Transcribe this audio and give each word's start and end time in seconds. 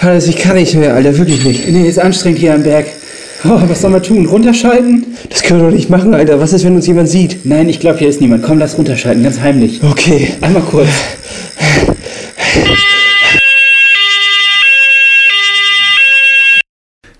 Hannes, 0.00 0.28
ich 0.28 0.36
kann 0.36 0.56
nicht 0.56 0.74
mehr, 0.74 0.94
Alter, 0.94 1.16
wirklich 1.18 1.44
nicht. 1.44 1.68
Nee, 1.68 1.86
ist 1.86 1.98
anstrengend 1.98 2.38
hier 2.38 2.54
am 2.54 2.62
Berg. 2.62 2.86
Oh, 3.44 3.60
was 3.66 3.80
sollen 3.82 3.92
wir 3.92 4.02
tun? 4.02 4.24
Runterschalten? 4.24 5.04
Das 5.28 5.42
können 5.42 5.60
wir 5.60 5.66
doch 5.68 5.74
nicht 5.74 5.90
machen, 5.90 6.14
Alter. 6.14 6.40
Was 6.40 6.52
ist, 6.52 6.64
wenn 6.64 6.76
uns 6.76 6.86
jemand 6.86 7.08
sieht? 7.08 7.44
Nein, 7.44 7.68
ich 7.68 7.80
glaube, 7.80 7.98
hier 7.98 8.08
ist 8.08 8.20
niemand. 8.20 8.44
Komm, 8.44 8.58
lass 8.58 8.78
runterschalten, 8.78 9.22
ganz 9.22 9.40
heimlich. 9.40 9.82
Okay. 9.82 10.34
Einmal 10.40 10.62
kurz. 10.62 10.88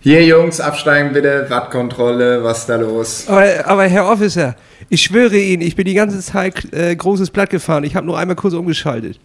Hier, 0.01 0.25
Jungs, 0.25 0.61
absteigen 0.61 1.13
bitte. 1.13 1.47
Wattkontrolle, 1.49 2.43
was 2.43 2.61
ist 2.61 2.69
da 2.69 2.77
los? 2.77 3.25
Aber, 3.29 3.45
aber 3.67 3.85
Herr 3.85 4.09
Officer, 4.09 4.57
ich 4.89 5.03
schwöre 5.03 5.37
Ihnen, 5.37 5.63
ich 5.63 5.77
bin 5.77 5.85
die 5.85 5.95
ganze 5.95 6.21
Zeit 6.21 6.73
äh, 6.73 6.97
großes 6.97 7.31
Blatt 7.31 7.51
gefahren. 7.51 7.85
Ich 7.85 7.95
habe 7.95 8.07
nur 8.07 8.19
einmal 8.19 8.37
kurz 8.37 8.55
umgeschaltet. 8.55 9.21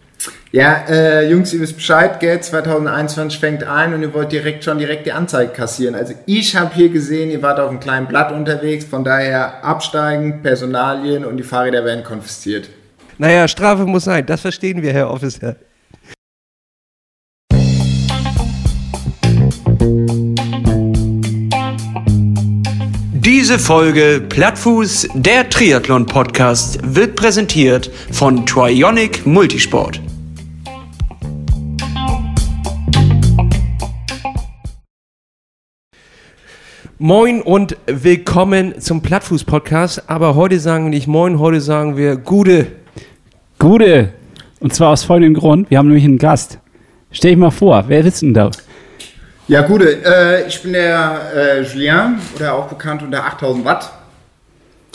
Ja, 0.50 0.84
äh, 0.88 1.30
Jungs, 1.30 1.52
ihr 1.52 1.60
wisst 1.60 1.76
Bescheid, 1.76 2.20
gell? 2.20 2.40
2021 2.40 3.38
fängt 3.38 3.64
ein 3.64 3.92
und 3.92 4.02
ihr 4.02 4.14
wollt 4.14 4.32
direkt 4.32 4.64
schon 4.64 4.78
direkt 4.78 5.06
die 5.06 5.12
Anzeige 5.12 5.52
kassieren. 5.52 5.94
Also 5.94 6.14
ich 6.26 6.56
habe 6.56 6.74
hier 6.74 6.88
gesehen, 6.88 7.30
ihr 7.30 7.42
wart 7.42 7.60
auf 7.60 7.68
einem 7.68 7.80
kleinen 7.80 8.06
Blatt 8.06 8.32
unterwegs, 8.32 8.84
von 8.86 9.04
daher 9.04 9.62
absteigen, 9.62 10.42
Personalien 10.42 11.24
und 11.24 11.36
die 11.36 11.42
Fahrräder 11.42 11.84
werden 11.84 12.02
konfisziert. 12.02 12.70
Naja, 13.18 13.46
Strafe 13.46 13.84
muss 13.84 14.04
sein, 14.04 14.24
das 14.24 14.40
verstehen 14.40 14.80
wir, 14.80 14.92
Herr 14.92 15.10
Officer. 15.10 15.56
Diese 23.12 23.58
Folge 23.58 24.22
Plattfuß, 24.26 25.08
der 25.14 25.50
Triathlon-Podcast, 25.50 26.78
wird 26.82 27.16
präsentiert 27.16 27.90
von 28.10 28.46
Trionic 28.46 29.26
Multisport. 29.26 30.00
Moin 37.00 37.42
und 37.42 37.76
willkommen 37.86 38.80
zum 38.80 39.02
Plattfuß-Podcast. 39.02 40.10
Aber 40.10 40.34
heute 40.34 40.58
sagen 40.58 40.86
wir 40.86 40.90
nicht 40.90 41.06
Moin, 41.06 41.38
heute 41.38 41.60
sagen 41.60 41.96
wir 41.96 42.16
Gude. 42.16 42.66
Gude. 43.60 44.08
Und 44.58 44.74
zwar 44.74 44.88
aus 44.88 45.04
folgendem 45.04 45.34
Grund. 45.34 45.70
Wir 45.70 45.78
haben 45.78 45.86
nämlich 45.86 46.02
einen 46.02 46.18
Gast. 46.18 46.58
Stell 47.12 47.30
dich 47.30 47.38
mal 47.38 47.52
vor, 47.52 47.84
wer 47.86 48.04
ist 48.04 48.22
denn 48.22 48.34
da? 48.34 48.50
Ja, 49.46 49.62
gute. 49.62 50.04
Äh, 50.04 50.48
ich 50.48 50.60
bin 50.60 50.72
der 50.72 51.20
äh, 51.36 51.62
Julien, 51.62 52.18
oder 52.34 52.54
auch 52.54 52.66
bekannt 52.66 53.04
unter 53.04 53.24
8000 53.24 53.64
Watt. 53.64 53.92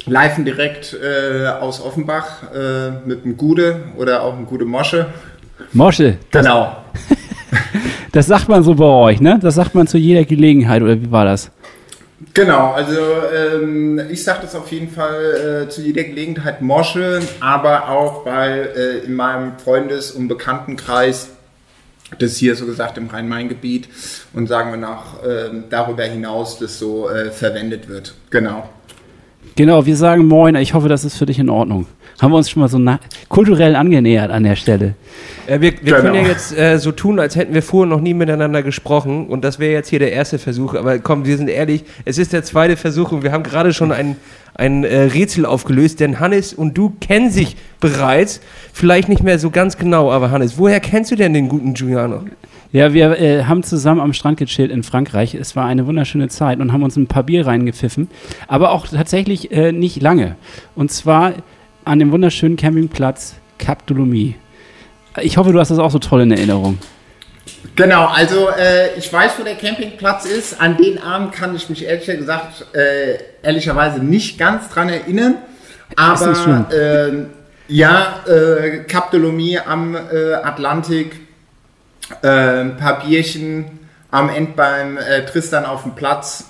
Live 0.06 0.38
und 0.38 0.44
direkt 0.44 0.98
äh, 1.02 1.48
aus 1.48 1.82
Offenbach 1.82 2.54
äh, 2.54 2.92
mit 3.08 3.24
einem 3.24 3.38
Gude 3.38 3.80
oder 3.96 4.24
auch 4.24 4.34
einem 4.34 4.46
Gude 4.46 4.66
Mosche. 4.66 5.06
Mosche. 5.72 6.18
Das, 6.32 6.44
Genau. 6.46 6.76
das 8.12 8.28
sagt 8.28 8.50
man 8.50 8.62
so 8.62 8.76
bei 8.76 8.84
euch, 8.84 9.22
ne? 9.22 9.40
Das 9.42 9.56
sagt 9.56 9.74
man 9.74 9.88
zu 9.88 9.98
jeder 9.98 10.26
Gelegenheit, 10.26 10.82
oder 10.82 11.02
wie 11.02 11.10
war 11.10 11.24
das? 11.24 11.50
Genau, 12.34 12.72
also 12.72 13.00
ähm, 13.32 14.02
ich 14.10 14.24
sage 14.24 14.40
das 14.42 14.56
auf 14.56 14.72
jeden 14.72 14.90
Fall 14.90 15.66
äh, 15.66 15.70
zu 15.70 15.82
jeder 15.82 16.04
Gelegenheit 16.04 16.62
Mosche, 16.64 17.22
aber 17.40 17.90
auch 17.90 18.26
weil 18.26 18.72
äh, 18.76 19.06
in 19.06 19.14
meinem 19.16 19.60
Freundes- 19.60 20.12
und 20.12 20.28
Bekanntenkreis 20.28 21.30
das 22.20 22.38
hier 22.38 22.56
so 22.56 22.66
gesagt 22.66 22.98
im 22.98 23.08
Rhein-Main-Gebiet 23.08 23.88
und 24.34 24.48
sagen 24.48 24.72
wir 24.72 24.78
nach 24.78 25.24
ähm, 25.26 25.66
darüber 25.70 26.04
hinaus 26.04 26.58
das 26.58 26.80
so 26.80 27.10
äh, 27.10 27.32
verwendet 27.32 27.88
wird. 27.88 28.16
Genau. 28.30 28.68
Genau, 29.56 29.86
wir 29.86 29.96
sagen 29.96 30.26
Moin. 30.28 30.56
Ich 30.56 30.74
hoffe, 30.74 30.90
das 30.90 31.06
ist 31.06 31.18
für 31.18 31.26
dich 31.28 31.38
in 31.38 31.50
Ordnung. 31.50 31.86
Haben 32.22 32.32
wir 32.32 32.38
uns 32.38 32.50
schon 32.50 32.62
mal 32.62 32.70
so 32.70 32.78
na- 32.80 33.00
kulturell 33.30 33.76
angenähert 33.76 34.32
an 34.32 34.44
der 34.44 34.56
Stelle. 34.56 34.96
Äh, 35.48 35.62
wir 35.62 35.74
wir 35.82 35.94
Genau. 35.96 35.98
können 36.02 36.16
ja 36.16 36.22
jetzt 36.22 36.58
äh, 36.58 36.78
so 36.80 36.92
tun, 36.92 37.20
als 37.20 37.36
hätten 37.36 37.54
wir 37.54 37.62
vorher 37.62 37.90
noch 37.90 38.02
nie 38.02 38.14
miteinander 38.14 38.64
gesprochen. 38.64 39.28
Und 39.28 39.44
das 39.44 39.60
wäre 39.60 39.74
jetzt 39.74 39.90
hier 39.90 40.00
der 40.00 40.12
erste 40.12 40.40
Versuch. 40.40 40.74
Aber 40.76 40.98
komm, 41.00 41.26
wir 41.26 41.38
sind 41.38 41.50
ehrlich, 41.50 41.84
es 42.06 42.18
ist 42.18 42.34
der 42.34 42.44
zweite 42.44 42.78
Versuch 42.78 43.12
und 43.12 43.24
wir 43.24 43.32
haben 43.32 43.44
gerade 43.44 43.74
schon 43.74 43.92
ein, 43.92 44.16
ein 44.56 44.84
äh, 44.84 45.02
Rätsel 45.04 45.46
aufgelöst. 45.46 46.00
Denn 46.00 46.20
Hannes 46.20 46.54
und 46.54 46.76
du 46.78 46.94
kennen 47.00 47.30
sich 47.30 47.56
bereits. 47.80 48.42
Vielleicht 48.74 49.08
nicht 49.10 49.22
mehr 49.24 49.38
so 49.38 49.50
ganz 49.52 49.78
genau, 49.78 50.12
aber 50.12 50.32
Hannes, 50.32 50.58
woher 50.58 50.80
kennst 50.80 51.12
du 51.12 51.16
denn 51.16 51.34
den 51.34 51.48
guten 51.50 51.74
Giuliano? 51.76 52.24
Ja, 52.74 52.92
wir 52.92 53.22
äh, 53.22 53.44
haben 53.44 53.62
zusammen 53.62 54.02
am 54.02 54.14
Strand 54.14 54.40
gechillt 54.40 54.72
in 54.72 54.82
Frankreich. 54.82 55.36
Es 55.36 55.56
war 55.56 55.68
eine 55.68 55.86
wunderschöne 55.86 56.28
Zeit 56.28 56.60
und 56.60 56.74
haben 56.74 56.82
uns 56.82 56.96
ein 56.96 57.06
paar 57.06 57.22
Bier 57.22 57.46
reingepfiffen. 57.46 58.10
Aber 58.48 58.72
auch 58.72 58.88
tatsächlich 58.88 59.52
äh, 59.52 59.72
nicht 59.72 60.02
lange. 60.02 60.38
Und 60.74 60.92
zwar 60.92 61.34
an 61.86 62.00
dem 62.00 62.12
wunderschönen 62.12 62.58
Campingplatz 62.58 63.36
Cap 63.60 63.86
Dolomier. 63.86 64.34
Ich 65.22 65.38
hoffe, 65.38 65.54
du 65.54 65.60
hast 65.60 65.70
das 65.70 65.78
auch 65.78 65.92
so 65.92 66.00
toll 66.00 66.22
in 66.22 66.32
Erinnerung. 66.32 66.80
Genau, 67.76 68.08
also 68.08 68.50
äh, 68.50 68.98
ich 68.98 69.14
weiß, 69.14 69.34
wo 69.38 69.44
der 69.44 69.54
Campingplatz 69.54 70.26
ist. 70.26 70.60
An 70.60 70.76
den 70.76 70.98
Abend 70.98 71.32
kann 71.32 71.56
ich 71.56 71.70
mich 71.70 71.86
ehrlich 71.86 72.08
gesagt 72.08 72.66
äh, 72.74 73.20
ehrlicherweise 73.44 74.04
nicht 74.04 74.40
ganz 74.40 74.70
dran 74.70 74.90
erinnern. 74.90 75.36
Aber 75.96 76.68
äh, 76.72 77.12
ja, 77.68 78.24
äh, 78.26 78.80
Cap 78.88 79.12
de 79.12 79.20
Lomie 79.20 79.60
am 79.60 79.96
äh, 79.96 80.34
Atlantik, 80.42 81.20
ein 82.22 82.78
paar 82.78 83.04
Bierchen 83.06 83.80
am 84.12 84.30
Ende 84.30 84.52
beim 84.56 84.98
äh, 84.98 85.26
Tristan 85.26 85.66
auf 85.66 85.84
dem 85.84 85.96
Platz. 85.96 86.46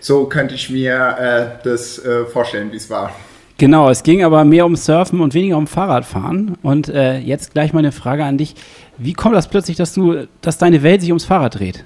So 0.00 0.26
könnte 0.26 0.54
ich 0.54 0.70
mir 0.70 1.16
äh, 1.18 1.64
das 1.64 1.98
äh, 2.04 2.24
vorstellen, 2.26 2.72
wie 2.72 2.76
es 2.76 2.90
war. 2.90 3.10
Genau, 3.56 3.88
es 3.88 4.02
ging 4.02 4.24
aber 4.24 4.44
mehr 4.44 4.66
um 4.66 4.74
Surfen 4.74 5.20
und 5.20 5.32
weniger 5.32 5.56
um 5.56 5.66
Fahrradfahren. 5.66 6.56
Und 6.62 6.88
äh, 6.88 7.18
jetzt 7.18 7.52
gleich 7.52 7.72
mal 7.72 7.78
eine 7.78 7.92
Frage 7.92 8.24
an 8.24 8.36
dich. 8.36 8.54
Wie 8.98 9.12
kommt 9.12 9.36
das 9.36 9.48
plötzlich, 9.48 9.76
dass 9.76 9.94
du, 9.94 10.26
dass 10.40 10.58
deine 10.58 10.82
Welt 10.82 11.00
sich 11.00 11.10
ums 11.10 11.24
Fahrrad 11.24 11.58
dreht? 11.58 11.84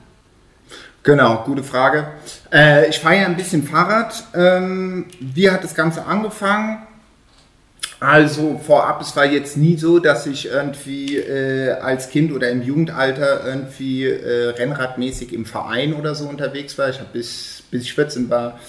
Genau, 1.03 1.43
gute 1.45 1.63
Frage. 1.63 2.09
Äh, 2.53 2.89
ich 2.89 2.99
fahre 2.99 3.17
ja 3.17 3.27
ein 3.27 3.37
bisschen 3.37 3.63
Fahrrad. 3.63 4.25
Ähm, 4.35 5.07
wie 5.21 5.51
hat 5.51 5.63
das 5.63 5.75
Ganze 5.75 6.05
angefangen? 6.07 6.88
Also 8.01 8.61
vorab, 8.65 9.01
es 9.01 9.17
war 9.17 9.27
jetzt 9.27 9.57
nie 9.57 9.77
so, 9.77 9.99
dass 9.99 10.27
ich 10.27 10.47
irgendwie 10.47 11.17
äh, 11.17 11.73
als 11.73 12.11
Kind 12.11 12.33
oder 12.33 12.49
im 12.49 12.63
Jugendalter 12.63 13.45
irgendwie 13.45 14.05
äh, 14.05 14.51
rennradmäßig 14.51 15.33
im 15.33 15.45
Verein 15.45 15.95
oder 15.95 16.15
so 16.15 16.29
unterwegs 16.29 16.79
war. 16.79 16.89
Ich 16.91 17.01
habe 17.01 17.09
bis, 17.13 17.65
bis 17.73 17.83
ich 17.83 17.95
14 17.95 18.31
war 18.31 18.61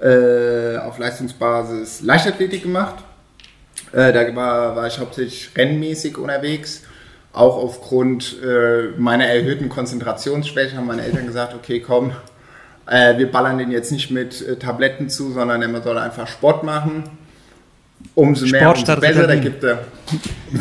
äh, 0.00 0.78
auf 0.78 0.98
Leistungsbasis 0.98 2.00
Leichtathletik 2.02 2.64
gemacht. 2.64 2.96
Äh, 3.92 4.12
da 4.12 4.34
war, 4.34 4.74
war 4.74 4.86
ich 4.88 4.98
hauptsächlich 4.98 5.50
rennmäßig 5.56 6.18
unterwegs. 6.18 6.82
Auch 7.32 7.56
aufgrund 7.56 8.36
äh, 8.42 8.88
meiner 8.98 9.26
erhöhten 9.26 9.68
Konzentrationsschwäche 9.68 10.76
haben 10.76 10.88
meine 10.88 11.04
Eltern 11.04 11.26
gesagt, 11.26 11.54
okay, 11.54 11.78
komm, 11.78 12.10
äh, 12.86 13.16
wir 13.16 13.30
ballern 13.30 13.58
den 13.58 13.70
jetzt 13.70 13.92
nicht 13.92 14.10
mit 14.10 14.58
Tabletten 14.58 15.08
zu, 15.08 15.30
sondern 15.30 15.70
man 15.70 15.84
soll 15.84 15.98
einfach 15.98 16.26
Sport 16.26 16.64
machen. 16.64 17.04
Umso 18.14 18.46
mehr, 18.46 18.70
umso 18.70 18.96
besser. 18.96 19.26
Da 19.26 19.36
gibt 19.36 19.64
er. 19.64 19.84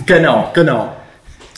Genau, 0.05 0.51
genau. 0.53 0.95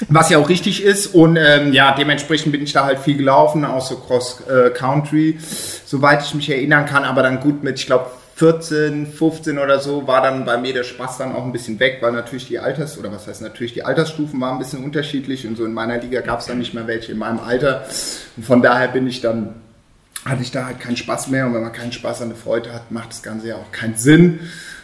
Was 0.10 0.30
ja 0.30 0.38
auch 0.40 0.50
richtig 0.50 0.84
ist. 0.84 1.08
Und 1.08 1.38
ähm, 1.38 1.72
ja, 1.72 1.96
dementsprechend 1.96 2.52
bin 2.52 2.64
ich 2.64 2.74
da 2.74 2.86
halt 2.86 3.00
viel 3.00 3.18
gelaufen, 3.18 3.64
auch 3.64 3.86
so 3.86 3.98
Cross-Country, 3.98 5.38
soweit 5.86 6.24
ich 6.24 6.34
mich 6.34 6.50
erinnern 6.50 6.86
kann. 6.86 7.04
Aber 7.04 7.22
dann 7.24 7.40
gut 7.40 7.64
mit, 7.64 7.80
ich 7.80 7.86
glaube, 7.86 8.08
14, 8.36 9.08
15 9.08 9.60
oder 9.60 9.80
so 9.80 10.08
war 10.08 10.22
dann 10.22 10.44
bei 10.44 10.58
mir 10.58 10.74
der 10.74 10.84
Spaß 10.84 11.20
dann 11.20 11.36
auch 11.36 11.46
ein 11.46 11.52
bisschen 11.52 11.80
weg, 11.80 12.00
weil 12.02 12.12
natürlich 12.12 12.48
die 12.48 12.58
Alters, 12.58 12.98
oder 12.98 13.12
was 13.12 13.28
heißt 13.28 13.44
natürlich, 13.44 13.74
die 13.74 13.84
Altersstufen 13.84 14.42
waren 14.42 14.54
ein 14.54 14.60
bisschen 14.60 14.84
unterschiedlich 14.84 15.46
und 15.46 15.56
so 15.56 15.66
in 15.66 15.74
meiner 15.74 16.00
Liga 16.00 16.22
gab 16.22 16.40
es 16.40 16.48
dann 16.48 16.58
nicht 16.58 16.74
mehr 16.74 16.88
welche 16.88 17.12
in 17.12 17.20
meinem 17.20 17.40
Alter. 17.40 17.86
Und 18.36 18.44
von 18.44 18.64
daher 18.64 18.88
bin 18.88 19.06
ich 19.08 19.22
dann, 19.22 19.54
hatte 20.26 20.42
ich 20.42 20.52
da 20.52 20.66
halt 20.66 20.80
keinen 20.80 20.98
Spaß 20.98 21.28
mehr 21.28 21.46
und 21.46 21.54
wenn 21.54 21.62
man 21.62 21.74
keinen 21.74 21.92
Spaß 21.92 22.24
an 22.24 22.30
der 22.30 22.38
Freude 22.38 22.74
hat, 22.74 22.92
macht 22.92 23.12
das 23.12 23.22
Ganze 23.22 23.50
ja 23.50 23.56
auch 23.56 23.72
keinen 23.72 23.98
Sinn. 23.98 24.40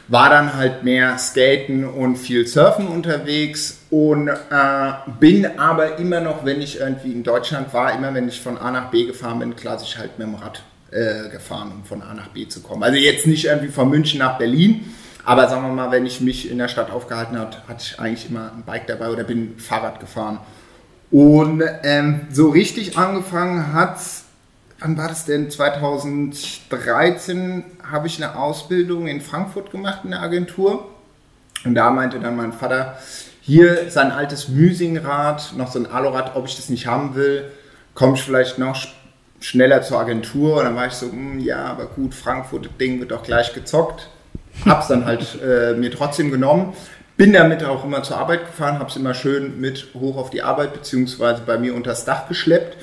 War 0.10 0.30
dann 0.30 0.56
halt 0.56 0.84
mehr 0.84 1.18
Skaten 1.18 1.86
und 1.86 2.18
viel 2.18 2.48
Surfen 2.48 2.88
unterwegs 2.88 3.80
und 3.92 4.28
äh, 4.28 4.34
bin 5.20 5.60
aber 5.60 5.98
immer 5.98 6.20
noch, 6.20 6.46
wenn 6.46 6.62
ich 6.62 6.80
irgendwie 6.80 7.12
in 7.12 7.24
Deutschland 7.24 7.74
war, 7.74 7.96
immer 7.96 8.14
wenn 8.14 8.28
ich 8.28 8.42
von 8.42 8.58
A 8.58 8.72
nach 8.72 8.90
B 8.90 9.06
gefahren 9.06 9.40
bin, 9.40 9.56
klassisch 9.56 9.98
halt 9.98 10.18
mit 10.18 10.28
dem 10.28 10.36
Rad 10.36 10.64
äh, 10.92 11.30
gefahren, 11.30 11.72
um 11.72 11.84
von 11.84 12.02
A 12.02 12.14
nach 12.14 12.30
B 12.30 12.48
zu 12.48 12.62
kommen. 12.62 12.82
Also 12.82 12.98
jetzt 12.98 13.28
nicht 13.28 13.46
irgendwie 13.46 13.70
von 13.70 13.90
München 13.90 14.20
nach 14.20 14.40
Berlin, 14.40 14.94
aber 15.26 15.48
sagen 15.48 15.62
wir 15.62 15.74
mal, 15.74 15.92
wenn 15.92 16.08
ich 16.08 16.22
mich 16.22 16.50
in 16.50 16.58
der 16.58 16.70
Stadt 16.70 16.90
aufgehalten 16.90 17.38
habe, 17.38 17.52
hatte 17.68 17.84
ich 17.84 18.00
eigentlich 18.00 18.30
immer 18.30 18.52
ein 18.56 18.64
Bike 18.66 18.88
dabei 18.88 19.10
oder 19.10 19.24
bin 19.24 19.60
Fahrrad 19.60 20.00
gefahren. 20.00 20.40
Und 21.12 21.64
ähm, 21.84 22.22
so 22.32 22.50
richtig 22.50 22.98
angefangen 22.98 23.74
hat's 23.74 24.26
wann 24.80 24.98
war 24.98 25.08
das 25.08 25.26
denn? 25.26 25.50
2013 25.50 27.64
habe 27.92 28.08
ich 28.08 28.24
eine 28.24 28.38
Ausbildung 28.38 29.08
in 29.08 29.22
Frankfurt 29.22 29.72
gemacht 29.72 30.02
in 30.04 30.12
der 30.12 30.22
Agentur. 30.22 30.88
Und 31.66 31.76
da 31.76 31.90
meinte 31.92 32.20
dann 32.20 32.36
mein 32.38 32.54
Vater, 32.54 32.98
hier 33.42 33.90
sein 33.90 34.12
altes 34.12 34.48
Müsingrad, 34.50 35.54
noch 35.58 35.72
so 35.72 35.80
ein 35.80 35.88
Alurad, 35.88 36.36
ob 36.36 36.46
ich 36.46 36.56
das 36.56 36.70
nicht 36.70 36.88
haben 36.88 37.16
will, 37.16 37.52
komme 37.96 38.14
ich 38.16 38.24
vielleicht 38.24 38.60
noch 38.60 38.76
sch- 38.76 38.90
schneller 39.42 39.82
zur 39.82 40.00
Agentur. 40.00 40.58
Und 40.60 40.66
dann 40.66 40.76
war 40.76 40.88
ich 40.88 40.94
so, 40.94 41.12
hm, 41.12 41.40
ja, 41.40 41.66
aber 41.66 41.88
gut, 41.88 42.14
Frankfurt, 42.14 42.66
das 42.66 42.78
Ding 42.80 43.00
wird 43.00 43.12
doch 43.12 43.24
gleich 43.24 43.54
gezockt. 43.54 44.10
Hab's 44.66 44.88
dann 44.88 45.06
halt 45.06 45.40
äh, 45.42 45.74
mir 45.74 45.92
trotzdem 45.92 46.32
genommen. 46.32 46.74
bin 47.18 47.34
damit 47.34 47.64
auch 47.64 47.84
immer 47.84 48.04
zur 48.04 48.18
Arbeit 48.18 48.46
gefahren, 48.46 48.80
habe 48.80 48.90
es 48.90 48.96
immer 48.96 49.14
schön 49.14 49.60
mit 49.60 49.88
hoch 49.94 50.18
auf 50.18 50.30
die 50.30 50.42
Arbeit 50.42 50.74
beziehungsweise 50.74 51.42
bei 51.46 51.58
mir 51.58 51.76
unters 51.76 52.06
Dach 52.06 52.28
geschleppt. 52.28 52.78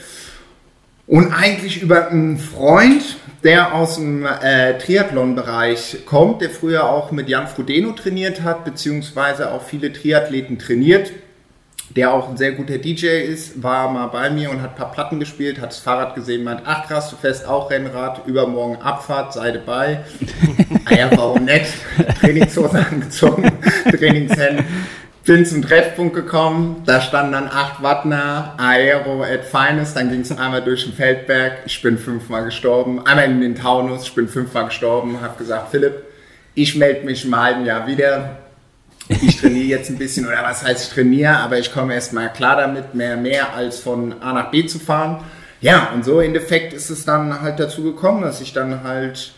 Und 1.07 1.33
eigentlich 1.33 1.83
über 1.83 2.09
einen 2.09 2.37
Freund, 2.37 3.17
der 3.45 3.75
aus 3.75 3.95
dem 3.95 4.27
äh, 4.27 4.77
Triathlon-Bereich 4.79 5.99
kommt, 6.05 6.43
der 6.43 6.51
früher 6.51 6.89
auch 6.89 7.13
mit 7.13 7.29
Jan 7.29 7.47
Frodeno 7.47 7.93
trainiert 7.93 8.43
hat, 8.43 8.65
beziehungsweise 8.65 9.53
auch 9.53 9.63
viele 9.63 9.93
Triathleten 9.93 10.59
trainiert, 10.59 11.13
der 11.95 12.13
auch 12.13 12.29
ein 12.29 12.37
sehr 12.37 12.53
guter 12.53 12.79
DJ 12.79 13.07
ist, 13.23 13.63
war 13.63 13.89
mal 13.89 14.09
bei 14.09 14.31
mir 14.31 14.51
und 14.51 14.61
hat 14.61 14.71
ein 14.71 14.77
paar 14.77 14.91
Platten 14.91 15.21
gespielt, 15.21 15.61
hat 15.61 15.71
das 15.71 15.79
Fahrrad 15.79 16.17
gesehen, 16.17 16.43
meint, 16.43 16.63
ach 16.65 16.89
krass, 16.89 17.11
du 17.11 17.17
fährst 17.17 17.47
auch 17.47 17.71
Rennrad, 17.71 18.27
übermorgen 18.27 18.77
Abfahrt, 18.83 19.33
sei 19.33 19.53
dabei. 19.53 20.01
ah 20.87 20.95
ja, 20.95 21.11
warum 21.17 21.45
nicht? 21.45 21.73
Trainingshose 22.21 22.85
angezogen, 22.85 23.53
Trainingshemd. 23.91 24.65
Bin 25.27 25.45
zum 25.45 25.61
Treffpunkt 25.61 26.15
gekommen, 26.15 26.85
da 26.87 27.01
standen 27.01 27.33
dann 27.33 27.49
8 27.49 27.83
Wattner, 27.83 28.55
Aero 28.59 29.25
at 29.25 29.45
Finest, 29.45 29.97
dann 29.97 30.09
ging 30.09 30.21
es 30.21 30.31
einmal 30.31 30.63
durch 30.63 30.85
den 30.85 30.93
Feldberg, 30.93 31.63
ich 31.67 31.83
bin 31.83 31.99
fünfmal 31.99 32.45
gestorben, 32.45 33.05
einmal 33.05 33.25
in 33.25 33.41
den 33.41 33.57
Taunus, 33.57 34.05
ich 34.05 34.15
bin 34.15 34.29
fünfmal 34.29 34.67
gestorben, 34.67 35.21
habe 35.21 35.37
gesagt, 35.37 35.73
Philipp, 35.73 36.05
ich 36.55 36.77
melde 36.77 37.05
mich 37.05 37.25
im 37.25 37.37
halben 37.37 37.65
Jahr 37.65 37.89
wieder, 37.89 38.39
ich 39.09 39.41
trainiere 39.41 39.67
jetzt 39.67 39.91
ein 39.91 39.99
bisschen, 39.99 40.29
oder 40.29 40.45
was 40.45 40.65
heißt 40.65 40.87
ich 40.87 40.95
trainiere, 40.95 41.39
aber 41.39 41.59
ich 41.59 41.73
komme 41.73 41.95
erstmal 41.95 42.33
klar 42.33 42.57
damit, 42.57 42.95
mehr, 42.95 43.17
mehr 43.17 43.53
als 43.53 43.81
von 43.81 44.23
A 44.23 44.33
nach 44.33 44.53
B 44.53 44.65
zu 44.65 44.79
fahren. 44.79 45.25
Ja, 45.61 45.91
und 45.93 46.05
so 46.05 46.21
im 46.21 46.29
Endeffekt 46.29 46.73
ist 46.73 46.89
es 46.89 47.05
dann 47.05 47.43
halt 47.43 47.59
dazu 47.59 47.83
gekommen, 47.83 48.23
dass 48.23 48.41
ich 48.41 48.53
dann 48.53 48.85
halt, 48.85 49.33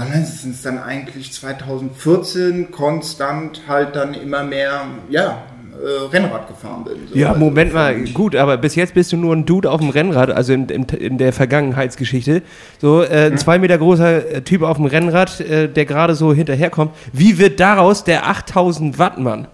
wann 0.00 0.22
ist 0.22 0.44
es 0.44 0.62
dann 0.62 0.78
eigentlich 0.78 1.32
2014 1.32 2.70
konstant 2.70 3.62
halt 3.68 3.96
dann 3.96 4.14
immer 4.14 4.42
mehr, 4.44 4.82
ja, 5.10 5.42
äh, 5.82 6.06
Rennrad 6.14 6.48
gefahren 6.48 6.84
bin. 6.84 6.94
So. 7.08 7.18
Ja, 7.18 7.28
Also 7.28 7.40
Moment 7.40 7.72
mal, 7.72 7.98
gut, 8.12 8.34
aber 8.36 8.56
bis 8.56 8.74
jetzt 8.74 8.94
bist 8.94 9.12
du 9.12 9.16
nur 9.16 9.34
ein 9.34 9.44
Dude 9.46 9.70
auf 9.70 9.80
dem 9.80 9.90
Rennrad, 9.90 10.30
also 10.30 10.52
in, 10.52 10.68
in, 10.68 10.84
in 10.84 11.18
der 11.18 11.32
Vergangenheitsgeschichte. 11.32 12.42
So 12.78 13.02
äh, 13.02 13.26
ein 13.26 13.38
zwei 13.38 13.58
Meter 13.58 13.78
großer 13.78 14.30
äh, 14.36 14.42
Typ 14.42 14.62
auf 14.62 14.76
dem 14.76 14.86
Rennrad, 14.86 15.40
äh, 15.40 15.68
der 15.68 15.84
gerade 15.84 16.14
so 16.14 16.32
hinterherkommt. 16.34 16.92
Wie 17.12 17.38
wird 17.38 17.60
daraus 17.60 18.04
der 18.04 18.28
8000 18.28 18.98
Watt 18.98 19.18
Mann? 19.18 19.48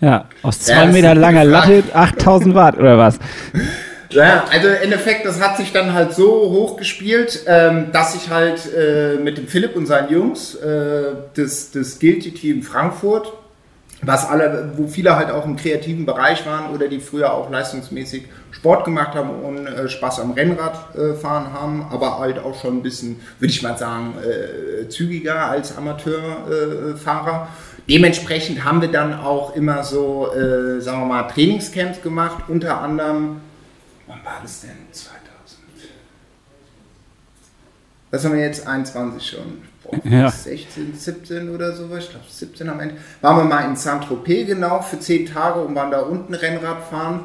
Ja, 0.00 0.26
aus 0.42 0.66
Ja, 0.66 0.74
zwei 0.76 0.86
ist 0.86 0.92
Meter 0.92 1.14
langer 1.14 1.44
Latte 1.44 1.82
Frage. 1.82 1.94
8000 1.94 2.54
Watt 2.54 2.78
oder 2.78 2.98
was? 2.98 3.18
Ja, 4.10 4.44
also 4.50 4.68
im 4.68 4.74
Endeffekt, 4.74 5.26
das 5.26 5.40
hat 5.40 5.56
sich 5.58 5.72
dann 5.72 5.92
halt 5.92 6.14
so 6.14 6.26
hoch 6.26 6.76
gespielt, 6.76 7.42
ähm, 7.46 7.92
dass 7.92 8.14
ich 8.14 8.30
halt 8.30 8.60
äh, 8.74 9.16
mit 9.16 9.36
dem 9.36 9.46
Philipp 9.46 9.76
und 9.76 9.86
seinen 9.86 10.10
Jungs 10.10 10.54
äh, 10.54 11.14
das, 11.34 11.70
das 11.72 11.98
Guilty 11.98 12.32
Team 12.32 12.62
Frankfurt, 12.62 13.32
was 14.00 14.26
alle, 14.26 14.72
wo 14.76 14.86
viele 14.86 15.16
halt 15.16 15.30
auch 15.30 15.44
im 15.44 15.56
kreativen 15.56 16.06
Bereich 16.06 16.46
waren 16.46 16.74
oder 16.74 16.88
die 16.88 17.00
früher 17.00 17.34
auch 17.34 17.50
leistungsmäßig 17.50 18.24
Sport 18.50 18.84
gemacht 18.86 19.14
haben 19.14 19.30
und 19.42 19.66
äh, 19.66 19.88
Spaß 19.88 20.20
am 20.20 20.32
Rennrad 20.32 20.74
fahren 21.20 21.52
haben, 21.52 21.86
aber 21.90 22.18
halt 22.18 22.38
auch 22.38 22.58
schon 22.58 22.78
ein 22.78 22.82
bisschen, 22.82 23.20
würde 23.38 23.52
ich 23.52 23.62
mal 23.62 23.76
sagen, 23.76 24.14
zügiger 24.88 25.50
als 25.50 25.76
Amateurfahrer. 25.76 26.96
Fahrer. 26.96 27.48
Dementsprechend 27.88 28.64
haben 28.64 28.80
wir 28.80 28.88
dann 28.88 29.14
auch 29.14 29.54
immer 29.54 29.82
so, 29.82 30.28
sagen 30.78 31.00
wir 31.00 31.06
mal, 31.06 31.22
Trainingscamps 31.24 32.02
gemacht, 32.02 32.44
unter 32.48 32.80
anderem 32.80 33.40
Wann 34.08 34.24
war 34.24 34.40
das 34.42 34.62
denn? 34.62 34.70
2000? 34.90 35.18
Was 38.10 38.24
haben 38.24 38.34
wir 38.34 38.40
jetzt? 38.40 38.66
21 38.66 39.30
schon. 39.30 39.62
Boah, 39.84 40.00
Ja. 40.10 40.30
16, 40.30 40.94
17 40.96 41.54
oder 41.54 41.76
sowas. 41.76 42.04
Ich 42.04 42.10
glaube 42.10 42.24
17 42.28 42.68
am 42.68 42.80
Ende. 42.80 42.96
Waren 43.20 43.36
wir 43.36 43.44
mal 43.44 43.64
in 43.68 43.76
Saint-Tropez 43.76 44.46
genau 44.46 44.80
für 44.80 44.98
10 44.98 45.26
Tage 45.26 45.60
und 45.60 45.74
waren 45.74 45.90
da 45.90 46.00
unten 46.00 46.32
Rennrad 46.34 46.84
fahren. 46.88 47.24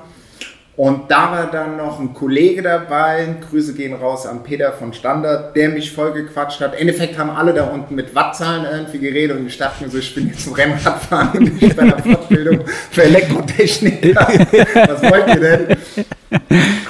Und 0.76 1.12
da 1.12 1.32
war 1.32 1.52
dann 1.52 1.78
noch 1.78 2.00
ein 2.00 2.16
Kollege 2.16 2.64
dabei, 2.64 3.36
Grüße 3.48 3.76
gehen 3.76 3.94
raus 3.94 4.26
an 4.26 4.42
Peter 4.42 4.74
von 4.74 4.92
Standard, 4.92 5.56
der 5.56 5.70
mich 5.70 5.92
voll 5.92 6.14
gequatscht 6.14 6.62
hat. 6.62 6.74
Im 6.74 6.88
Endeffekt 6.88 7.20
haben 7.20 7.30
alle 7.30 7.54
da 7.54 7.66
unten 7.66 7.94
mit 7.94 8.16
Wattzahlen 8.16 8.66
irgendwie 8.66 8.98
geredet 8.98 9.38
und 9.38 9.46
ich 9.46 9.56
dachte 9.56 9.84
mir 9.84 9.92
so, 9.92 10.00
ich 10.00 10.16
bin 10.16 10.30
jetzt 10.30 10.44
zum 10.44 10.54
Rennradfahren 10.54 11.30
und 11.38 11.48
ich 11.48 11.60
bin 11.60 11.76
bei 11.76 11.84
einer 11.84 12.00
Fortbildung 12.00 12.62
für 12.90 13.04
Elektrotechnik. 13.04 14.16
Was 14.16 15.04
wollt 15.04 15.28
ihr 15.28 15.40
denn? 15.40 15.78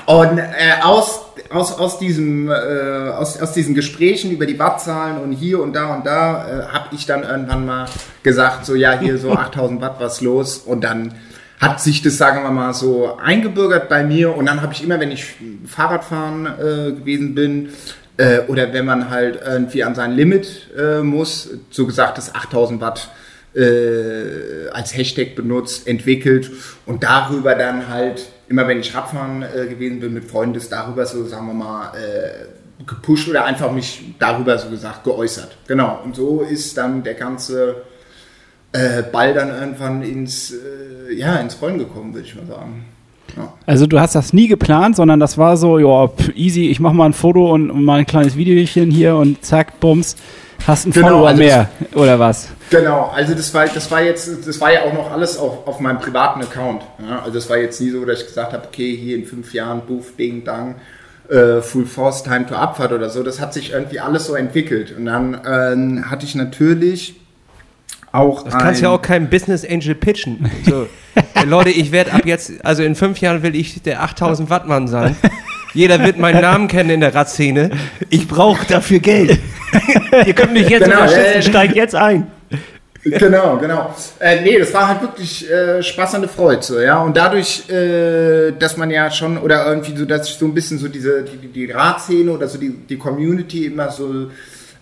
Und 0.05 0.37
äh, 0.37 0.81
aus, 0.81 1.25
aus, 1.49 1.77
aus, 1.77 1.99
diesem, 1.99 2.49
äh, 2.49 3.09
aus, 3.09 3.41
aus 3.41 3.51
diesen 3.51 3.75
Gesprächen 3.75 4.31
über 4.31 4.45
die 4.45 4.57
Wattzahlen 4.57 5.17
und 5.21 5.33
hier 5.33 5.61
und 5.61 5.73
da 5.73 5.93
und 5.93 6.05
da 6.05 6.47
äh, 6.47 6.65
habe 6.67 6.95
ich 6.95 7.05
dann 7.05 7.23
irgendwann 7.23 7.65
mal 7.65 7.85
gesagt, 8.21 8.65
so 8.65 8.75
ja, 8.75 8.97
hier 8.97 9.17
so 9.17 9.31
8000 9.33 9.81
Watt, 9.81 9.95
was 9.99 10.21
los? 10.21 10.59
Und 10.59 10.85
dann 10.85 11.15
hat 11.63 11.81
sich 11.81 12.01
das, 12.01 12.17
sagen 12.17 12.43
wir 12.43 12.51
mal, 12.51 12.73
so 12.73 13.17
eingebürgert 13.17 13.87
bei 13.87 14.03
mir. 14.03 14.35
Und 14.35 14.47
dann 14.47 14.61
habe 14.61 14.73
ich 14.73 14.83
immer, 14.83 14.99
wenn 14.99 15.11
ich 15.11 15.25
Fahrradfahren 15.65 16.45
äh, 16.45 16.91
gewesen 16.91 17.33
bin, 17.35 17.69
äh, 18.17 18.41
oder 18.47 18.73
wenn 18.73 18.85
man 18.85 19.09
halt 19.09 19.39
irgendwie 19.45 19.83
an 19.83 19.95
sein 19.95 20.11
Limit 20.11 20.69
äh, 20.77 21.01
muss, 21.01 21.49
so 21.69 21.85
gesagt, 21.85 22.17
das 22.17 22.35
8000 22.35 22.81
Watt 22.81 23.09
äh, 23.55 24.69
als 24.71 24.95
Hashtag 24.95 25.35
benutzt, 25.35 25.87
entwickelt 25.87 26.51
und 26.85 27.03
darüber 27.03 27.55
dann 27.55 27.87
halt, 27.87 28.29
immer 28.49 28.67
wenn 28.67 28.79
ich 28.79 28.93
Radfahren 28.93 29.43
äh, 29.43 29.67
gewesen 29.67 29.99
bin 29.99 30.13
mit 30.13 30.25
Freunden, 30.25 30.55
das 30.55 30.69
darüber 30.69 31.05
so, 31.05 31.25
sagen 31.25 31.47
wir 31.47 31.53
mal, 31.53 31.93
äh, 31.95 32.85
gepusht 32.85 33.29
oder 33.29 33.45
einfach 33.45 33.71
mich 33.71 34.15
darüber 34.19 34.57
so 34.57 34.69
gesagt 34.69 35.03
geäußert. 35.05 35.57
Genau, 35.67 36.01
und 36.03 36.15
so 36.15 36.41
ist 36.41 36.77
dann 36.77 37.03
der 37.03 37.13
ganze 37.13 37.83
äh, 38.73 39.03
Ball 39.03 39.33
dann 39.33 39.49
irgendwann 39.49 40.01
ins, 40.01 40.51
äh, 40.51 41.13
ja, 41.13 41.37
ins 41.37 41.61
Rollen 41.61 41.79
gekommen, 41.79 42.13
würde 42.13 42.27
ich 42.27 42.35
mal 42.35 42.45
sagen. 42.45 42.85
Ja. 43.37 43.53
Also 43.65 43.87
du 43.87 43.99
hast 43.99 44.15
das 44.15 44.33
nie 44.33 44.47
geplant, 44.47 44.95
sondern 44.95 45.19
das 45.19 45.37
war 45.37 45.57
so, 45.57 45.79
ja, 45.79 46.11
easy, 46.35 46.69
ich 46.69 46.79
mache 46.79 46.93
mal 46.93 47.05
ein 47.05 47.13
Foto 47.13 47.51
und, 47.51 47.71
und 47.71 47.83
mal 47.83 47.99
ein 47.99 48.05
kleines 48.05 48.35
Videochen 48.35 48.91
hier 48.91 49.15
und 49.15 49.43
zack, 49.43 49.79
bums, 49.79 50.15
hast 50.67 50.85
einen 50.85 50.93
Genau, 50.93 51.07
Follower 51.07 51.27
also 51.29 51.41
mehr, 51.41 51.69
oder 51.95 52.19
was? 52.19 52.49
Genau, 52.69 53.11
also 53.15 53.33
das 53.33 53.53
war, 53.53 53.65
das 53.67 53.89
war 53.89 54.03
jetzt, 54.03 54.47
das 54.47 54.59
war 54.61 54.73
ja 54.73 54.83
auch 54.83 54.93
noch 54.93 55.11
alles 55.11 55.37
auf, 55.37 55.67
auf 55.67 55.79
meinem 55.79 55.99
privaten 55.99 56.41
Account. 56.41 56.83
Ja, 57.07 57.19
also 57.19 57.31
das 57.31 57.49
war 57.49 57.57
jetzt 57.57 57.79
nie 57.81 57.89
so, 57.89 58.03
dass 58.05 58.21
ich 58.21 58.27
gesagt 58.27 58.53
habe, 58.53 58.67
okay, 58.67 58.95
hier 58.95 59.15
in 59.15 59.25
fünf 59.25 59.53
Jahren, 59.53 59.81
Buff, 59.87 60.15
Ding, 60.17 60.43
Dang, 60.43 60.75
äh, 61.29 61.61
Full 61.61 61.85
Force, 61.85 62.23
Time 62.23 62.45
to 62.45 62.55
Abfahrt 62.55 62.91
oder 62.91 63.09
so. 63.09 63.23
Das 63.23 63.39
hat 63.39 63.53
sich 63.53 63.71
irgendwie 63.71 63.99
alles 63.99 64.25
so 64.25 64.35
entwickelt. 64.35 64.95
Und 64.97 65.05
dann 65.05 65.39
ähm, 65.45 66.09
hatte 66.09 66.25
ich 66.25 66.35
natürlich 66.35 67.15
auch 68.13 68.43
Das 68.43 68.53
kannst 68.53 68.81
ein, 68.81 68.83
ja 68.85 68.89
auch 68.91 69.01
keinem 69.01 69.29
Business 69.29 69.65
Angel 69.65 69.95
pitchen. 69.95 70.49
So, 70.65 70.87
äh, 71.15 71.45
Leute, 71.45 71.69
ich 71.69 71.91
werde 71.91 72.13
ab 72.13 72.25
jetzt, 72.25 72.63
also 72.63 72.83
in 72.83 72.95
fünf 72.95 73.19
Jahren 73.19 73.43
will 73.43 73.55
ich 73.55 73.81
der 73.81 74.01
8000 74.01 74.49
Watt 74.49 74.67
Mann 74.67 74.87
sein. 74.87 75.15
Jeder 75.73 75.99
wird 76.03 76.19
meinen 76.19 76.41
Namen 76.41 76.67
kennen 76.67 76.91
in 76.91 77.01
der 77.01 77.13
Radszene. 77.13 77.71
Ich 78.09 78.27
brauche 78.27 78.65
dafür 78.65 78.99
Geld. 78.99 79.39
Ihr 80.25 80.33
könnt 80.33 80.53
mich 80.53 80.69
jetzt 80.69 80.85
Genau, 80.85 81.01
unterstützen, 81.01 81.39
äh, 81.39 81.41
steigt 81.41 81.75
jetzt 81.75 81.95
ein. 81.95 82.27
Genau, 83.03 83.57
genau. 83.57 83.93
Äh, 84.19 84.41
nee, 84.41 84.57
das 84.57 84.73
war 84.73 84.87
halt 84.87 85.01
wirklich 85.01 85.49
äh, 85.51 85.83
Spaß 85.83 86.15
an 86.15 86.21
der 86.21 86.29
Freude, 86.29 86.61
so, 86.61 86.79
ja. 86.79 87.01
Und 87.01 87.17
dadurch, 87.17 87.69
äh, 87.69 88.51
dass 88.57 88.77
man 88.77 88.89
ja 88.91 89.11
schon, 89.11 89.37
oder 89.37 89.65
irgendwie 89.67 89.97
so, 89.97 90.05
dass 90.05 90.29
ich 90.29 90.35
so 90.35 90.45
ein 90.45 90.53
bisschen 90.53 90.77
so 90.77 90.87
diese, 90.87 91.23
die, 91.23 91.47
die 91.47 91.71
Radszene 91.71 92.31
oder 92.31 92.47
so 92.47 92.57
die, 92.57 92.69
die 92.69 92.97
Community 92.97 93.65
immer 93.65 93.91
so 93.91 94.29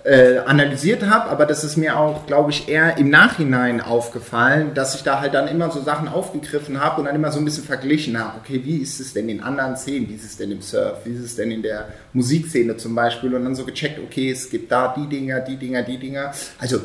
äh, 0.04 0.40
analysiert 0.40 1.04
habe, 1.04 1.30
aber 1.30 1.46
das 1.46 1.64
ist 1.64 1.78
mir 1.78 1.98
auch, 1.98 2.26
glaube 2.26 2.52
ich, 2.52 2.68
eher 2.68 2.98
im 2.98 3.10
Nachhinein 3.10 3.82
aufgefallen, 3.82 4.74
dass 4.74 4.96
ich 4.96 5.04
da 5.04 5.20
halt 5.20 5.34
dann 5.34 5.48
immer 5.48 5.72
so 5.72 5.82
Sachen 5.82 6.08
aufgegriffen 6.08 6.80
habe 6.80 7.02
und 7.02 7.08
dann 7.08 7.16
immer 7.16 7.32
so 7.32 7.40
ein 7.40 7.46
bisschen 7.46 7.64
verglichen 7.64 8.18
habe. 8.18 8.40
Okay, 8.44 8.62
wie 8.64 8.78
ist 8.78 9.00
es 9.00 9.14
denn 9.14 9.30
in 9.30 9.42
anderen 9.42 9.78
Szenen? 9.78 10.10
Wie 10.10 10.16
ist 10.16 10.26
es 10.26 10.38
denn 10.38 10.52
im 10.52 10.62
Surf? 10.62 11.00
Wie 11.06 11.14
ist 11.14 11.24
es 11.24 11.36
denn 11.36 11.52
in 11.52 11.62
der 11.62 11.90
Musikszene 12.14 12.78
zum 12.78 12.96
Beispiel? 12.96 13.34
Und 13.36 13.44
dann 13.44 13.56
so 13.56 13.66
gecheckt, 13.66 14.00
okay, 14.00 14.32
es 14.32 14.50
gibt 14.50 14.72
da 14.72 14.94
die 14.98 15.08
Dinger, 15.08 15.40
die 15.40 15.58
Dinger, 15.58 15.84
die 15.84 15.98
Dinger. 15.98 16.32
Also 16.60 16.82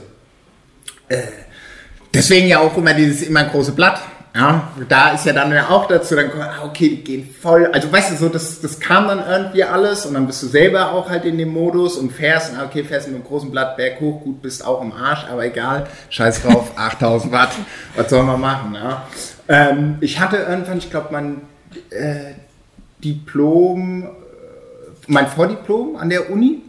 Deswegen 2.12 2.48
ja 2.48 2.60
auch 2.60 2.76
immer 2.76 2.94
dieses 2.94 3.22
immer 3.22 3.44
große 3.44 3.72
Blatt. 3.72 4.00
Ja, 4.36 4.70
da 4.86 5.12
ist 5.12 5.24
ja 5.24 5.32
dann 5.32 5.50
ja 5.50 5.70
auch 5.70 5.88
dazu, 5.88 6.14
dann 6.14 6.30
ah, 6.38 6.64
okay, 6.64 6.90
die 6.90 7.02
gehen 7.02 7.34
voll, 7.40 7.66
also 7.72 7.90
weißt 7.90 8.12
du, 8.12 8.16
so, 8.16 8.28
das, 8.28 8.60
das 8.60 8.78
kam 8.78 9.08
dann 9.08 9.24
irgendwie 9.26 9.64
alles 9.64 10.04
und 10.04 10.12
dann 10.12 10.26
bist 10.26 10.42
du 10.42 10.46
selber 10.46 10.92
auch 10.92 11.08
halt 11.08 11.24
in 11.24 11.38
dem 11.38 11.54
Modus 11.54 11.96
und 11.96 12.12
fährst, 12.12 12.52
ah, 12.54 12.64
okay, 12.66 12.84
fährst 12.84 13.06
mit 13.06 13.16
einem 13.16 13.24
großen 13.24 13.50
Blatt 13.50 13.78
berg 13.78 13.98
hoch, 13.98 14.20
gut, 14.20 14.42
bist 14.42 14.62
auch 14.66 14.82
im 14.82 14.92
Arsch, 14.92 15.24
aber 15.30 15.46
egal, 15.46 15.86
scheiß 16.10 16.42
drauf, 16.42 16.72
8000 16.76 17.32
Watt, 17.32 17.52
was 17.96 18.10
soll 18.10 18.24
man 18.24 18.38
machen, 18.38 18.74
ja. 18.74 19.06
Ähm, 19.48 19.96
ich 20.00 20.20
hatte 20.20 20.36
irgendwann, 20.36 20.78
ich 20.78 20.90
glaube, 20.90 21.08
mein 21.12 21.40
äh, 21.88 22.34
Diplom, 23.02 24.02
äh, 24.02 24.06
mein 25.06 25.28
Vordiplom 25.28 25.96
an 25.96 26.10
der 26.10 26.30
Uni, 26.30 26.60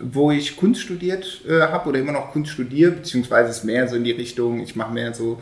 wo 0.00 0.30
ich 0.30 0.56
Kunst 0.56 0.80
studiert 0.80 1.42
äh, 1.48 1.60
habe 1.60 1.88
oder 1.88 1.98
immer 1.98 2.12
noch 2.12 2.32
Kunst 2.32 2.52
studiere, 2.52 2.92
beziehungsweise 2.92 3.50
ist 3.50 3.64
mehr 3.64 3.88
so 3.88 3.96
in 3.96 4.04
die 4.04 4.12
Richtung, 4.12 4.60
ich 4.60 4.76
mache 4.76 4.92
mehr 4.92 5.14
so 5.14 5.40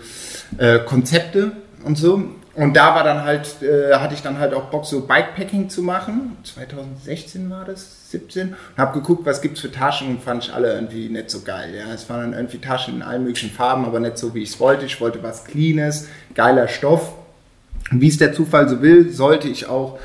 äh, 0.58 0.80
Konzepte 0.80 1.52
und 1.84 1.96
so. 1.96 2.30
Und 2.56 2.75
da 2.75 2.94
war 2.94 3.04
dann 3.04 3.22
halt, 3.22 3.62
äh, 3.62 3.94
hatte 3.96 4.14
ich 4.14 4.22
dann 4.22 4.38
halt 4.38 4.54
auch 4.54 4.70
Bock, 4.70 4.86
so 4.86 5.02
Bikepacking 5.02 5.68
zu 5.68 5.82
machen. 5.82 6.38
2016 6.42 7.50
war 7.50 7.66
das, 7.66 8.10
17. 8.10 8.48
Und 8.48 8.56
habe 8.78 8.98
geguckt, 8.98 9.26
was 9.26 9.42
gibt's 9.42 9.60
für 9.60 9.70
Taschen 9.70 10.08
und 10.08 10.22
fand 10.22 10.44
ich 10.44 10.54
alle 10.54 10.72
irgendwie 10.72 11.10
nicht 11.10 11.30
so 11.30 11.42
geil. 11.42 11.75
Ja, 11.76 11.92
es 11.92 12.08
waren 12.08 12.22
dann 12.22 12.32
irgendwie 12.32 12.58
Taschen 12.58 12.94
in 12.94 13.02
allen 13.02 13.25
möglichen 13.25 13.50
Farben, 13.50 13.84
aber 13.84 14.00
nicht 14.00 14.16
so, 14.16 14.34
wie 14.34 14.42
ich 14.42 14.50
es 14.50 14.60
wollte. 14.60 14.86
Ich 14.86 14.98
wollte 15.02 15.22
was 15.22 15.44
Cleanes, 15.44 16.08
geiler 16.34 16.66
Stoff. 16.66 17.12
Wie 17.90 18.08
es 18.08 18.16
der 18.16 18.32
Zufall 18.32 18.70
so 18.70 18.80
will, 18.80 19.12
sollte 19.12 19.48
ich 19.48 19.68
auch 19.68 19.98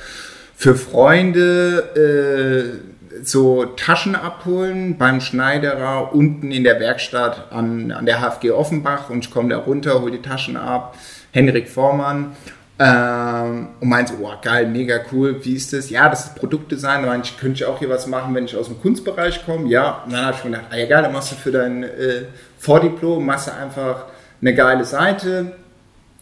für 0.53 0.75
Freunde 0.75 2.81
äh, 2.83 2.90
so 3.23 3.65
Taschen 3.65 4.15
abholen 4.15 4.97
beim 4.97 5.21
Schneiderer 5.21 6.13
unten 6.13 6.51
in 6.51 6.63
der 6.63 6.79
Werkstatt 6.79 7.51
an, 7.51 7.91
an 7.91 8.05
der 8.05 8.21
HFG 8.21 8.51
Offenbach 8.51 9.09
und 9.09 9.25
ich 9.25 9.31
komme 9.31 9.49
da 9.49 9.57
runter, 9.57 10.01
hole 10.01 10.11
die 10.11 10.21
Taschen 10.21 10.57
ab 10.57 10.95
Henrik 11.31 11.69
Vormann. 11.69 12.35
Ähm, 12.83 13.67
und 13.79 13.89
meinte, 13.89 14.13
oh 14.19 14.31
geil, 14.41 14.65
mega 14.65 15.01
cool, 15.11 15.39
wie 15.43 15.53
ist 15.53 15.71
das? 15.71 15.91
Ja, 15.91 16.09
das 16.09 16.25
ist 16.25 16.35
Produktdesign, 16.35 17.03
da 17.03 17.15
ich, 17.15 17.37
könnte 17.37 17.61
ich 17.61 17.65
auch 17.65 17.77
hier 17.77 17.89
was 17.89 18.07
machen, 18.07 18.33
wenn 18.33 18.45
ich 18.45 18.55
aus 18.55 18.69
dem 18.69 18.81
Kunstbereich 18.81 19.45
komme? 19.45 19.69
Ja, 19.69 20.01
und 20.03 20.13
dann 20.13 20.25
habe 20.25 20.35
ich 20.35 20.43
mir 20.43 20.51
gedacht, 20.51 20.65
ah 20.71 20.77
ja 20.77 21.01
dann 21.03 21.13
machst 21.13 21.31
du 21.31 21.35
für 21.35 21.51
dein 21.51 21.83
äh, 21.83 22.23
Vordiplom, 22.57 23.23
machst 23.23 23.49
du 23.49 23.53
einfach 23.53 24.05
eine 24.41 24.55
geile 24.55 24.83
Seite, 24.83 25.51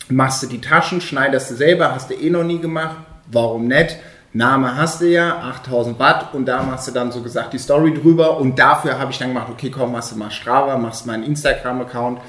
machst 0.10 0.44
du 0.44 0.48
die 0.48 0.60
Taschen, 0.60 1.00
schneidest 1.00 1.52
du 1.52 1.56
selber, 1.56 1.94
hast 1.96 2.10
du 2.10 2.16
eh 2.16 2.30
noch 2.30 2.44
nie 2.44 2.60
gemacht, 2.60 2.98
warum 3.32 3.68
nicht? 3.68 3.96
Name 4.32 4.76
hast 4.76 5.02
du 5.02 5.10
ja, 5.10 5.40
8000 5.40 5.98
Watt. 6.00 6.34
Und 6.34 6.46
da 6.46 6.64
machst 6.64 6.88
du 6.88 6.92
dann 6.92 7.12
so 7.12 7.22
gesagt 7.22 7.54
die 7.54 7.58
Story 7.58 7.94
drüber. 7.94 8.38
Und 8.38 8.60
dafür 8.60 9.00
habe 9.00 9.12
ich 9.12 9.18
dann 9.18 9.30
gemacht, 9.30 9.48
okay 9.52 9.70
komm, 9.70 9.92
machst 9.92 10.12
du 10.12 10.16
mal 10.16 10.32
Strava, 10.32 10.78
machst 10.78 11.06
mal 11.06 11.14
einen 11.14 11.24
Instagram-Account, 11.24 12.20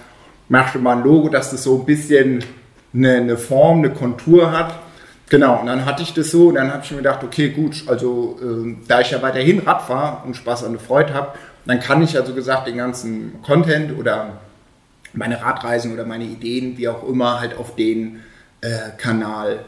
machst 0.49 0.75
du 0.75 0.79
mal 0.79 0.97
ein 0.97 1.05
Logo, 1.05 1.29
dass 1.29 1.51
das 1.51 1.63
so 1.63 1.79
ein 1.79 1.85
bisschen 1.85 2.45
eine, 2.95 3.17
eine 3.17 3.37
Form, 3.37 3.79
eine 3.79 3.91
Kontur 3.91 4.53
hat. 4.53 4.75
Genau, 5.29 5.61
und 5.61 5.67
dann 5.67 5.85
hatte 5.85 6.03
ich 6.03 6.13
das 6.13 6.31
so. 6.31 6.49
Und 6.49 6.55
dann 6.57 6.73
habe 6.73 6.83
ich 6.85 6.91
mir 6.91 6.99
gedacht, 6.99 7.23
okay, 7.23 7.51
gut, 7.51 7.85
also 7.87 8.39
äh, 8.43 8.77
da 8.89 9.01
ich 9.01 9.11
ja 9.11 9.23
weiterhin 9.23 9.61
Rad 9.61 9.83
fahre 9.83 10.27
und 10.27 10.37
Spaß 10.37 10.65
an 10.65 10.73
der 10.73 10.81
Freude 10.81 11.15
habe, 11.15 11.39
dann 11.67 11.79
kann 11.81 12.03
ich 12.03 12.17
also 12.17 12.35
gesagt 12.35 12.67
den 12.67 12.79
ganzen 12.79 13.41
Content 13.43 13.97
oder 13.97 14.39
meine 15.13 15.41
Radreisen 15.43 15.93
oder 15.93 16.05
meine 16.05 16.25
Ideen, 16.25 16.79
wie 16.79 16.89
auch 16.89 17.07
immer, 17.07 17.41
halt 17.41 17.57
auf 17.57 17.77
den 17.77 18.21
äh, 18.61 18.91
Kanal, 18.97 19.61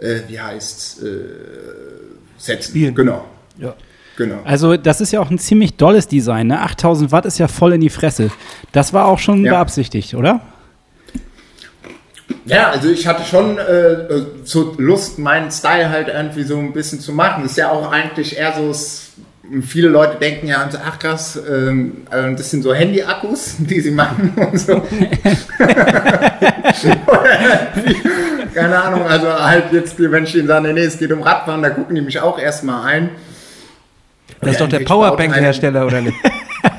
äh, 0.00 0.20
wie 0.28 0.40
heißt 0.40 1.02
äh, 1.02 1.06
setzen. 2.38 2.70
Spielen. 2.70 2.94
Genau. 2.94 3.24
Ja. 3.58 3.74
Genau. 4.16 4.38
Also 4.44 4.76
das 4.76 5.00
ist 5.00 5.12
ja 5.12 5.20
auch 5.20 5.30
ein 5.30 5.38
ziemlich 5.38 5.76
dolles 5.76 6.08
Design. 6.08 6.48
Ne? 6.48 6.60
8000 6.60 7.12
Watt 7.12 7.24
ist 7.24 7.38
ja 7.38 7.46
voll 7.46 7.74
in 7.74 7.80
die 7.80 7.88
Fresse. 7.88 8.32
Das 8.72 8.92
war 8.92 9.06
auch 9.06 9.20
schon 9.20 9.44
Ja. 9.44 9.52
beabsichtigt, 9.52 10.14
oder? 10.14 10.40
Ja, 12.44 12.70
also 12.70 12.88
ich 12.88 13.06
hatte 13.06 13.24
schon 13.24 13.58
äh, 13.58 14.08
so 14.42 14.74
Lust, 14.78 15.20
meinen 15.20 15.52
Style 15.52 15.88
halt 15.90 16.08
irgendwie 16.08 16.42
so 16.42 16.58
ein 16.58 16.72
bisschen 16.72 16.98
zu 16.98 17.12
machen. 17.12 17.42
Das 17.42 17.52
ist 17.52 17.58
ja 17.58 17.70
auch 17.70 17.92
eigentlich 17.92 18.36
eher 18.36 18.54
so, 18.54 18.72
viele 19.62 19.88
Leute 19.88 20.18
denken 20.18 20.48
ja, 20.48 20.68
so, 20.70 20.78
ach 20.84 20.98
krass, 20.98 21.38
ähm, 21.48 22.06
äh, 22.10 22.34
das 22.34 22.50
sind 22.50 22.62
so 22.62 22.74
Handy-Akkus, 22.74 23.56
die 23.58 23.80
sie 23.80 23.92
machen 23.92 24.32
und 24.36 24.58
so. 24.58 24.72
Keine 28.54 28.82
Ahnung, 28.82 29.06
also 29.06 29.32
halt 29.32 29.72
jetzt, 29.72 29.98
wenn 29.98 30.24
ich 30.24 30.32
denen 30.32 30.48
sage, 30.48 30.72
nee, 30.72 30.80
es 30.80 30.98
geht 30.98 31.12
um 31.12 31.22
Radfahren, 31.22 31.62
da 31.62 31.70
gucken 31.70 31.94
die 31.94 32.00
mich 32.00 32.20
auch 32.20 32.38
erstmal 32.38 32.86
ein. 32.86 33.10
Das 34.40 34.52
ist 34.52 34.60
doch 34.60 34.68
der 34.68 34.80
Powerbank-Hersteller, 34.80 35.86
oder 35.86 36.00
nicht? 36.00 36.16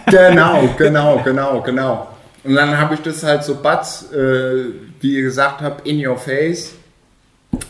Genau, 0.09 0.67
genau, 0.75 1.21
genau, 1.23 1.61
genau. 1.61 2.07
Und 2.43 2.55
dann 2.55 2.77
habe 2.77 2.95
ich 2.95 3.01
das 3.01 3.23
halt 3.23 3.43
so 3.43 3.61
Batz, 3.61 4.11
äh, 4.11 4.65
wie 4.99 5.15
ihr 5.15 5.21
gesagt 5.21 5.61
habt, 5.61 5.85
in 5.87 6.05
your 6.05 6.17
face, 6.17 6.73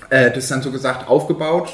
äh, 0.10 0.32
das 0.32 0.48
dann 0.48 0.62
so 0.62 0.72
gesagt 0.72 1.10
aufgebaut 1.10 1.70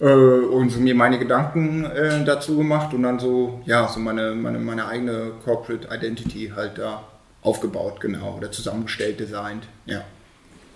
äh, 0.00 0.04
und 0.04 0.70
so 0.70 0.80
mir 0.80 0.94
meine 0.94 1.18
Gedanken 1.18 1.84
äh, 1.84 2.24
dazu 2.24 2.58
gemacht 2.58 2.94
und 2.94 3.02
dann 3.02 3.18
so, 3.18 3.60
ja, 3.64 3.88
so 3.88 3.98
meine, 4.00 4.32
meine, 4.36 4.58
meine 4.58 4.86
eigene 4.86 5.32
Corporate 5.44 5.88
Identity 5.90 6.52
halt 6.54 6.78
da 6.78 7.02
aufgebaut, 7.42 8.00
genau, 8.00 8.36
oder 8.38 8.50
zusammengestellt, 8.52 9.20
designt, 9.20 9.64
ja. 9.86 10.02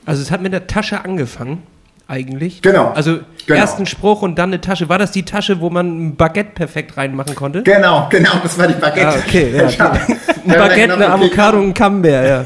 Also 0.09 0.23
es 0.23 0.31
hat 0.31 0.41
mit 0.41 0.55
der 0.55 0.67
Tasche 0.67 1.05
angefangen, 1.05 1.62
eigentlich. 2.09 2.62
Genau. 2.62 2.93
Also 2.95 3.19
Genau. 3.47 3.61
erst 3.61 3.79
ein 3.79 3.87
Spruch 3.87 4.23
und 4.23 4.38
dann 4.38 4.50
eine 4.50 4.61
Tasche. 4.61 4.88
War 4.88 4.99
das 4.99 5.11
die 5.12 5.25
Tasche, 5.25 5.61
wo 5.61 5.71
man 5.71 5.87
ein 6.09 6.17
Baguette 6.17 6.50
perfekt 6.55 6.97
reinmachen 6.97 7.35
konnte? 7.35 7.62
Genau, 7.62 8.07
genau, 8.11 8.31
das 8.43 8.59
war 8.59 8.67
die 8.67 8.75
Baguette. 8.75 9.09
Ah, 9.09 9.15
okay, 9.27 9.53
ja, 9.57 9.67
Ich 9.69 9.81
hab- 9.81 9.95
Ein 10.09 10.19
Ja, 10.47 10.55
Baguette, 10.59 10.81
genau, 10.81 10.95
eine. 10.97 11.11
Avocado 11.11 11.59
und 11.59 11.69
ein 11.69 11.75
Camembert, 11.75 12.27
ja. 12.27 12.45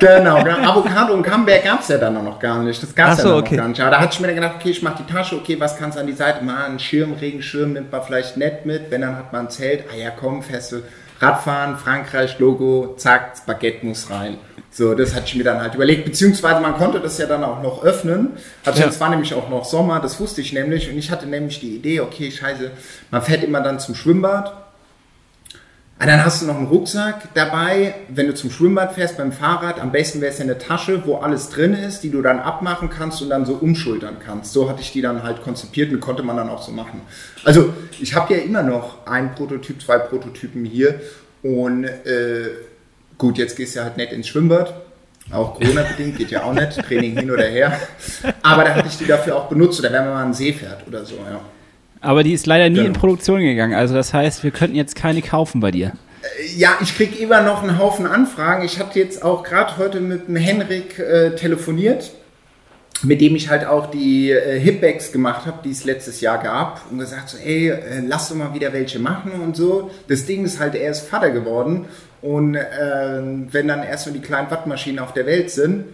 Genau, 0.00 0.42
genau. 0.42 0.70
Avocado 0.70 1.12
und 1.14 1.22
Camembert 1.22 1.62
gab 1.64 1.80
es 1.80 1.88
ja 1.88 1.98
dann 1.98 2.14
noch 2.24 2.38
gar 2.38 2.62
nicht. 2.62 2.82
Das 2.82 2.94
gab 2.94 3.12
es 3.12 3.22
so, 3.22 3.28
ja 3.28 3.34
dann 3.34 3.40
okay. 3.44 3.54
noch 3.56 3.62
gar 3.62 3.68
nicht. 3.68 3.80
Aber 3.82 3.90
da 3.90 4.00
hatte 4.00 4.14
ich 4.14 4.20
mir 4.20 4.26
dann 4.28 4.36
gedacht, 4.36 4.54
okay, 4.58 4.70
ich 4.70 4.82
mache 4.82 5.02
die 5.06 5.12
Tasche, 5.12 5.36
okay, 5.36 5.56
was 5.60 5.76
kannst 5.76 5.96
du 5.96 6.00
an 6.00 6.06
die 6.06 6.12
Seite 6.12 6.44
machen? 6.44 6.72
Ein 6.74 6.78
Schirm, 6.78 7.12
Regenschirm 7.12 7.72
nimmt 7.74 7.92
man 7.92 8.02
vielleicht 8.02 8.36
nett 8.36 8.66
mit. 8.66 8.90
Wenn, 8.90 9.02
dann 9.02 9.16
hat 9.16 9.32
man 9.32 9.46
ein 9.46 9.50
Zelt. 9.50 9.84
Ah 9.92 9.96
ja, 9.96 10.10
komm, 10.10 10.42
du 10.42 10.82
Radfahren, 11.20 11.76
Frankreich, 11.76 12.38
Logo, 12.38 12.94
zack, 12.96 13.32
das 13.32 13.40
Baguette 13.42 13.84
muss 13.84 14.08
rein. 14.10 14.38
So, 14.72 14.94
das 14.94 15.14
hatte 15.14 15.26
ich 15.26 15.34
mir 15.34 15.44
dann 15.44 15.60
halt 15.60 15.74
überlegt. 15.74 16.04
Beziehungsweise 16.04 16.60
man 16.60 16.74
konnte 16.76 17.00
das 17.00 17.18
ja 17.18 17.26
dann 17.26 17.42
auch 17.44 17.60
noch 17.62 17.82
öffnen. 17.84 18.30
Also 18.64 18.80
Ja. 18.80 18.88
es 18.88 19.00
war 19.00 19.10
nämlich 19.10 19.34
auch 19.34 19.48
noch 19.50 19.64
Sommer, 19.64 20.00
das 20.00 20.18
wusste 20.20 20.40
ich 20.40 20.52
nämlich. 20.52 20.88
Und 20.90 20.96
ich 20.96 21.10
hatte 21.10 21.26
nämlich 21.26 21.60
die 21.60 21.76
Idee, 21.76 22.00
okay, 22.00 22.30
scheiße, 22.30 22.70
man 23.10 23.20
fährt 23.22 23.42
immer 23.44 23.60
dann 23.60 23.80
zum 23.80 23.94
Schwimmbad. 23.94 24.54
Ah, 26.02 26.06
dann 26.06 26.24
hast 26.24 26.40
du 26.40 26.46
noch 26.46 26.56
einen 26.56 26.68
Rucksack 26.68 27.28
dabei, 27.34 27.94
wenn 28.08 28.26
du 28.26 28.34
zum 28.34 28.50
Schwimmbad 28.50 28.94
fährst 28.94 29.18
beim 29.18 29.32
Fahrrad. 29.32 29.78
Am 29.78 29.92
besten 29.92 30.22
wäre 30.22 30.32
es 30.32 30.38
ja 30.38 30.44
eine 30.44 30.56
Tasche, 30.56 31.02
wo 31.04 31.16
alles 31.16 31.50
drin 31.50 31.74
ist, 31.74 32.00
die 32.00 32.08
du 32.08 32.22
dann 32.22 32.38
abmachen 32.38 32.88
kannst 32.88 33.20
und 33.20 33.28
dann 33.28 33.44
so 33.44 33.52
umschultern 33.52 34.16
kannst. 34.18 34.54
So 34.54 34.70
hatte 34.70 34.80
ich 34.80 34.92
die 34.92 35.02
dann 35.02 35.22
halt 35.22 35.42
konzipiert 35.42 35.92
und 35.92 36.00
konnte 36.00 36.22
man 36.22 36.38
dann 36.38 36.48
auch 36.48 36.62
so 36.62 36.72
machen. 36.72 37.02
Also 37.44 37.74
ich 38.00 38.14
habe 38.14 38.32
ja 38.32 38.40
immer 38.40 38.62
noch 38.62 39.06
ein 39.06 39.34
Prototyp, 39.34 39.82
zwei 39.82 39.98
Prototypen 39.98 40.64
hier 40.64 41.02
und 41.42 41.84
äh, 41.84 42.48
gut, 43.18 43.36
jetzt 43.36 43.58
gehst 43.58 43.76
du 43.76 43.84
halt 43.84 43.98
nicht 43.98 44.12
ins 44.12 44.26
Schwimmbad. 44.26 44.72
Auch 45.30 45.60
Corona-bedingt, 45.60 46.16
geht 46.16 46.30
ja 46.30 46.44
auch 46.44 46.54
nicht, 46.54 46.82
Training 46.82 47.18
hin 47.18 47.30
oder 47.30 47.44
her. 47.44 47.78
Aber 48.42 48.64
da 48.64 48.74
hatte 48.74 48.88
ich 48.88 48.96
die 48.96 49.06
dafür 49.06 49.36
auch 49.36 49.50
benutzt 49.50 49.78
oder 49.80 49.92
wenn 49.92 50.04
man 50.04 50.14
mal 50.14 50.22
an 50.22 50.32
See 50.32 50.54
fährt 50.54 50.86
oder 50.88 51.04
so, 51.04 51.16
ja. 51.16 51.42
Aber 52.00 52.22
die 52.22 52.32
ist 52.32 52.46
leider 52.46 52.68
nie 52.68 52.76
Genau. 52.76 52.86
in 52.88 52.92
Produktion 52.94 53.40
gegangen. 53.40 53.74
Also 53.74 53.94
das 53.94 54.14
heißt, 54.14 54.42
wir 54.42 54.50
könnten 54.50 54.76
jetzt 54.76 54.94
keine 54.96 55.22
kaufen 55.22 55.60
bei 55.60 55.70
dir. 55.70 55.92
Ja, 56.56 56.76
ich 56.80 56.94
kriege 56.96 57.16
immer 57.22 57.42
noch 57.42 57.62
einen 57.62 57.78
Haufen 57.78 58.06
Anfragen. 58.06 58.64
Ich 58.64 58.78
hatte 58.78 58.98
jetzt 58.98 59.22
auch 59.22 59.42
gerade 59.42 59.76
heute 59.78 60.00
mit 60.00 60.28
dem 60.28 60.36
Henrik 60.36 60.98
äh, 60.98 61.30
telefoniert, 61.34 62.10
mit 63.02 63.20
dem 63.20 63.34
ich 63.36 63.48
halt 63.48 63.66
auch 63.66 63.90
die 63.90 64.30
äh, 64.30 64.58
Hipbags 64.60 65.12
gemacht 65.12 65.46
habe, 65.46 65.58
die 65.64 65.70
es 65.70 65.84
letztes 65.84 66.20
Jahr 66.20 66.42
gab, 66.42 66.82
und 66.90 66.98
gesagt 66.98 67.30
so, 67.30 67.38
ey, 67.38 67.68
äh, 67.70 68.02
lass 68.06 68.28
doch 68.28 68.36
mal 68.36 68.52
wieder 68.54 68.72
welche 68.74 68.98
machen 68.98 69.32
und 69.42 69.56
so. 69.56 69.90
Das 70.08 70.26
Ding 70.26 70.44
ist 70.44 70.60
halt, 70.60 70.74
er 70.74 70.90
ist 70.90 71.08
Vater 71.08 71.30
geworden 71.30 71.86
und 72.20 72.54
äh, 72.54 72.62
wenn 73.50 73.68
dann 73.68 73.82
erstmal 73.82 74.14
die 74.14 74.20
kleinen 74.20 74.50
Wattmaschinen 74.50 74.98
auf 74.98 75.14
der 75.14 75.24
Welt 75.24 75.50
sind, 75.50 75.84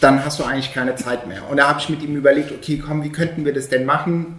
dann 0.00 0.22
hast 0.22 0.38
du 0.38 0.44
eigentlich 0.44 0.74
keine 0.74 0.94
Zeit 0.96 1.26
mehr. 1.26 1.48
Und 1.50 1.56
da 1.56 1.68
habe 1.68 1.80
ich 1.80 1.88
mit 1.88 2.02
ihm 2.02 2.14
überlegt, 2.16 2.52
okay, 2.52 2.82
komm, 2.86 3.02
wie 3.02 3.10
könnten 3.10 3.46
wir 3.46 3.54
das 3.54 3.70
denn 3.70 3.86
machen? 3.86 4.38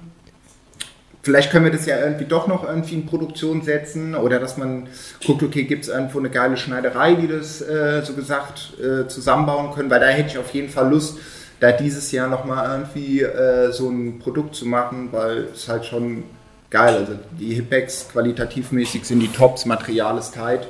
Vielleicht 1.27 1.51
können 1.51 1.65
wir 1.65 1.73
das 1.73 1.85
ja 1.85 1.99
irgendwie 1.99 2.23
doch 2.23 2.47
noch 2.47 2.65
irgendwie 2.65 2.95
in 2.95 3.05
Produktion 3.05 3.61
setzen 3.61 4.15
oder 4.15 4.39
dass 4.39 4.55
man 4.55 4.87
guckt, 5.25 5.43
okay, 5.43 5.63
gibt 5.63 5.83
es 5.83 5.89
irgendwo 5.89 6.19
eine 6.19 6.29
geile 6.29 6.55
Schneiderei, 6.55 7.15
die 7.15 7.27
das 7.27 7.61
äh, 7.61 8.01
so 8.01 8.13
gesagt 8.13 8.71
äh, 8.79 9.09
zusammenbauen 9.09 9.73
können, 9.73 9.89
weil 9.89 9.99
da 9.99 10.05
hätte 10.05 10.29
ich 10.29 10.37
auf 10.37 10.53
jeden 10.53 10.69
Fall 10.69 10.89
Lust, 10.89 11.17
da 11.59 11.73
dieses 11.73 12.13
Jahr 12.13 12.29
nochmal 12.29 12.69
irgendwie 12.71 13.23
äh, 13.23 13.73
so 13.73 13.89
ein 13.89 14.19
Produkt 14.19 14.55
zu 14.55 14.65
machen, 14.65 15.09
weil 15.11 15.49
es 15.53 15.67
halt 15.67 15.83
schon 15.83 16.23
geil, 16.69 16.95
also 16.95 17.19
die 17.37 17.55
Hipbags 17.55 18.07
qualitativmäßig 18.09 19.03
sind 19.03 19.19
die 19.19 19.27
Tops, 19.27 19.65
Material 19.65 20.17
ist 20.17 20.33
tight, 20.33 20.65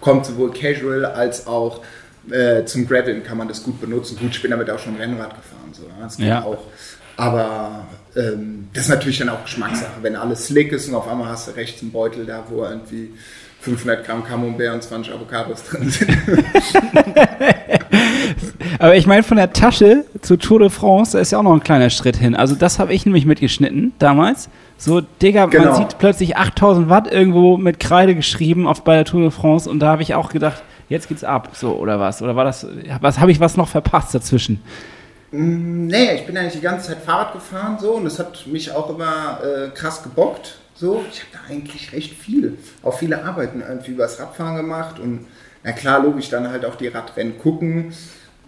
kommt 0.00 0.24
sowohl 0.24 0.54
casual 0.54 1.04
als 1.04 1.46
auch 1.46 1.82
äh, 2.30 2.64
zum 2.64 2.88
Graveln 2.88 3.22
kann 3.24 3.36
man 3.36 3.46
das 3.46 3.62
gut 3.62 3.78
benutzen. 3.78 4.16
Gut, 4.18 4.30
ich 4.30 4.40
bin 4.40 4.52
damit 4.52 4.70
auch 4.70 4.78
schon 4.78 4.96
Rennrad 4.96 5.36
gefahren, 5.36 5.55
so, 5.74 5.82
ja, 5.84 5.88
das 6.02 6.16
geht 6.16 6.26
Ja. 6.28 6.42
auch. 6.44 6.58
Aber 7.16 7.86
ähm, 8.14 8.68
das 8.74 8.84
ist 8.84 8.90
natürlich 8.90 9.18
dann 9.18 9.30
auch 9.30 9.42
Geschmackssache. 9.44 9.90
Wenn 10.02 10.16
alles 10.16 10.46
slick 10.46 10.72
ist 10.72 10.88
und 10.88 10.94
auf 10.94 11.08
einmal 11.08 11.28
hast 11.28 11.48
du 11.48 11.52
rechts 11.52 11.82
einen 11.82 11.92
Beutel 11.92 12.26
da, 12.26 12.44
wo 12.48 12.62
irgendwie 12.64 13.10
500 13.60 14.04
Gramm 14.06 14.22
Camembert 14.24 14.74
und 14.74 14.82
20 14.82 15.12
Avocados 15.14 15.64
drin 15.64 15.88
sind. 15.90 16.10
Aber 18.78 18.96
ich 18.96 19.06
meine, 19.06 19.22
von 19.22 19.36
der 19.36 19.52
Tasche 19.52 20.04
zu 20.20 20.36
Tour 20.36 20.58
de 20.60 20.70
France, 20.70 21.12
da 21.16 21.20
ist 21.20 21.32
ja 21.32 21.38
auch 21.38 21.42
noch 21.42 21.54
ein 21.54 21.62
kleiner 21.62 21.90
Schritt 21.90 22.16
hin. 22.16 22.34
Also 22.34 22.54
das 22.54 22.78
habe 22.78 22.92
ich 22.92 23.06
nämlich 23.06 23.24
mitgeschnitten 23.24 23.92
damals. 23.98 24.48
So, 24.76 25.00
Digga, 25.00 25.42
man 25.46 25.50
Genau. 25.50 25.74
sieht 25.76 25.98
plötzlich 25.98 26.36
8000 26.36 26.90
Watt 26.90 27.10
irgendwo 27.10 27.56
mit 27.56 27.80
Kreide 27.80 28.14
geschrieben 28.14 28.66
auf, 28.66 28.84
bei 28.84 28.94
der 28.96 29.04
Tour 29.06 29.22
de 29.22 29.30
France 29.30 29.70
und 29.70 29.80
da 29.80 29.86
habe 29.88 30.02
ich 30.02 30.14
auch 30.14 30.28
gedacht, 30.28 30.62
jetzt 30.90 31.08
geht's 31.08 31.24
ab, 31.24 31.50
so 31.54 31.72
oder 31.76 31.98
was? 31.98 32.20
Oder 32.20 32.36
war 32.36 32.44
das, 32.44 32.66
was 33.00 33.18
habe 33.18 33.30
ich 33.30 33.40
was 33.40 33.56
noch 33.56 33.68
verpasst 33.68 34.14
dazwischen? 34.14 34.60
Nee, 35.32 36.14
ich 36.14 36.26
bin 36.26 36.36
eigentlich 36.36 36.54
die 36.54 36.60
ganze 36.60 36.88
Zeit 36.88 36.98
Fahrrad 37.02 37.32
gefahren 37.32 37.78
so 37.80 37.92
und 37.94 38.04
das 38.04 38.18
hat 38.18 38.46
mich 38.46 38.72
auch 38.72 38.90
immer 38.90 39.40
äh, 39.42 39.68
krass 39.70 40.02
gebockt. 40.02 40.58
So, 40.74 41.04
ich 41.10 41.20
habe 41.20 41.30
da 41.32 41.38
eigentlich 41.52 41.92
recht 41.92 42.14
viel, 42.14 42.58
auch 42.82 42.96
viele 42.98 43.24
Arbeiten 43.24 43.62
irgendwie 43.66 43.92
übers 43.92 44.20
Radfahren 44.20 44.56
gemacht 44.56 44.98
und 45.00 45.26
na 45.64 45.72
klar, 45.72 46.02
logisch 46.02 46.28
dann 46.28 46.50
halt 46.50 46.64
auch 46.64 46.76
die 46.76 46.88
Radrennen 46.88 47.38
gucken. 47.38 47.92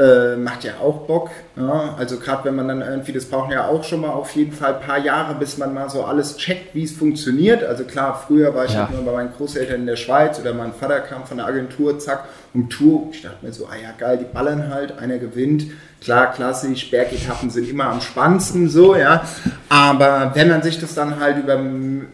Äh, 0.00 0.36
macht 0.36 0.62
ja 0.62 0.74
auch 0.80 1.08
Bock. 1.08 1.30
Ja? 1.56 1.96
Also 1.98 2.18
gerade 2.20 2.44
wenn 2.44 2.54
man 2.54 2.68
dann 2.68 2.82
irgendwie, 2.82 3.10
das 3.12 3.24
braucht 3.24 3.50
ja 3.50 3.66
auch 3.66 3.82
schon 3.82 4.02
mal 4.02 4.10
auf 4.10 4.30
jeden 4.36 4.52
Fall 4.52 4.74
ein 4.76 4.80
paar 4.80 4.98
Jahre, 4.98 5.34
bis 5.34 5.58
man 5.58 5.74
mal 5.74 5.90
so 5.90 6.04
alles 6.04 6.36
checkt, 6.36 6.72
wie 6.76 6.84
es 6.84 6.92
funktioniert. 6.92 7.64
Also 7.64 7.82
klar, 7.82 8.22
früher 8.24 8.54
war 8.54 8.66
ich 8.66 8.74
Ja. 8.74 8.86
halt 8.86 8.90
immer 8.96 9.10
bei 9.10 9.16
meinen 9.16 9.32
Großeltern 9.32 9.80
in 9.80 9.86
der 9.86 9.96
Schweiz 9.96 10.38
oder 10.38 10.54
mein 10.54 10.72
Vater 10.72 11.00
kam 11.00 11.24
von 11.26 11.38
der 11.38 11.46
Agentur, 11.46 11.98
zack, 11.98 12.26
um 12.54 12.70
Tour. 12.70 13.08
Ich 13.10 13.22
dachte 13.22 13.44
mir 13.44 13.52
so, 13.52 13.66
ah 13.66 13.74
ja 13.82 13.90
geil, 13.98 14.18
die 14.18 14.32
ballern 14.32 14.72
halt, 14.72 14.96
einer 15.00 15.18
gewinnt. 15.18 15.64
Klar, 16.00 16.32
klassisch, 16.32 16.90
Bergetappen 16.90 17.50
sind 17.50 17.68
immer 17.68 17.86
am 17.86 18.00
spannendsten 18.00 18.68
so, 18.68 18.94
ja. 18.94 19.24
Aber 19.68 20.30
wenn 20.34 20.48
man 20.48 20.62
sich 20.62 20.78
das 20.78 20.94
dann 20.94 21.18
halt 21.18 21.38
über 21.38 21.60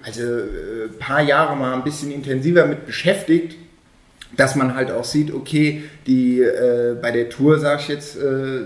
also, 0.02 0.22
äh, 0.22 0.86
ein 0.86 0.98
paar 0.98 1.20
Jahre 1.20 1.54
mal 1.54 1.74
ein 1.74 1.84
bisschen 1.84 2.10
intensiver 2.10 2.66
mit 2.66 2.86
beschäftigt, 2.86 3.56
dass 4.36 4.56
man 4.56 4.74
halt 4.74 4.90
auch 4.90 5.04
sieht, 5.04 5.32
okay, 5.32 5.84
die 6.06 6.40
äh, 6.40 6.96
bei 7.00 7.10
der 7.10 7.28
Tour, 7.28 7.58
sag 7.58 7.80
ich 7.80 7.88
jetzt, 7.88 8.16
äh, 8.16 8.62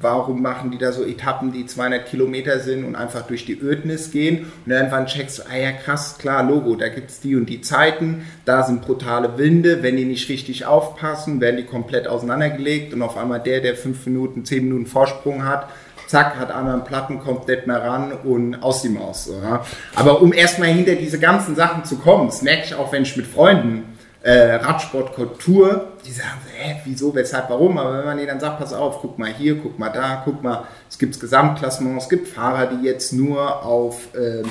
warum 0.00 0.42
machen 0.42 0.70
die 0.70 0.78
da 0.78 0.92
so 0.92 1.04
Etappen, 1.04 1.52
die 1.52 1.66
200 1.66 2.06
Kilometer 2.06 2.60
sind 2.60 2.84
und 2.84 2.96
einfach 2.96 3.22
durch 3.22 3.44
die 3.46 3.58
Ödnis 3.58 4.10
gehen 4.10 4.52
und 4.64 4.72
irgendwann 4.72 5.06
checkst 5.06 5.38
du, 5.38 5.42
ah 5.50 5.56
ja 5.56 5.72
krass, 5.72 6.18
klar, 6.18 6.42
Logo, 6.42 6.76
da 6.76 6.88
gibt's 6.88 7.20
die 7.20 7.36
und 7.36 7.46
die 7.46 7.60
Zeiten, 7.60 8.24
da 8.44 8.62
sind 8.62 8.82
brutale 8.82 9.38
Winde, 9.38 9.82
wenn 9.82 9.96
die 9.96 10.04
nicht 10.04 10.28
richtig 10.28 10.66
aufpassen, 10.66 11.40
werden 11.40 11.56
die 11.56 11.64
komplett 11.64 12.08
auseinandergelegt 12.08 12.92
und 12.94 13.02
auf 13.02 13.16
einmal 13.16 13.40
der, 13.40 13.60
der 13.60 13.74
5 13.74 14.06
Minuten, 14.06 14.44
10 14.44 14.64
Minuten 14.64 14.86
Vorsprung 14.86 15.44
hat, 15.44 15.68
zack, 16.06 16.36
hat 16.36 16.50
einmal 16.50 16.74
einen 16.74 16.84
Platten, 16.84 17.20
kommt 17.20 17.46
nicht 17.46 17.66
mehr 17.66 17.82
ran 17.82 18.12
und 18.24 18.62
aus 18.62 18.82
die 18.82 18.88
Maus. 18.88 19.30
Ja. 19.42 19.64
Aber 19.94 20.20
um 20.20 20.32
erstmal 20.32 20.68
hinter 20.68 20.96
diese 20.96 21.20
ganzen 21.20 21.54
Sachen 21.54 21.84
zu 21.84 21.98
kommen, 21.98 22.26
das 22.26 22.42
merke 22.42 22.64
ich 22.64 22.74
auch, 22.74 22.92
wenn 22.92 23.02
ich 23.02 23.16
mit 23.16 23.26
Freunden 23.26 23.96
äh, 24.22 24.54
Radsport 24.54 25.14
Tour, 25.38 25.92
die 26.04 26.12
sagen, 26.12 26.38
hä, 26.60 26.80
wieso, 26.84 27.14
weshalb, 27.14 27.50
warum? 27.50 27.78
Aber 27.78 27.98
wenn 27.98 28.04
man 28.04 28.16
denen 28.16 28.28
dann 28.28 28.40
sagt, 28.40 28.58
pass 28.58 28.72
auf, 28.72 29.00
guck 29.00 29.18
mal 29.18 29.32
hier, 29.32 29.56
guck 29.56 29.78
mal 29.78 29.88
da, 29.88 30.22
guck 30.24 30.42
mal, 30.42 30.64
es 30.88 30.98
gibt 30.98 31.18
Gesamtklassement, 31.18 32.00
es 32.00 32.08
gibt 32.08 32.28
Fahrer, 32.28 32.66
die 32.66 32.86
jetzt 32.86 33.12
nur 33.12 33.64
auf 33.64 34.08
ähm, 34.14 34.50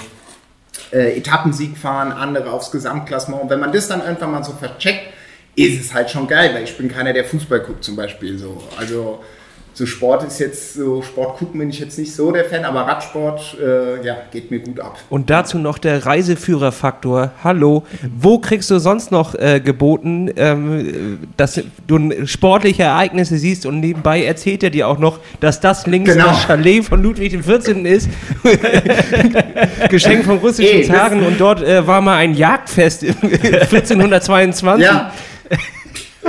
äh, 0.92 1.18
Etappensieg 1.18 1.78
fahren, 1.78 2.12
andere 2.12 2.52
aufs 2.52 2.72
Gesamtklassement. 2.72 3.44
Und 3.44 3.50
wenn 3.50 3.60
man 3.60 3.72
das 3.72 3.88
dann 3.88 4.02
einfach 4.02 4.28
mal 4.28 4.44
so 4.44 4.54
vercheckt, 4.54 5.14
ist 5.56 5.80
es 5.80 5.94
halt 5.94 6.10
schon 6.10 6.28
geil, 6.28 6.54
weil 6.54 6.64
ich 6.64 6.78
bin 6.78 6.90
keiner, 6.90 7.14
der 7.14 7.26
Fußball 7.26 7.60
guckt 7.62 7.84
zum 7.84 7.96
Beispiel 7.96 8.38
so. 8.38 8.64
Also 8.78 9.24
so 9.74 9.86
Sport 9.86 10.24
ist 10.26 10.40
jetzt, 10.40 10.74
so 10.74 11.02
Sport 11.02 11.38
gucken 11.38 11.60
bin 11.60 11.70
ich 11.70 11.80
jetzt 11.80 11.98
nicht 11.98 12.14
so 12.14 12.32
der 12.32 12.44
Fan, 12.46 12.66
aber 12.66 12.82
Radsport, 12.82 13.56
äh, 13.62 14.06
ja, 14.06 14.18
geht 14.32 14.52
mir 14.52 14.60
gut 14.60 14.80
ab. 14.82 14.98
Und 15.10 15.30
dazu 15.30 15.58
noch 15.58 15.78
der 15.78 16.06
Reiseführerfaktor. 16.06 17.32
Hallo, 17.44 17.84
wo 18.18 18.40
kriegst 18.40 18.70
du 18.72 18.80
sonst 18.80 19.12
noch 19.12 19.36
äh, 19.36 19.62
geboten, 19.62 20.30
ähm, 20.36 21.20
dass 21.38 21.62
du 21.88 22.26
sportliche 22.26 22.84
Ereignisse 22.84 23.38
siehst 23.38 23.66
und 23.66 23.80
nebenbei 23.80 24.24
erzählt 24.26 24.64
er 24.64 24.70
dir 24.70 24.88
auch 24.88 25.00
noch, 25.00 25.20
dass 25.40 25.60
das 25.62 25.88
links 25.88 26.12
Genau. 26.14 26.26
das 26.28 26.44
Chalet 26.46 26.84
von 26.84 27.02
Ludwig 27.02 27.40
XIV. 27.40 27.86
ist. 27.86 28.10
Geschenk 29.90 30.26
vom 30.26 30.38
russischen 30.40 30.80
Ey, 30.80 30.84
Zaren 30.88 31.24
und 31.26 31.40
dort 31.40 31.62
äh, 31.62 31.86
war 31.86 32.02
mal 32.02 32.18
ein 32.18 32.34
Jagdfest 32.34 33.04
im 33.04 33.16
1422. 33.22 34.84
Ja, 34.86 35.14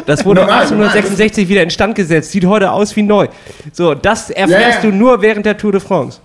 Das 0.06 0.25
wurde 0.25 0.42
Normal, 0.42 0.62
1866 0.62 1.49
wieder 1.49 1.62
instand 1.62 1.94
gesetzt, 1.94 2.30
sieht 2.30 2.44
heute 2.47 2.70
aus 2.70 2.94
wie 2.97 3.02
neu. 3.02 3.28
So, 3.73 3.94
das 3.94 4.30
erfährst 4.30 4.82
ja. 4.82 4.90
du 4.90 4.97
nur 4.97 5.23
während 5.23 5.47
der 5.47 5.56
Tour 5.56 5.73
de 5.73 5.80
France. 5.80 6.20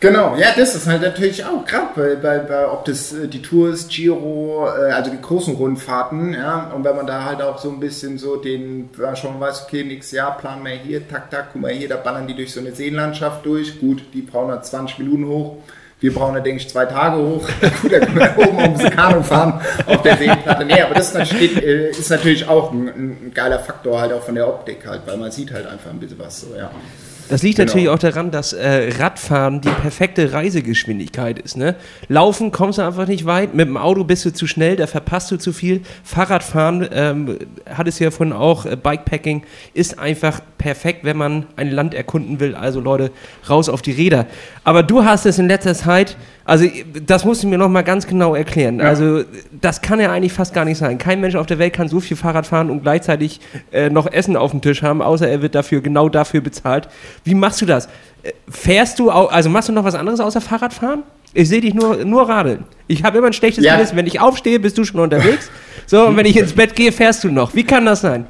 Genau, 0.00 0.36
ja, 0.36 0.50
das 0.56 0.76
ist 0.76 0.86
halt 0.86 1.02
natürlich 1.02 1.44
auch, 1.44 1.64
gerade 1.64 1.88
bei, 1.96 2.14
bei, 2.14 2.38
bei, 2.38 2.70
ob 2.70 2.84
das 2.84 3.12
äh, 3.12 3.26
die 3.26 3.42
Tours, 3.42 3.88
Giro, 3.88 4.68
äh, 4.68 4.92
also 4.92 5.10
die 5.10 5.20
großen 5.20 5.56
Rundfahrten, 5.56 6.34
ja, 6.34 6.70
und 6.72 6.84
wenn 6.84 6.94
man 6.94 7.08
da 7.08 7.24
halt 7.24 7.42
auch 7.42 7.58
so 7.58 7.68
ein 7.68 7.80
bisschen 7.80 8.16
so 8.16 8.36
den, 8.36 8.90
ja, 8.96 9.16
schon 9.16 9.40
weiß, 9.40 9.64
okay, 9.64 9.82
nächstes 9.82 10.16
Jahr 10.16 10.38
planen 10.38 10.64
wir 10.64 10.70
hier, 10.70 11.08
tak, 11.08 11.32
tak, 11.32 11.48
guck 11.52 11.62
mal 11.62 11.72
hier, 11.72 11.88
da 11.88 11.96
ballern 11.96 12.28
die 12.28 12.36
durch 12.36 12.52
so 12.52 12.60
eine 12.60 12.72
Seenlandschaft 12.72 13.44
durch, 13.44 13.80
gut, 13.80 14.04
die 14.14 14.22
brauchen 14.22 14.50
dann 14.50 14.62
20 14.62 15.00
Minuten 15.00 15.26
hoch, 15.26 15.56
wir 16.00 16.14
brauchen 16.14 16.34
da, 16.34 16.40
denke 16.40 16.62
ich, 16.62 16.68
zwei 16.68 16.86
Tage 16.86 17.16
hoch, 17.16 17.48
gut, 17.82 17.92
da 17.92 17.98
können 17.98 18.18
wir 18.18 18.38
oben 18.38 18.58
ums 18.58 18.84
Kanu 18.90 19.22
fahren 19.22 19.60
auf 19.86 20.02
der 20.02 20.16
Seenplatte, 20.16 20.64
nee, 20.64 20.80
aber 20.80 20.94
das 20.94 21.08
ist 21.08 21.14
natürlich, 21.14 21.56
äh, 21.62 21.90
ist 21.90 22.10
natürlich 22.10 22.48
auch 22.48 22.72
ein, 22.72 22.88
ein 22.88 23.32
geiler 23.34 23.58
Faktor 23.58 24.00
halt 24.00 24.12
auch 24.12 24.22
von 24.22 24.34
der 24.34 24.48
Optik 24.48 24.86
halt, 24.86 25.02
weil 25.06 25.16
man 25.16 25.30
sieht 25.30 25.52
halt 25.52 25.66
einfach 25.66 25.90
ein 25.90 25.98
bisschen 25.98 26.18
was 26.18 26.40
so, 26.40 26.54
ja. 26.56 26.70
Das 27.28 27.42
liegt 27.42 27.56
Genau. 27.56 27.66
natürlich 27.66 27.88
auch 27.88 27.98
daran, 27.98 28.30
dass 28.30 28.52
äh, 28.52 28.90
Radfahren 28.98 29.60
die 29.60 29.68
perfekte 29.68 30.32
Reisegeschwindigkeit 30.32 31.38
ist. 31.38 31.56
Ne? 31.56 31.74
Laufen 32.08 32.52
kommst 32.52 32.78
du 32.78 32.82
einfach 32.82 33.06
nicht 33.06 33.26
weit, 33.26 33.54
mit 33.54 33.68
dem 33.68 33.76
Auto 33.76 34.04
bist 34.04 34.24
du 34.24 34.32
zu 34.32 34.46
schnell, 34.46 34.76
da 34.76 34.86
verpasst 34.86 35.30
du 35.30 35.36
zu 35.36 35.52
viel. 35.52 35.82
Fahrradfahren, 36.04 36.88
ähm, 36.92 37.38
hattest 37.68 38.00
du 38.00 38.04
ja 38.04 38.10
vorhin 38.10 38.32
auch, 38.34 38.66
äh, 38.66 38.76
Bikepacking 38.76 39.42
ist 39.74 39.98
einfach 39.98 40.40
perfekt, 40.58 41.04
wenn 41.04 41.16
man 41.16 41.46
ein 41.56 41.70
Land 41.70 41.94
erkunden 41.94 42.40
will. 42.40 42.54
Also 42.54 42.80
Leute, 42.80 43.10
raus 43.48 43.68
auf 43.68 43.82
die 43.82 43.92
Räder. 43.92 44.26
Aber 44.64 44.82
du 44.82 45.04
hast 45.04 45.26
es 45.26 45.38
in 45.38 45.48
letzter 45.48 45.74
Zeit, 45.74 46.16
also 46.48 46.66
das 47.06 47.24
musst 47.24 47.42
du 47.44 47.46
mir 47.48 47.58
noch 47.58 47.68
mal 47.68 47.82
ganz 47.82 48.06
genau 48.06 48.34
erklären. 48.34 48.80
Also 48.80 49.22
das 49.60 49.80
kann 49.82 50.00
ja 50.00 50.10
eigentlich 50.10 50.32
fast 50.32 50.54
gar 50.54 50.64
nicht 50.64 50.78
sein. 50.78 50.98
Kein 50.98 51.20
Mensch 51.20 51.34
auf 51.36 51.46
der 51.46 51.58
Welt 51.58 51.74
kann 51.74 51.88
so 51.88 52.00
viel 52.00 52.16
Fahrrad 52.16 52.46
fahren 52.46 52.70
und 52.70 52.82
gleichzeitig 52.82 53.40
äh, 53.70 53.90
noch 53.90 54.06
Essen 54.10 54.36
auf 54.36 54.50
dem 54.50 54.60
Tisch 54.60 54.82
haben, 54.82 55.02
außer 55.02 55.28
er 55.28 55.42
wird 55.42 55.54
dafür 55.54 55.80
genau 55.82 56.08
dafür 56.08 56.40
bezahlt. 56.40 56.88
Wie 57.24 57.34
machst 57.34 57.60
du 57.60 57.66
das? 57.66 57.86
Äh, 58.22 58.32
Fährst 58.48 58.98
du, 58.98 59.10
au- 59.12 59.26
also 59.26 59.48
machst 59.50 59.68
du 59.68 59.72
noch 59.72 59.84
was 59.84 59.94
anderes 59.94 60.18
außer 60.20 60.40
Fahrradfahren? 60.40 61.02
Ich 61.34 61.48
sehe 61.50 61.60
dich 61.60 61.74
nur, 61.74 62.04
nur 62.06 62.26
radeln. 62.28 62.64
Ich 62.86 63.04
habe 63.04 63.18
immer 63.18 63.26
ein 63.26 63.32
schlechtes 63.34 63.62
Ja. 63.62 63.76
Gewissen. 63.76 63.96
Wenn 63.96 64.06
ich 64.06 64.18
aufstehe, 64.18 64.58
bist 64.58 64.78
du 64.78 64.84
schon 64.84 65.00
unterwegs. 65.00 65.50
So, 65.86 66.04
und 66.06 66.16
wenn 66.18 66.26
ich 66.26 66.36
ins 66.36 66.52
Bett 66.52 66.76
gehe, 66.76 66.92
fährst 66.92 67.24
du 67.24 67.30
noch. 67.30 67.54
Wie 67.54 67.64
kann 67.64 67.86
das 67.86 68.02
sein? 68.02 68.26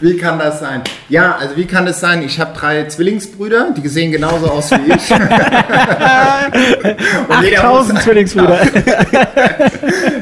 Wie 0.00 0.16
kann 0.16 0.40
das 0.40 0.58
sein? 0.58 0.82
Ja, 1.08 1.36
also 1.36 1.56
wie 1.56 1.66
kann 1.66 1.86
das 1.86 2.00
sein? 2.00 2.22
Ich 2.22 2.40
habe 2.40 2.58
drei 2.58 2.84
Zwillingsbrüder, 2.84 3.72
die 3.76 3.86
sehen 3.88 4.10
genauso 4.10 4.50
aus 4.50 4.72
wie 4.72 4.92
ich. 4.92 5.10
Und 7.28 7.42
jeder 7.44 7.68
muss, 7.68 7.90
1000 7.90 8.02
Zwillingsbrüder. 8.02 8.58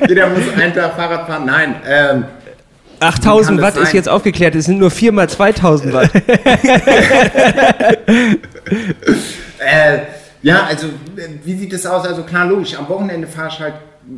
jeder 0.08 0.28
muss 0.28 0.42
einen 0.54 0.74
Tag 0.74 0.94
Fahrrad 0.94 1.26
fahren. 1.26 1.46
Nein, 1.46 1.76
ähm, 1.88 2.26
8000 3.00 3.58
das 3.58 3.64
Watt 3.64 3.76
ist 3.82 3.94
jetzt 3.94 4.10
aufgeklärt. 4.10 4.54
Es 4.54 4.66
sind 4.66 4.78
nur 4.78 4.90
4 4.90 5.12
mal 5.12 5.26
2000 5.26 5.94
Watt. 5.94 6.10
äh, 9.58 10.00
ja, 10.42 10.66
also 10.66 10.88
wie 11.44 11.56
sieht 11.56 11.72
es 11.72 11.86
aus? 11.86 12.06
Also 12.06 12.24
klar, 12.24 12.44
logisch, 12.44 12.78
am 12.78 12.86
Wochenende 12.90 13.26
fahre 13.26 13.48
ich 13.48 13.58
halt, 13.58 13.72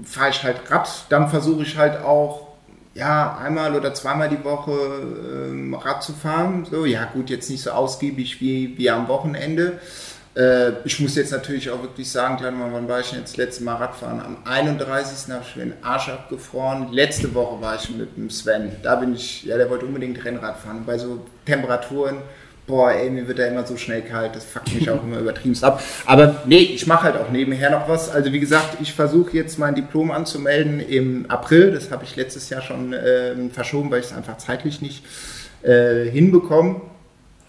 fahre 0.04 0.30
ich 0.30 0.42
halt 0.42 0.56
Rad, 0.68 0.88
dann 1.10 1.30
versuche 1.30 1.62
ich 1.62 1.78
halt 1.78 2.02
auch 2.02 2.51
ja, 2.94 3.38
einmal 3.38 3.74
oder 3.74 3.94
zweimal 3.94 4.28
die 4.28 4.44
Woche 4.44 4.72
ähm, 4.72 5.74
Rad 5.74 6.02
zu 6.02 6.12
fahren. 6.12 6.66
So, 6.70 6.84
ja 6.84 7.04
gut, 7.04 7.30
jetzt 7.30 7.48
nicht 7.50 7.62
so 7.62 7.70
ausgiebig 7.70 8.40
wie, 8.40 8.76
wie 8.76 8.90
am 8.90 9.08
Wochenende. 9.08 9.78
Äh, 10.34 10.72
ich 10.84 11.00
muss 11.00 11.14
jetzt 11.16 11.32
natürlich 11.32 11.70
auch 11.70 11.82
wirklich 11.82 12.10
sagen, 12.10 12.36
klar, 12.36 12.52
wann 12.54 12.88
war 12.88 13.00
ich 13.00 13.10
denn 13.10 13.20
jetzt 13.20 13.32
das 13.32 13.36
letzte 13.38 13.64
Mal 13.64 13.76
Radfahren? 13.76 14.20
Am 14.20 14.36
31. 14.44 15.32
habe 15.32 15.44
ich 15.46 15.56
mir 15.56 15.64
den 15.66 15.84
Arsch 15.84 16.08
abgefroren. 16.08 16.92
Letzte 16.92 17.34
Woche 17.34 17.60
war 17.60 17.76
ich 17.76 17.90
mit 17.90 18.16
dem 18.16 18.30
Sven. 18.30 18.72
Da 18.82 18.96
bin 18.96 19.14
ich, 19.14 19.44
ja, 19.44 19.56
der 19.56 19.70
wollte 19.70 19.86
unbedingt 19.86 20.24
Rennrad 20.24 20.58
fahren. 20.58 20.84
Bei 20.86 20.98
so 20.98 21.26
Temperaturen, 21.46 22.18
boah, 22.72 22.90
ey, 22.90 23.10
mir 23.10 23.28
wird 23.28 23.38
da 23.38 23.44
immer 23.44 23.66
so 23.66 23.76
schnell 23.76 24.00
kalt. 24.00 24.34
Das 24.34 24.46
fuckt 24.46 24.74
mich 24.74 24.88
auch 24.88 25.04
immer 25.04 25.18
übertrieben 25.18 25.54
ab. 25.62 25.82
Aber 26.06 26.42
nee, 26.46 26.56
ich 26.56 26.86
mache 26.86 27.02
halt 27.02 27.16
auch 27.16 27.30
nebenher 27.30 27.68
noch 27.68 27.86
was. 27.86 28.08
Also 28.08 28.32
wie 28.32 28.40
gesagt, 28.40 28.78
ich 28.80 28.94
versuche 28.94 29.36
jetzt 29.36 29.58
mein 29.58 29.74
Diplom 29.74 30.10
anzumelden 30.10 30.80
im 30.80 31.26
April. 31.28 31.72
Das 31.72 31.90
habe 31.90 32.04
ich 32.04 32.16
letztes 32.16 32.48
Jahr 32.48 32.62
schon 32.62 32.94
ähm, 32.94 33.50
verschoben, 33.50 33.90
weil 33.90 34.00
ich 34.00 34.06
es 34.06 34.14
einfach 34.14 34.38
zeitlich 34.38 34.80
nicht 34.80 35.04
äh, 35.62 36.08
hinbekomme. 36.08 36.80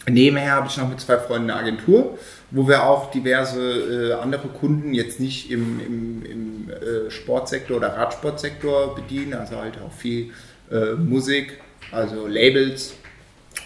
Nebenher 0.09 0.51
habe 0.51 0.67
ich 0.67 0.75
noch 0.75 0.89
mit 0.89 0.99
zwei 0.99 1.17
Freunden 1.17 1.49
eine 1.49 1.57
Agentur, 1.57 2.17
wo 2.51 2.67
wir 2.67 2.83
auch 2.83 3.09
diverse 3.09 4.09
äh, 4.09 4.13
andere 4.21 4.49
Kunden 4.49 4.93
jetzt 4.93 5.21
nicht 5.21 5.49
im, 5.49 5.79
im, 5.79 6.25
im 6.25 6.69
äh, 6.69 7.09
Sportsektor 7.09 7.77
oder 7.77 7.95
Radsportsektor 7.95 8.93
bedienen, 8.93 9.35
also 9.35 9.55
halt 9.55 9.75
auch 9.77 9.93
viel 9.93 10.31
äh, 10.69 10.95
Musik, 10.95 11.61
also 11.93 12.27
Labels, 12.27 12.95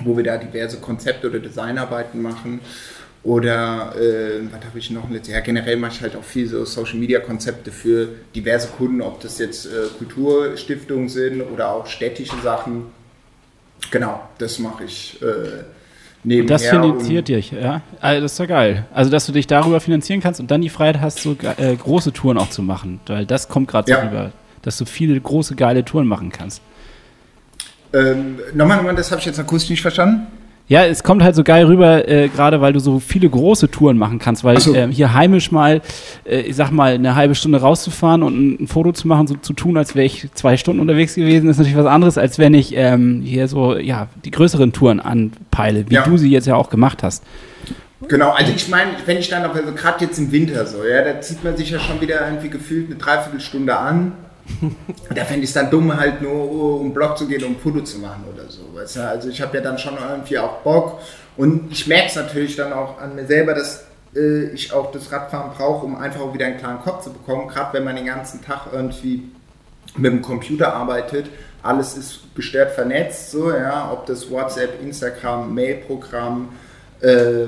wo 0.04 0.16
wir 0.16 0.24
da 0.24 0.38
diverse 0.38 0.78
Konzepte 0.78 1.30
oder 1.30 1.40
Designarbeiten 1.40 2.22
machen. 2.22 2.60
Oder 3.24 3.94
äh, 4.00 4.40
was 4.52 4.66
habe 4.66 4.80
ich 4.80 4.90
noch? 4.92 5.04
Ja, 5.28 5.40
generell 5.42 5.76
mache 5.76 5.92
ich 5.96 6.02
halt 6.02 6.16
auch 6.16 6.24
viel 6.24 6.48
so 6.48 6.64
Social 6.64 6.96
Media 6.98 7.20
Konzepte 7.20 7.72
für 7.72 8.10
diverse 8.34 8.70
Kunden, 8.70 9.02
ob 9.02 9.20
das 9.20 9.38
jetzt 9.40 9.66
äh, 9.66 9.70
Kulturstiftungen 9.98 11.10
sind 11.10 11.42
oder 11.42 11.74
auch 11.74 11.88
städtische 11.88 12.38
Sachen. 12.42 12.84
Genau, 13.92 14.22
das 14.38 14.60
mache 14.60 14.86
ich. 14.86 15.22
Äh, 15.22 15.64
nebenher 16.24 16.58
Das 16.58 16.68
finanziert 16.68 17.28
dich, 17.28 17.52
ja. 17.52 17.82
Also 18.00 18.22
das 18.22 18.32
ist 18.34 18.40
doch 18.40 18.48
geil. 18.48 18.86
Also, 18.94 19.12
dass 19.12 19.26
du 19.26 19.32
dich 19.34 19.48
darüber 19.48 19.82
finanzieren 19.82 20.22
kannst 20.22 20.40
und 20.40 20.50
dann 20.50 20.62
die 20.62 20.70
Freiheit 20.70 21.02
hast, 21.02 21.20
so 21.20 21.36
äh, 21.58 21.76
große 21.76 22.14
Touren 22.14 22.38
auch 22.38 22.50
zu 22.50 22.62
machen. 22.62 23.00
Weil 23.08 23.26
das 23.26 23.50
kommt 23.50 23.68
gerade 23.68 23.92
Ja. 23.92 24.02
so 24.02 24.08
rüber, 24.08 24.32
dass 24.62 24.78
du 24.78 24.86
viele 24.86 25.20
große, 25.20 25.56
geile 25.56 25.84
Touren 25.84 26.08
machen 26.08 26.32
kannst. 26.32 26.62
Ähm, 27.94 28.40
nochmal, 28.54 28.78
nochmal, 28.78 28.96
das 28.96 29.12
habe 29.12 29.20
ich 29.20 29.26
jetzt 29.26 29.40
akustisch 29.40 29.70
nicht 29.72 29.82
verstanden. 29.82 30.28
Ja, 30.70 30.84
es 30.86 31.02
kommt 31.02 31.24
halt 31.24 31.34
so 31.34 31.46
geil 31.46 31.66
rüber, 31.66 32.10
äh, 32.10 32.28
gerade 32.28 32.60
weil 32.60 32.74
du 32.74 32.80
so 32.80 33.00
viele 33.00 33.30
große 33.30 33.72
Touren 33.72 33.98
machen 33.98 34.20
kannst, 34.20 34.44
weil 34.44 34.60
so. 34.60 34.76
ähm, 34.76 34.92
hier 34.92 35.14
heimisch 35.14 35.50
mal, 35.50 35.82
äh, 36.26 36.42
ich 36.42 36.58
sag 36.58 36.72
mal, 36.72 36.94
eine 36.96 37.16
halbe 37.16 37.36
Stunde 37.36 37.62
rauszufahren 37.62 38.22
und 38.22 38.38
ein, 38.38 38.64
ein 38.64 38.68
Foto 38.68 38.92
zu 38.92 39.08
machen, 39.08 39.28
so 39.28 39.36
zu 39.36 39.54
tun, 39.54 39.78
als 39.78 39.96
wäre 39.96 40.06
ich 40.06 40.28
zwei 40.34 40.58
Stunden 40.58 40.82
unterwegs 40.82 41.16
gewesen, 41.16 41.50
ist 41.50 41.58
natürlich 41.58 41.78
was 41.78 41.86
anderes, 41.86 42.18
als 42.18 42.38
wenn 42.38 42.54
ich 42.54 42.76
ähm, 42.76 43.22
hier 43.24 43.48
so, 43.48 43.78
ja, 43.78 44.08
die 44.26 44.32
größeren 44.32 44.74
Touren 44.74 45.00
anpeile, 45.00 45.90
wie 45.90 45.94
Ja. 45.96 46.04
du 46.04 46.18
sie 46.18 46.30
jetzt 46.30 46.48
ja 46.48 46.56
auch 46.56 46.70
gemacht 46.70 47.02
hast. 47.02 47.24
Genau, 48.10 48.32
also 48.32 48.52
ich 48.54 48.68
meine, 48.68 48.92
wenn 49.06 49.18
ich 49.18 49.30
dann 49.30 49.44
noch, 49.44 49.56
also 49.56 49.72
gerade 49.72 50.04
jetzt 50.04 50.20
im 50.20 50.34
Winter 50.34 50.66
so, 50.66 50.84
ja, 50.84 51.02
da 51.02 51.22
zieht 51.22 51.46
man 51.46 51.56
sich 51.56 51.70
ja 51.72 51.80
schon 51.80 52.02
wieder 52.02 52.28
irgendwie 52.28 52.50
gefühlt 52.50 52.88
eine 52.88 52.96
Dreiviertelstunde 53.00 53.76
an. 53.78 54.12
Da 55.14 55.26
fände 55.26 55.44
ich 55.44 55.50
es 55.50 55.54
dann 55.54 55.70
dumm, 55.70 55.96
halt 55.96 56.22
nur 56.22 56.80
um 56.80 56.94
Blog 56.94 57.18
zu 57.18 57.28
gehen, 57.28 57.44
um 57.44 57.58
Foto 57.58 57.82
zu 57.82 58.00
machen 58.00 58.24
oder 58.34 58.44
so. 58.50 58.62
Also 59.02 59.30
ich 59.30 59.42
habe 59.42 59.58
ja 59.58 59.64
dann 59.64 59.78
schon 59.78 59.98
irgendwie 59.98 60.38
auch 60.40 60.58
Bock. 60.60 61.00
Und 61.36 61.72
ich 61.72 61.88
merke 61.88 62.08
es 62.08 62.16
natürlich 62.16 62.56
dann 62.56 62.74
auch 62.74 63.00
an 63.00 63.16
mir 63.16 63.26
selber, 63.26 63.54
dass 63.54 63.86
äh, 64.16 64.46
ich 64.50 64.74
auch 64.74 64.92
das 64.92 65.12
Radfahren 65.12 65.52
brauche, 65.56 65.86
um 65.86 65.96
einfach 65.96 66.22
auch 66.22 66.34
wieder 66.34 66.46
einen 66.46 66.58
klaren 66.58 66.82
Kopf 66.82 67.04
zu 67.04 67.14
bekommen. 67.14 67.48
Gerade 67.48 67.74
wenn 67.74 67.84
man 67.84 67.96
den 67.96 68.06
ganzen 68.06 68.44
Tag 68.44 68.68
irgendwie 68.72 69.24
mit 69.96 70.12
dem 70.12 70.22
Computer 70.22 70.74
arbeitet, 70.74 71.28
alles 71.64 71.98
ist 71.98 72.36
gestört 72.36 72.72
vernetzt, 72.72 73.32
so, 73.32 73.52
ja, 73.52 73.92
ob 73.92 74.06
das 74.06 74.30
WhatsApp, 74.30 74.82
Instagram, 74.82 75.54
Mailprogramm, 75.54 76.50
äh, 77.02 77.48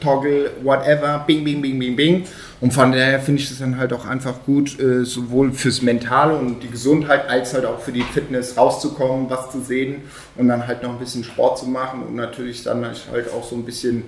Toggle, 0.00 0.50
whatever, 0.62 1.24
bing, 1.26 1.44
bing, 1.44 1.60
bing, 1.60 1.78
bing, 1.78 1.96
bing. 1.96 2.26
Und 2.60 2.72
von 2.72 2.92
daher 2.92 3.20
finde 3.20 3.42
ich 3.42 3.48
das 3.48 3.58
dann 3.58 3.78
halt 3.78 3.92
auch 3.92 4.06
einfach 4.06 4.44
gut, 4.46 4.78
äh, 4.80 5.04
sowohl 5.04 5.52
fürs 5.52 5.82
Mentale 5.82 6.36
und 6.36 6.62
die 6.62 6.70
Gesundheit, 6.70 7.28
als 7.28 7.54
halt 7.54 7.66
auch 7.66 7.80
für 7.80 7.92
die 7.92 8.02
Fitness 8.02 8.56
rauszukommen, 8.56 9.28
was 9.28 9.50
zu 9.50 9.60
sehen 9.60 10.02
und 10.36 10.48
dann 10.48 10.66
halt 10.66 10.82
noch 10.82 10.90
ein 10.90 10.98
bisschen 10.98 11.24
Sport 11.24 11.58
zu 11.58 11.66
machen 11.66 12.02
und 12.02 12.14
natürlich 12.14 12.62
dann 12.62 12.84
halt 12.84 13.32
auch 13.32 13.44
so 13.44 13.56
ein 13.56 13.64
bisschen 13.64 14.04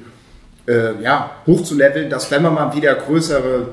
äh, 0.68 1.00
ja, 1.02 1.32
hochzuleveln, 1.46 2.10
dass 2.10 2.30
wenn 2.30 2.42
man 2.42 2.54
mal 2.54 2.74
wieder 2.74 2.94
größere 2.94 3.68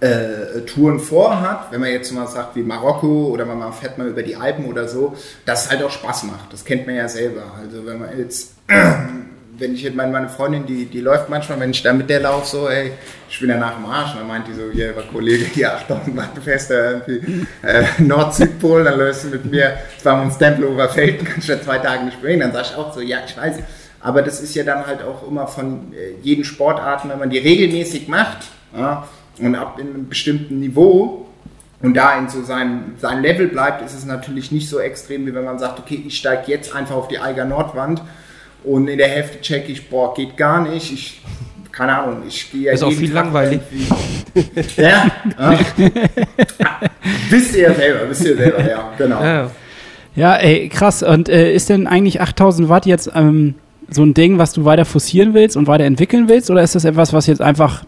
äh, 0.00 0.62
Touren 0.66 0.98
vorhat, 0.98 1.70
wenn 1.70 1.80
man 1.80 1.90
jetzt 1.90 2.10
mal 2.12 2.26
sagt 2.26 2.56
wie 2.56 2.62
Marokko 2.62 3.28
oder 3.28 3.44
man 3.44 3.72
fährt 3.72 3.98
mal 3.98 4.08
über 4.08 4.22
die 4.22 4.34
Alpen 4.34 4.64
oder 4.64 4.88
so, 4.88 5.14
dass 5.44 5.64
es 5.64 5.70
halt 5.70 5.82
auch 5.82 5.90
Spaß 5.90 6.24
macht. 6.24 6.52
Das 6.52 6.64
kennt 6.64 6.86
man 6.86 6.96
ja 6.96 7.08
selber. 7.08 7.42
Also 7.60 7.84
wenn 7.84 7.98
man 7.98 8.18
jetzt, 8.18 8.54
wenn 9.60 9.74
ich 9.74 9.94
meine, 9.94 10.10
meine 10.10 10.28
Freundin, 10.28 10.64
die, 10.66 10.86
die 10.86 11.00
läuft 11.00 11.28
manchmal, 11.28 11.60
wenn 11.60 11.70
ich 11.70 11.82
da 11.82 11.92
mit 11.92 12.08
der 12.08 12.20
laufe, 12.20 12.46
so, 12.46 12.68
ey, 12.68 12.92
ich 13.28 13.38
bin 13.38 13.50
ja 13.50 13.58
nach 13.58 13.74
dem 13.76 13.84
Arsch, 13.84 14.12
und 14.12 14.20
dann 14.20 14.26
meint 14.26 14.48
die 14.48 14.54
so, 14.54 14.62
ja, 14.72 14.86
yeah, 14.86 15.02
Kollege, 15.12 15.44
die 15.54 15.64
8000 15.64 16.16
Watt 16.16 16.30
fährst 16.42 16.70
da 16.70 16.92
irgendwie 16.92 17.46
äh, 17.62 17.84
Nord-Südpol, 17.98 18.84
dann 18.84 18.98
läufst 18.98 19.24
du 19.24 19.28
mit 19.28 19.44
mir 19.44 19.74
zweimal 19.98 20.24
ins 20.24 20.38
Tempelhofer 20.38 20.88
Feld, 20.88 21.24
kannst 21.24 21.48
du 21.48 21.62
zwei 21.62 21.78
Tage 21.78 22.04
nicht 22.04 22.14
springen, 22.14 22.40
dann 22.40 22.52
sag 22.52 22.62
ich 22.62 22.74
auch 22.74 22.92
so, 22.92 23.00
ja, 23.00 23.18
ich 23.26 23.36
weiß, 23.36 23.56
aber 24.00 24.22
das 24.22 24.40
ist 24.40 24.54
ja 24.54 24.64
dann 24.64 24.86
halt 24.86 25.02
auch 25.02 25.28
immer 25.28 25.46
von 25.46 25.92
äh, 25.92 26.14
jeden 26.22 26.44
Sportarten, 26.44 27.10
wenn 27.10 27.18
man 27.18 27.30
die 27.30 27.38
regelmäßig 27.38 28.08
macht, 28.08 28.46
ja, 28.74 29.06
und 29.38 29.54
ab 29.54 29.78
in 29.78 29.88
einem 29.88 30.08
bestimmten 30.08 30.58
Niveau 30.58 31.26
und 31.82 31.94
da 31.94 32.18
in 32.18 32.28
so 32.28 32.42
sein, 32.42 32.94
sein 32.98 33.22
Level 33.22 33.48
bleibt, 33.48 33.82
ist 33.82 33.94
es 33.94 34.04
natürlich 34.04 34.52
nicht 34.52 34.68
so 34.68 34.80
extrem, 34.80 35.26
wie 35.26 35.34
wenn 35.34 35.44
man 35.44 35.58
sagt, 35.58 35.78
okay, 35.78 36.02
ich 36.06 36.16
steige 36.16 36.50
jetzt 36.50 36.74
einfach 36.74 36.94
auf 36.94 37.08
die 37.08 37.18
Eiger 37.18 37.44
Nordwand 37.44 38.02
und 38.64 38.88
in 38.88 38.98
der 38.98 39.08
Hälfte 39.08 39.40
checke 39.40 39.72
ich, 39.72 39.88
boah, 39.88 40.12
geht 40.14 40.36
gar 40.36 40.62
nicht. 40.68 40.92
Ich, 40.92 41.20
keine 41.72 41.98
Ahnung, 41.98 42.22
ich 42.28 42.50
gehe 42.50 42.62
ja 42.62 42.72
Ist 42.72 42.82
auch 42.82 42.92
viel 42.92 43.08
Tag 43.08 43.24
langweilig. 43.26 43.60
irgendwie- 43.70 44.60
ja, 44.82 45.10
ja. 45.38 45.58
wisst 47.30 47.54
ihr 47.56 47.62
ja 47.62 47.74
selber, 47.74 48.08
wisst 48.08 48.24
ihr 48.24 48.36
selber, 48.36 48.68
ja, 48.68 48.92
genau. 48.98 49.22
Ja. 49.22 49.50
Ja, 50.16 50.34
ey, 50.36 50.68
krass. 50.68 51.02
Und 51.04 51.28
äh, 51.28 51.52
ist 51.54 51.68
denn 51.68 51.86
eigentlich 51.86 52.20
8000 52.20 52.68
Watt 52.68 52.84
jetzt 52.84 53.10
ähm, 53.14 53.54
so 53.88 54.02
ein 54.02 54.12
Ding, 54.12 54.38
was 54.38 54.52
du 54.52 54.64
weiter 54.64 54.84
forcieren 54.84 55.34
willst 55.34 55.56
und 55.56 55.68
weiterentwickeln 55.68 56.28
willst? 56.28 56.50
Oder 56.50 56.62
ist 56.62 56.74
das 56.74 56.84
etwas, 56.84 57.12
was 57.12 57.26
jetzt 57.28 57.40
einfach 57.40 57.84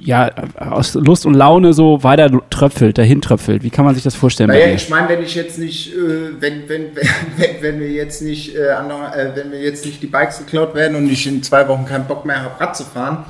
ja, 0.00 0.30
aus 0.56 0.94
Lust 0.94 1.26
und 1.26 1.34
Laune 1.34 1.72
so 1.72 2.02
weiter 2.02 2.30
tröpfelt, 2.50 2.98
dahin 2.98 3.20
tröpfelt? 3.20 3.62
Wie 3.62 3.70
kann 3.70 3.84
man 3.84 3.94
sich 3.94 4.04
das 4.04 4.14
vorstellen? 4.14 4.48
Naja, 4.48 4.68
ich 4.68 4.88
meine, 4.88 5.08
wenn 5.08 5.22
ich 5.22 5.34
jetzt 5.34 5.58
nicht, 5.58 5.94
äh, 5.94 6.40
wenn, 6.40 6.68
wenn, 6.68 6.96
wenn, 7.36 7.62
wenn 7.62 7.80
wir 7.80 7.90
jetzt 7.90 8.22
nicht, 8.22 8.54
äh, 8.54 8.70
äh, 8.70 9.30
wenn 9.34 9.52
wir 9.52 9.60
jetzt 9.60 9.84
nicht 9.84 10.02
die 10.02 10.06
Bikes 10.06 10.38
geklaut 10.38 10.74
werden 10.74 10.96
und 10.96 11.10
ich 11.10 11.26
in 11.26 11.42
zwei 11.42 11.66
Wochen 11.68 11.84
keinen 11.84 12.06
Bock 12.06 12.24
mehr 12.24 12.42
habe, 12.42 12.60
Rad 12.60 12.76
zu 12.76 12.84
fahren, 12.84 13.24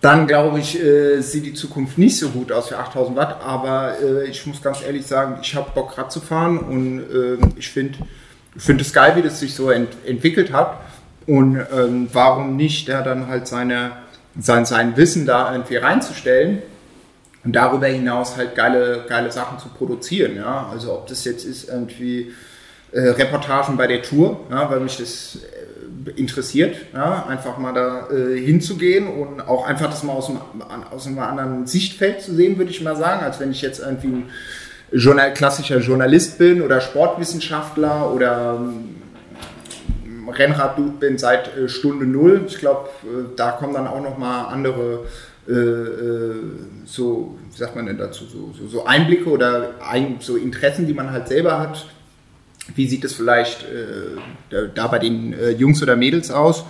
dann 0.00 0.26
glaube 0.26 0.58
ich, 0.58 0.82
äh, 0.82 1.20
sieht 1.20 1.44
die 1.44 1.54
Zukunft 1.54 1.98
nicht 1.98 2.16
so 2.16 2.30
gut 2.30 2.52
aus 2.52 2.68
für 2.68 2.78
8000 2.78 3.16
Watt. 3.16 3.40
Aber 3.44 3.94
äh, 4.02 4.28
ich 4.28 4.46
muss 4.46 4.62
ganz 4.62 4.82
ehrlich 4.82 5.06
sagen, 5.06 5.38
ich 5.42 5.54
habe 5.54 5.70
Bock, 5.74 5.98
Rad 5.98 6.10
zu 6.10 6.20
fahren 6.20 6.58
und 6.58 7.00
äh, 7.00 7.36
ich 7.58 7.68
finde 7.68 7.98
ich 8.56 8.62
finde 8.62 8.82
es 8.82 8.92
geil, 8.92 9.12
wie 9.16 9.22
das 9.22 9.40
sich 9.40 9.54
so 9.54 9.70
ent 9.70 9.90
entwickelt 10.04 10.52
hat. 10.52 10.80
Und 11.26 11.60
ähm, 11.72 12.08
warum 12.12 12.56
nicht 12.56 12.88
da 12.88 13.02
dann 13.02 13.28
halt 13.28 13.46
seine, 13.46 13.92
sein, 14.40 14.64
sein 14.64 14.96
Wissen 14.96 15.26
da 15.26 15.52
irgendwie 15.52 15.76
reinzustellen 15.76 16.62
und 17.44 17.54
darüber 17.54 17.86
hinaus 17.86 18.36
halt 18.36 18.54
geile, 18.54 19.04
geile 19.08 19.30
Sachen 19.32 19.58
zu 19.58 19.68
produzieren. 19.68 20.36
Ja? 20.36 20.68
Also 20.72 20.92
ob 20.92 21.06
das 21.06 21.24
jetzt 21.24 21.44
ist 21.44 21.68
irgendwie 21.68 22.32
äh, 22.92 23.00
Reportagen 23.00 23.76
bei 23.76 23.86
der 23.86 24.02
Tour, 24.02 24.40
ja, 24.50 24.70
weil 24.70 24.80
mich 24.80 24.96
das 24.96 25.38
äh, 26.06 26.10
interessiert, 26.20 26.76
ja? 26.92 27.26
einfach 27.28 27.56
mal 27.58 27.72
da 27.72 28.08
äh, 28.10 28.38
hinzugehen 28.38 29.06
und 29.06 29.40
auch 29.40 29.66
einfach 29.66 29.88
das 29.90 30.02
mal 30.02 30.12
aus 30.12 30.28
einem, 30.28 30.40
an- 30.68 30.84
aus 30.90 31.06
einem 31.06 31.18
anderen 31.18 31.66
Sichtfeld 31.66 32.20
zu 32.22 32.34
sehen, 32.34 32.58
würde 32.58 32.70
ich 32.70 32.80
mal 32.82 32.96
sagen, 32.96 33.24
als 33.24 33.40
wenn 33.40 33.50
ich 33.50 33.62
jetzt 33.62 33.80
irgendwie 33.80 34.08
ein 34.08 34.30
Journal, 34.92 35.32
klassischer 35.34 35.78
Journalist 35.78 36.38
bin 36.38 36.62
oder 36.62 36.80
Sportwissenschaftler 36.80 38.12
oder 38.12 38.56
ähm, 38.58 38.96
Rennrad-Dude 40.30 40.98
bin 40.98 41.18
seit 41.18 41.56
äh, 41.56 41.68
Stunde 41.68 42.06
Null. 42.06 42.44
Ich 42.46 42.58
glaube, 42.58 42.88
äh, 43.04 43.36
da 43.36 43.52
kommen 43.52 43.74
dann 43.74 43.86
auch 43.86 44.02
nochmal 44.02 44.52
andere 44.52 45.06
äh, 45.48 45.52
äh, 45.52 46.34
so, 46.84 47.38
wie 47.50 47.56
sagt 47.56 47.74
man 47.76 47.86
denn 47.86 47.98
dazu, 47.98 48.24
so, 48.24 48.52
so, 48.56 48.68
so 48.68 48.84
Einblicke 48.84 49.28
oder 49.28 49.74
ein, 49.88 50.16
so 50.20 50.36
Interessen, 50.36 50.86
die 50.86 50.94
man 50.94 51.10
halt 51.10 51.28
selber 51.28 51.58
hat. 51.58 51.86
Wie 52.74 52.86
sieht 52.86 53.04
es 53.04 53.14
vielleicht 53.14 53.64
da, 54.50 54.66
da 54.72 54.86
bei 54.86 55.00
den 55.00 55.34
Jungs 55.58 55.82
oder 55.82 55.96
Mädels 55.96 56.30
aus? 56.30 56.64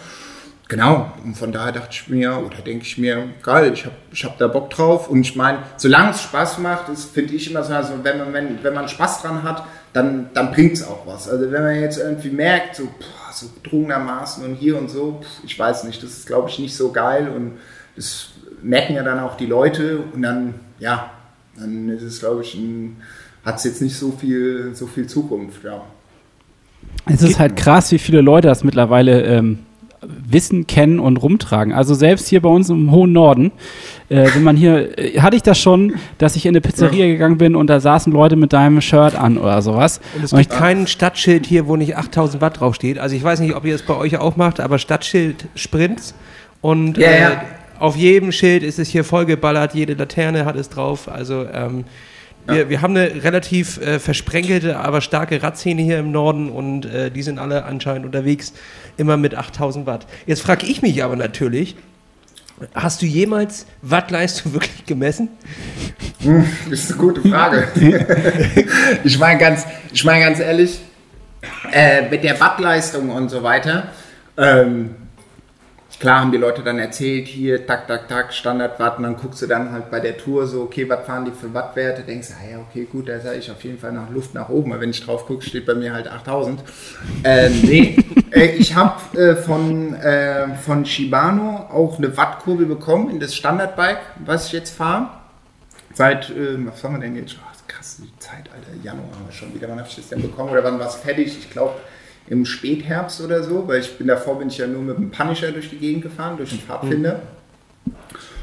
Genau, 0.70 1.12
und 1.24 1.34
von 1.34 1.50
daher 1.50 1.72
dachte 1.72 1.88
ich 1.90 2.08
mir, 2.08 2.38
oder 2.38 2.58
denke 2.58 2.84
ich 2.84 2.96
mir, 2.96 3.30
geil, 3.42 3.72
ich 3.74 3.84
habe 3.86 3.96
ich 4.12 4.24
hab 4.24 4.38
da 4.38 4.46
Bock 4.46 4.70
drauf. 4.70 5.10
Und 5.10 5.22
ich 5.22 5.34
meine, 5.34 5.58
solange 5.76 6.12
es 6.12 6.22
Spaß 6.22 6.58
macht, 6.58 6.88
ist, 6.88 7.12
finde 7.12 7.34
ich 7.34 7.50
immer 7.50 7.64
so, 7.64 7.74
also 7.74 7.94
wenn 8.04 8.18
man, 8.18 8.32
wenn, 8.32 8.62
wenn 8.62 8.74
man 8.74 8.88
Spaß 8.88 9.22
dran 9.22 9.42
hat, 9.42 9.64
dann, 9.92 10.30
dann 10.32 10.52
bringt 10.52 10.74
es 10.74 10.86
auch 10.86 11.04
was. 11.08 11.28
Also 11.28 11.50
wenn 11.50 11.64
man 11.64 11.74
jetzt 11.74 11.98
irgendwie 11.98 12.30
merkt, 12.30 12.76
so, 12.76 12.84
boah, 12.84 13.19
so 13.32 13.48
gedrungenermaßen 13.48 14.44
und 14.44 14.54
hier 14.54 14.78
und 14.78 14.90
so, 14.90 15.20
pff, 15.22 15.44
ich 15.44 15.58
weiß 15.58 15.84
nicht, 15.84 16.02
das 16.02 16.10
ist, 16.10 16.26
glaube 16.26 16.48
ich, 16.48 16.58
nicht 16.58 16.76
so 16.76 16.92
geil. 16.92 17.28
Und 17.28 17.58
das 17.96 18.30
merken 18.62 18.94
ja 18.94 19.02
dann 19.02 19.20
auch 19.20 19.36
die 19.36 19.46
Leute. 19.46 20.00
Und 20.12 20.22
dann, 20.22 20.54
ja, 20.78 21.10
dann 21.56 21.88
ist 21.88 22.02
es, 22.02 22.20
glaube 22.20 22.42
ich, 22.42 22.58
hat 23.44 23.56
es 23.56 23.64
jetzt 23.64 23.82
nicht 23.82 23.96
so 23.96 24.12
viel, 24.12 24.74
so 24.74 24.86
viel 24.86 25.06
Zukunft, 25.06 25.64
ja. 25.64 25.82
Es 27.06 27.22
ist 27.22 27.38
halt 27.38 27.56
krass, 27.56 27.90
wie 27.92 27.98
viele 27.98 28.20
Leute 28.20 28.48
das 28.48 28.64
mittlerweile 28.64 29.22
ähm, 29.22 29.60
wissen, 30.02 30.66
kennen 30.66 30.98
und 30.98 31.18
rumtragen. 31.18 31.72
Also 31.74 31.94
selbst 31.94 32.28
hier 32.28 32.40
bei 32.40 32.48
uns 32.48 32.70
im 32.70 32.90
hohen 32.90 33.12
Norden, 33.12 33.52
äh, 34.08 34.28
wenn 34.34 34.42
man 34.42 34.56
hier, 34.56 34.98
äh, 34.98 35.20
hatte 35.20 35.36
ich 35.36 35.42
das 35.42 35.58
schon, 35.58 35.94
dass 36.18 36.36
ich 36.36 36.46
in 36.46 36.50
eine 36.50 36.60
Pizzeria 36.60 37.06
gegangen 37.06 37.38
bin 37.38 37.54
und 37.54 37.66
da 37.68 37.80
saßen 37.80 38.12
Leute 38.12 38.36
mit 38.36 38.52
deinem 38.52 38.80
Shirt 38.80 39.14
an 39.14 39.36
oder 39.36 39.60
sowas. 39.62 40.00
Und 40.16 40.24
es 40.24 40.32
Und 40.32 40.38
gibt 40.40 40.52
kein 40.52 40.86
Stadtschild 40.86 41.46
hier, 41.46 41.66
wo 41.66 41.76
nicht 41.76 41.96
8000 41.96 42.40
Watt 42.40 42.60
draufsteht. 42.60 42.98
Also 42.98 43.14
ich 43.14 43.22
weiß 43.22 43.40
nicht, 43.40 43.54
ob 43.54 43.64
ihr 43.66 43.74
es 43.74 43.82
bei 43.82 43.94
euch 43.96 44.16
auch 44.18 44.36
macht, 44.36 44.60
aber 44.60 44.78
Stadtschild 44.78 45.46
Sprints. 45.54 46.14
Und 46.62 46.96
Ja, 46.96 47.08
äh, 47.08 47.20
ja. 47.20 47.42
auf 47.78 47.96
jedem 47.96 48.32
Schild 48.32 48.62
ist 48.62 48.78
es 48.78 48.88
hier 48.88 49.04
vollgeballert, 49.04 49.74
jede 49.74 49.94
Laterne 49.94 50.44
hat 50.44 50.56
es 50.56 50.68
drauf. 50.70 51.08
Also 51.08 51.46
ähm, 51.52 51.84
wir, 52.46 52.68
wir 52.68 52.82
haben 52.82 52.96
eine 52.96 53.22
relativ 53.22 53.80
äh, 53.80 53.98
versprenkelte, 53.98 54.78
aber 54.78 55.00
starke 55.00 55.42
Radszene 55.42 55.82
hier 55.82 55.98
im 55.98 56.10
Norden 56.10 56.50
und 56.50 56.86
äh, 56.86 57.10
die 57.10 57.22
sind 57.22 57.38
alle 57.38 57.64
anscheinend 57.64 58.06
unterwegs, 58.06 58.52
immer 58.96 59.16
mit 59.16 59.34
8000 59.34 59.86
Watt. 59.86 60.06
Jetzt 60.26 60.42
frage 60.42 60.66
ich 60.66 60.82
mich 60.82 61.02
aber 61.04 61.16
natürlich, 61.16 61.76
hast 62.74 63.02
du 63.02 63.06
jemals 63.06 63.66
Wattleistung 63.82 64.52
wirklich 64.52 64.84
gemessen? 64.86 65.28
Das 66.68 66.80
ist 66.80 66.92
eine 66.92 67.00
gute 67.00 67.28
Frage. 67.28 67.68
ich 69.04 69.18
meine 69.18 69.38
ganz, 69.38 69.66
ich 69.92 70.04
meine 70.04 70.24
ganz 70.24 70.40
ehrlich, 70.40 70.80
äh, 71.72 72.08
mit 72.08 72.24
der 72.24 72.38
Wattleistung 72.40 73.10
und 73.10 73.30
so 73.30 73.42
weiter, 73.42 73.88
ähm, 74.36 74.96
klar 75.98 76.20
haben 76.20 76.30
die 76.30 76.38
Leute 76.38 76.62
dann 76.62 76.78
erzählt, 76.78 77.26
hier, 77.26 77.66
tak, 77.66 77.88
tak, 77.88 78.08
tak, 78.08 78.32
Standardwatt, 78.32 78.98
und 78.98 79.04
dann 79.04 79.16
guckst 79.16 79.42
du 79.42 79.46
dann 79.46 79.72
halt 79.72 79.90
bei 79.90 79.98
der 79.98 80.16
Tour 80.16 80.46
so, 80.46 80.62
okay, 80.62 80.88
was 80.88 81.04
fahren 81.04 81.24
die 81.24 81.32
für 81.32 81.52
Wattwerte, 81.52 82.02
denkst, 82.02 82.28
ah 82.38 82.50
ja, 82.50 82.58
okay, 82.58 82.86
gut, 82.90 83.08
da 83.08 83.18
sage 83.18 83.38
ich 83.38 83.50
auf 83.50 83.62
jeden 83.64 83.78
Fall 83.78 83.92
nach 83.92 84.10
Luft 84.10 84.34
nach 84.34 84.48
oben, 84.48 84.72
aber 84.72 84.82
wenn 84.82 84.90
ich 84.90 85.04
drauf 85.04 85.26
gucke, 85.26 85.42
steht 85.44 85.66
bei 85.66 85.74
mir 85.74 85.92
halt 85.92 86.08
8000. 86.08 86.62
Ähm, 87.24 87.60
nee, 87.62 87.96
äh, 88.30 88.56
ich 88.56 88.74
habe 88.74 89.18
äh, 89.18 89.36
von, 89.36 89.94
äh, 89.94 90.54
von 90.56 90.86
Shibano 90.86 91.68
auch 91.72 91.98
eine 91.98 92.16
Wattkurbel 92.16 92.66
bekommen 92.66 93.10
in 93.10 93.18
das 93.18 93.34
Standardbike, 93.34 94.00
was 94.24 94.46
ich 94.46 94.52
jetzt 94.52 94.70
fahre 94.70 95.08
seit, 95.94 96.30
ähm, 96.30 96.68
was 96.70 96.82
haben 96.84 96.94
wir 96.94 97.00
denn 97.00 97.16
jetzt? 97.16 97.36
Oh, 97.38 97.50
krass, 97.66 97.98
die 97.98 98.18
Zeit, 98.18 98.50
Alter, 98.54 98.82
Januar 98.82 99.06
haben 99.14 99.26
wir 99.26 99.32
schon 99.32 99.54
wieder. 99.54 99.68
Wann 99.68 99.78
habe 99.78 99.88
ich 99.88 99.96
das 99.96 100.08
denn 100.08 100.22
bekommen 100.22 100.50
oder 100.50 100.64
wann 100.64 100.78
war 100.78 100.88
es 100.88 100.96
fertig? 100.96 101.36
Ich 101.38 101.50
glaube 101.50 101.74
im 102.30 102.46
Spätherbst 102.46 103.20
oder 103.20 103.42
so, 103.42 103.66
weil 103.66 103.80
ich 103.80 103.98
bin 103.98 104.06
davor 104.06 104.38
bin 104.38 104.48
ich 104.48 104.56
ja 104.56 104.66
nur 104.66 104.82
mit 104.82 104.96
dem 104.96 105.10
Punisher 105.10 105.50
durch 105.50 105.68
die 105.68 105.76
Gegend 105.76 106.04
gefahren, 106.04 106.36
durch 106.36 106.50
den 106.50 106.60
Pfadfinder. 106.60 107.20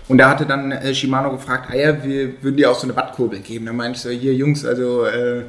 Und 0.10 0.18
da 0.18 0.30
hatte 0.30 0.46
dann 0.46 0.72
äh, 0.72 0.94
Shimano 0.94 1.32
gefragt, 1.32 1.70
ah 1.72 1.76
ja, 1.76 2.04
wir 2.04 2.44
würden 2.44 2.58
dir 2.58 2.70
auch 2.70 2.78
so 2.78 2.86
eine 2.86 2.96
Wattkurbel 2.96 3.40
geben. 3.40 3.66
Da 3.66 3.74
meinte 3.74 3.96
ich 3.96 4.04
so, 4.04 4.10
hier 4.10 4.34
Jungs, 4.34 4.66
also 4.66 5.06
äh, 5.06 5.44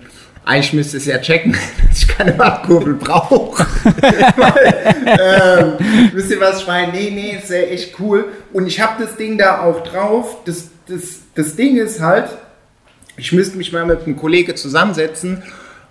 eigentlich 0.45 0.73
müsste 0.73 0.99
es 0.99 1.07
ja 1.07 1.19
checken, 1.19 1.53
dass 1.89 1.99
ich 1.99 2.09
keine 2.09 2.39
Wattkurbel 2.39 2.95
brauche. 2.95 3.67
ähm, 5.07 5.73
wisst 6.13 6.31
ihr 6.31 6.41
was, 6.41 6.63
ich? 6.63 6.69
Nee, 6.69 7.11
nee, 7.11 7.39
ist 7.43 7.51
ja 7.51 7.57
echt 7.59 7.99
cool. 7.99 8.27
Und 8.53 8.69
ich 8.69 8.81
habe 8.81 9.05
das 9.05 9.17
Ding 9.17 9.37
da 9.37 9.63
auch 9.63 9.83
drauf. 9.83 10.39
Das, 10.45 10.69
das, 10.87 11.21
das 11.35 11.57
Ding 11.57 11.77
ist 11.77 12.01
halt, 12.01 12.31
ich 13.17 13.33
müsste 13.33 13.59
mich 13.59 13.73
mal 13.73 13.85
mit 13.85 14.05
einem 14.05 14.17
Kollege 14.17 14.55
zusammensetzen. 14.55 15.43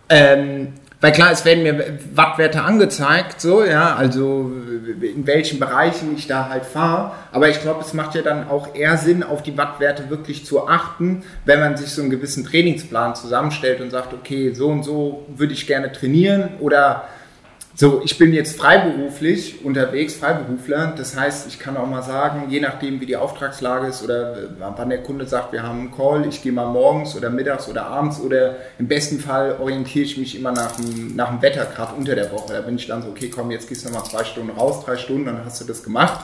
Ähm, 0.10 0.70
weil 1.00 1.12
klar, 1.12 1.32
es 1.32 1.46
werden 1.46 1.64
mir 1.64 2.00
Wattwerte 2.16 2.64
angezeigt, 2.64 3.40
so, 3.40 3.64
ja, 3.64 3.96
also 3.96 4.52
in 5.00 5.28
welchen 5.28 5.60
Bereichen 5.60 6.16
ich 6.16 6.26
da 6.26 6.50
halt 6.50 6.66
fahre. 6.66 7.12
Aber 7.32 7.50
ich 7.50 7.62
glaube, 7.62 7.82
es 7.82 7.94
macht 7.94 8.16
ja 8.16 8.24
dann 8.24 8.50
auch 8.50 8.74
eher 8.74 8.98
Sinn, 8.98 9.22
auf 9.22 9.44
die 9.44 9.56
Wattwerte 9.58 10.10
wirklich 10.10 10.46
zu 10.46 10.68
achten, 10.68 11.24
wenn 11.46 11.60
man 11.60 11.78
sich 11.78 11.90
so 11.90 12.02
einen 12.02 12.10
gewissen 12.10 12.46
Trainingsplan 12.46 13.14
zusammenstellt 13.16 13.80
und 13.80 13.92
sagt, 13.92 14.14
okay, 14.14 14.54
so 14.54 14.70
und 14.70 14.84
so 14.84 15.26
würde 15.28 15.54
ich 15.54 15.68
gerne 15.68 15.92
trainieren 15.92 16.50
oder 16.60 17.08
so, 17.80 18.02
ich 18.04 18.18
bin 18.18 18.34
jetzt 18.34 18.58
freiberuflich 18.58 19.64
unterwegs, 19.64 20.16
Freiberufler. 20.16 20.96
Das 20.98 21.16
heißt, 21.16 21.48
ich 21.48 21.60
kann 21.60 21.78
auch 21.78 21.86
mal 21.86 22.02
sagen, 22.02 22.50
je 22.50 22.60
nachdem, 22.60 23.00
wie 23.02 23.06
die 23.06 23.16
Auftragslage 23.16 23.86
ist 23.86 24.04
oder 24.04 24.50
wann 24.58 24.90
der 24.90 25.04
Kunde 25.04 25.28
sagt, 25.28 25.54
wir 25.54 25.62
haben 25.62 25.82
einen 25.82 25.92
Call, 25.92 26.26
ich 26.28 26.42
gehe 26.42 26.52
mal 26.52 26.72
morgens 26.72 27.16
oder 27.16 27.30
mittags 27.30 27.70
oder 27.70 27.86
abends 27.86 28.20
oder 28.20 28.56
im 28.80 28.88
besten 28.88 29.20
Fall 29.20 29.58
orientiere 29.60 30.06
ich 30.06 30.18
mich 30.18 30.36
immer 30.36 30.52
nach 30.52 30.72
dem, 30.72 31.16
nach 31.16 31.30
dem 31.30 31.44
Wetter, 31.44 31.66
gerade 31.66 31.94
unter 31.94 32.16
der 32.16 32.32
Woche. 32.32 32.54
Da 32.54 32.62
bin 32.62 32.78
ich 32.78 32.88
dann 32.88 33.04
so, 33.04 33.10
okay, 33.10 33.30
komm, 33.30 33.52
jetzt 33.52 33.70
gehst 33.70 33.86
du 33.86 33.90
noch 33.90 34.00
mal 34.00 34.10
zwei 34.10 34.24
Stunden 34.24 34.58
raus, 34.58 34.84
drei 34.84 34.98
Stunden, 34.98 35.26
dann 35.26 35.46
hast 35.46 35.62
du 35.62 35.66
das 35.66 35.84
gemacht. 35.84 36.20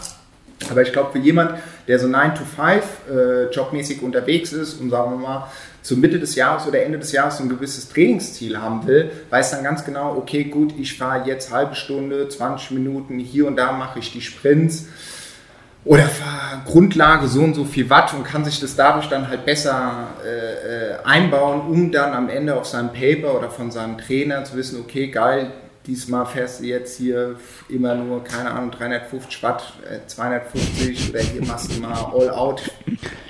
Aber 0.70 0.82
ich 0.82 0.92
glaube, 0.92 1.12
für 1.12 1.20
jemand, 1.20 1.56
der 1.88 2.00
so 2.00 2.08
9 2.08 2.36
to 2.36 2.44
5 2.46 2.84
äh, 3.10 3.54
jobmäßig 3.54 4.02
unterwegs 4.02 4.54
ist 4.54 4.80
und 4.80 4.90
sagen 4.90 5.12
wir 5.12 5.18
mal, 5.18 5.48
zur 5.82 5.98
Mitte 5.98 6.20
des 6.20 6.36
Jahres 6.36 6.66
oder 6.66 6.82
Ende 6.84 6.98
des 6.98 7.12
Jahres 7.12 7.40
ein 7.42 7.50
gewisses 7.50 7.90
Trainingsziel 7.90 8.58
haben 8.58 8.88
will, 8.88 9.12
weiß 9.30 9.52
dann 9.52 9.64
ganz 9.64 9.84
genau, 9.84 10.16
okay, 10.16 10.46
gut, 10.46 10.74
ich 10.80 10.98
fahre 10.98 11.28
jetzt 11.28 11.52
halbe 11.52 11.76
Stunde, 11.76 12.30
20 12.30 12.72
Minuten, 12.72 13.20
hier 13.20 13.48
und 13.48 13.58
da 13.58 13.74
mache 13.74 14.00
ich 14.00 14.12
die 14.14 14.22
Sprints 14.22 14.86
oder 15.86 16.04
fahre 16.04 16.62
Grundlage 16.66 17.28
so 17.28 17.42
und 17.42 17.56
so 17.56 17.66
viel 17.66 17.90
Watt 17.90 18.14
und 18.14 18.24
kann 18.24 18.46
sich 18.46 18.62
das 18.62 18.78
dadurch 18.78 19.08
dann 19.10 19.28
halt 19.28 19.46
besser 19.46 20.08
äh, 20.26 20.94
äh, 20.94 20.96
einbauen, 21.04 21.62
um 21.70 21.92
dann 21.92 22.14
am 22.14 22.30
Ende 22.30 22.56
auf 22.56 22.66
seinem 22.66 22.94
Paper 22.94 23.38
oder 23.38 23.50
von 23.50 23.70
seinem 23.70 23.98
Trainer 23.98 24.46
zu 24.46 24.56
wissen, 24.56 24.80
okay, 24.80 25.08
geil, 25.08 25.52
diesmal 25.86 26.26
fährst 26.26 26.62
du 26.62 26.66
jetzt 26.66 26.98
hier 26.98 27.36
immer 27.70 27.96
nur, 27.96 28.24
keine 28.24 28.52
Ahnung, 28.52 28.72
350 28.72 29.44
Watt, 29.44 29.74
äh, 29.90 30.06
250 30.08 31.10
oder 31.10 31.20
hier 31.20 31.46
machst 31.46 31.76
du 31.76 31.82
mal 31.82 31.94
All 31.94 32.30
Out. 32.30 32.62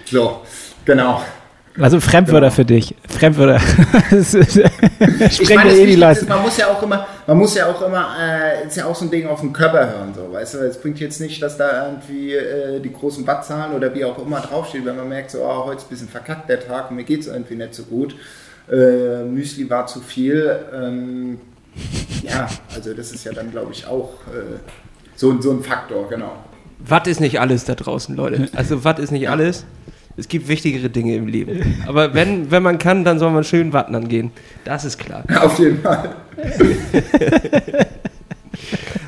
So, 0.05 0.41
genau. 0.85 1.21
Also 1.79 1.99
Fremdwörter 1.99 2.47
genau. 2.47 2.55
für 2.55 2.65
dich. 2.65 2.95
Fremdwörter. 3.09 3.59
ich 4.11 5.55
meine, 5.55 5.71
eh 5.73 5.85
die 5.87 5.95
Leistung. 5.95 6.29
man 6.29 6.43
muss 6.43 6.57
ja 6.57 6.67
auch 6.67 6.83
immer, 6.83 7.07
man 7.25 7.37
muss 7.37 7.55
ja 7.55 7.67
auch 7.67 7.81
immer, 7.81 8.15
äh, 8.21 8.67
ist 8.67 8.77
ja 8.77 8.85
auch 8.85 8.95
so 8.95 9.05
ein 9.05 9.11
Ding 9.11 9.27
auf 9.27 9.41
den 9.41 9.53
Körper 9.53 9.89
hören, 9.89 10.13
so, 10.13 10.31
weißt 10.31 10.53
du, 10.53 10.57
es 10.59 10.79
bringt 10.79 10.99
jetzt 10.99 11.19
nicht, 11.19 11.41
dass 11.41 11.57
da 11.57 11.87
irgendwie 11.87 12.33
äh, 12.35 12.79
die 12.79 12.93
großen 12.93 13.25
Wattzahlen 13.25 13.73
oder 13.73 13.93
wie 13.95 14.05
auch 14.05 14.23
immer 14.23 14.39
draufsteht, 14.41 14.85
wenn 14.85 14.97
man 14.97 15.09
merkt, 15.09 15.31
so, 15.31 15.39
oh, 15.43 15.65
heute 15.65 15.77
ist 15.77 15.85
ein 15.85 15.89
bisschen 15.89 16.09
verkackt 16.09 16.47
der 16.47 16.59
Tag 16.59 16.91
und 16.91 16.97
mir 16.97 17.05
geht 17.05 17.21
es 17.21 17.27
irgendwie 17.27 17.55
nicht 17.55 17.73
so 17.73 17.83
gut. 17.83 18.15
Äh, 18.71 19.23
Müsli 19.23 19.67
war 19.69 19.87
zu 19.87 19.99
viel. 19.99 20.55
Ähm, 20.73 21.41
ja, 22.23 22.49
also 22.73 22.93
das 22.93 23.11
ist 23.11 23.23
ja 23.25 23.33
dann, 23.33 23.51
glaube 23.51 23.71
ich, 23.71 23.85
auch 23.85 24.13
äh, 24.27 24.59
so, 25.15 25.39
so 25.41 25.51
ein 25.51 25.63
Faktor, 25.63 26.09
genau. 26.09 26.33
Watt 26.79 27.07
ist 27.07 27.19
nicht 27.19 27.39
alles 27.39 27.65
da 27.65 27.75
draußen, 27.75 28.15
Leute. 28.15 28.49
Also 28.55 28.83
Watt 28.83 28.99
ist 28.99 29.11
nicht 29.11 29.29
alles. 29.29 29.65
Es 30.15 30.27
gibt 30.27 30.47
wichtigere 30.47 30.89
Dinge 30.89 31.15
im 31.15 31.27
Leben. 31.27 31.83
Aber 31.87 32.13
wenn, 32.13 32.51
wenn 32.51 32.61
man 32.61 32.77
kann, 32.77 33.03
dann 33.03 33.17
soll 33.17 33.31
man 33.31 33.43
schön 33.43 33.73
Wattern 33.73 34.07
gehen. 34.07 34.31
Das 34.63 34.85
ist 34.85 34.99
klar. 34.99 35.23
Auf 35.41 35.57
jeden 35.57 35.81
Fall. 35.81 36.15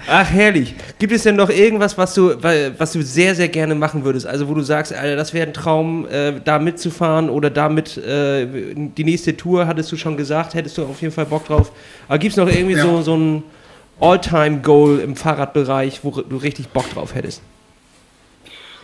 Ach, 0.08 0.30
herrlich. 0.30 0.76
Gibt 1.00 1.14
es 1.14 1.24
denn 1.24 1.36
noch 1.36 1.50
irgendwas, 1.50 1.98
was 1.98 2.14
du, 2.14 2.36
was 2.78 2.92
du 2.94 3.02
sehr, 3.02 3.34
sehr 3.34 3.48
gerne 3.48 3.74
machen 3.74 4.04
würdest? 4.04 4.28
Also, 4.28 4.48
wo 4.48 4.54
du 4.54 4.62
sagst, 4.62 4.94
Alter, 4.94 5.16
das 5.16 5.34
wäre 5.34 5.48
ein 5.48 5.54
Traum, 5.54 6.08
äh, 6.08 6.34
da 6.44 6.60
mitzufahren 6.60 7.30
oder 7.30 7.50
damit 7.50 7.98
äh, 7.98 8.46
die 8.76 9.04
nächste 9.04 9.36
Tour, 9.36 9.66
hattest 9.66 9.92
du 9.92 9.98
schon 9.98 10.16
gesagt, 10.16 10.54
hättest 10.54 10.78
du 10.78 10.84
auf 10.84 11.02
jeden 11.02 11.14
Fall 11.14 11.26
Bock 11.26 11.46
drauf. 11.48 11.72
Aber 12.08 12.20
gibt 12.20 12.32
es 12.32 12.38
noch 12.38 12.48
irgendwie 12.48 12.76
ja. 12.76 12.84
so, 12.84 13.02
so 13.02 13.18
ein 13.18 13.44
All-Time-Goal 14.00 15.00
im 15.00 15.16
Fahrradbereich, 15.16 16.02
wo 16.04 16.12
du 16.12 16.38
richtig 16.38 16.70
Bock 16.70 16.90
drauf 16.94 17.16
hättest? 17.16 17.42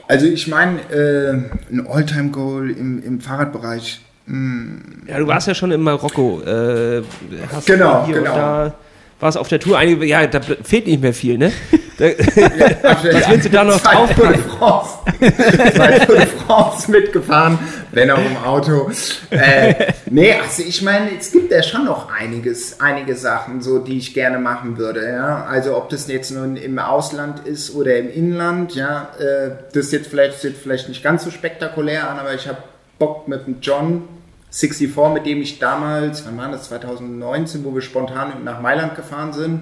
Also 0.08 0.26
ich 0.26 0.48
meine, 0.48 0.80
äh, 0.92 1.34
ein 1.72 1.88
All-Time-Goal 1.88 2.72
im, 2.72 3.04
im 3.04 3.22
Fahrradbereich. 3.22 4.02
Mh. 4.26 4.36
Hm. 4.36 4.82
Ja, 5.08 5.20
du 5.20 5.28
warst 5.28 5.48
ja 5.48 5.54
schon 5.54 5.72
in 5.72 5.82
Marokko. 5.82 6.42
Äh, 6.42 7.04
hast 7.52 7.68
genau, 7.68 8.06
hier 8.06 8.20
genau. 8.20 8.74
Da 9.22 9.28
warst 9.28 9.38
auf 9.38 9.50
der 9.50 9.60
Tour. 9.60 9.78
Einige, 9.78 10.04
ja, 10.04 10.26
da 10.26 10.42
fehlt 10.42 10.88
nicht 10.88 11.00
mehr 11.00 11.14
viel, 11.14 11.38
ne? 11.38 11.52
Da, 11.98 12.08
was 12.08 13.30
willst 13.30 13.46
du 13.46 13.50
da 13.52 13.64
noch 13.64 13.80
drauf? 13.80 14.10
Zwei 14.16 16.00
Tour 16.00 16.16
de 16.16 16.26
France 16.26 16.90
mitgefahren, 16.90 17.60
wenn 17.92 18.10
auch 18.10 18.18
im 18.18 18.38
Auto. 18.38 18.90
Äh, 19.30 19.94
nee, 20.10 20.34
also 20.34 20.64
ich 20.64 20.82
meine, 20.82 21.12
es 21.20 21.32
gibt 21.32 21.52
ja 21.52 21.62
schon 21.62 21.86
noch 21.86 22.10
einiges, 22.12 22.80
einige 22.80 23.16
Sachen, 23.16 23.62
so 23.62 23.78
die 23.78 24.00
ich 24.00 24.16
gerne 24.16 24.40
machen 24.40 24.80
würde. 24.80 25.06
Ja? 25.06 25.46
Also 25.46 25.78
ob 25.78 25.90
das 25.90 26.08
jetzt 26.08 26.32
nun 26.32 26.56
im 26.56 26.80
Ausland 26.80 27.46
ist 27.46 27.76
oder 27.76 27.96
im 27.98 28.10
Inland, 28.10 28.74
ja, 28.74 29.12
äh, 29.20 29.52
das 29.72 29.92
jetzt 29.92 30.08
vielleicht, 30.08 30.42
sieht 30.42 30.58
vielleicht 30.58 30.90
nicht 30.90 31.04
ganz 31.04 31.24
so 31.24 31.30
spektakulär 31.30 32.10
an, 32.10 32.18
aber 32.18 32.34
ich 32.34 32.48
habe 32.48 32.58
Bock 32.98 33.28
mit 33.28 33.46
dem 33.46 33.58
John 33.62 34.08
64, 34.52 35.14
mit 35.14 35.26
dem 35.26 35.42
ich 35.42 35.60
damals, 35.60 36.26
wann 36.26 36.38
war 36.38 36.52
das, 36.52 36.64
2019, 36.64 37.64
wo 37.64 37.74
wir 37.74 37.82
spontan 37.82 38.44
nach 38.44 38.62
Mailand 38.62 38.96
gefahren 38.96 39.32
sind, 39.34 39.62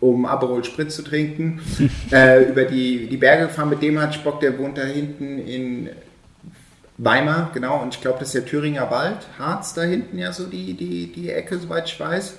um 0.00 0.26
Aperol 0.26 0.64
Spritz 0.64 0.96
zu 0.96 1.02
trinken, 1.02 1.60
äh, 2.12 2.50
über 2.50 2.64
die, 2.64 3.06
die 3.06 3.16
Berge 3.16 3.46
gefahren. 3.46 3.70
Mit 3.70 3.82
dem 3.82 4.00
hatte 4.00 4.16
ich 4.18 4.24
Bock, 4.24 4.40
der 4.40 4.58
wohnt 4.58 4.76
da 4.76 4.82
hinten 4.82 5.38
in 5.38 5.88
Weimar, 6.98 7.50
genau, 7.52 7.82
und 7.82 7.94
ich 7.94 8.00
glaube, 8.00 8.18
das 8.18 8.28
ist 8.28 8.34
der 8.34 8.46
Thüringer 8.46 8.90
Wald, 8.90 9.18
Harz 9.38 9.74
da 9.74 9.82
hinten 9.82 10.18
ja 10.18 10.32
so 10.32 10.46
die, 10.46 10.74
die, 10.74 11.12
die 11.12 11.30
Ecke, 11.30 11.58
soweit 11.58 11.86
ich 11.86 12.00
weiß. 12.00 12.34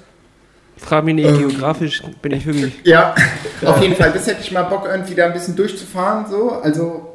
Frag 0.78 1.06
mich 1.06 1.16
nicht, 1.16 1.28
ähm, 1.28 1.38
geografisch 1.38 2.02
bin 2.22 2.32
ich 2.34 2.46
wirklich. 2.46 2.74
Ja, 2.84 3.14
auf 3.66 3.82
jeden 3.82 3.96
Fall, 3.96 4.12
das 4.12 4.28
hätte 4.28 4.42
ich 4.42 4.52
mal 4.52 4.64
Bock, 4.64 4.88
irgendwie 4.90 5.16
da 5.16 5.28
ein 5.28 5.34
bisschen 5.34 5.56
durchzufahren, 5.56 6.26
so, 6.30 6.52
also 6.52 7.07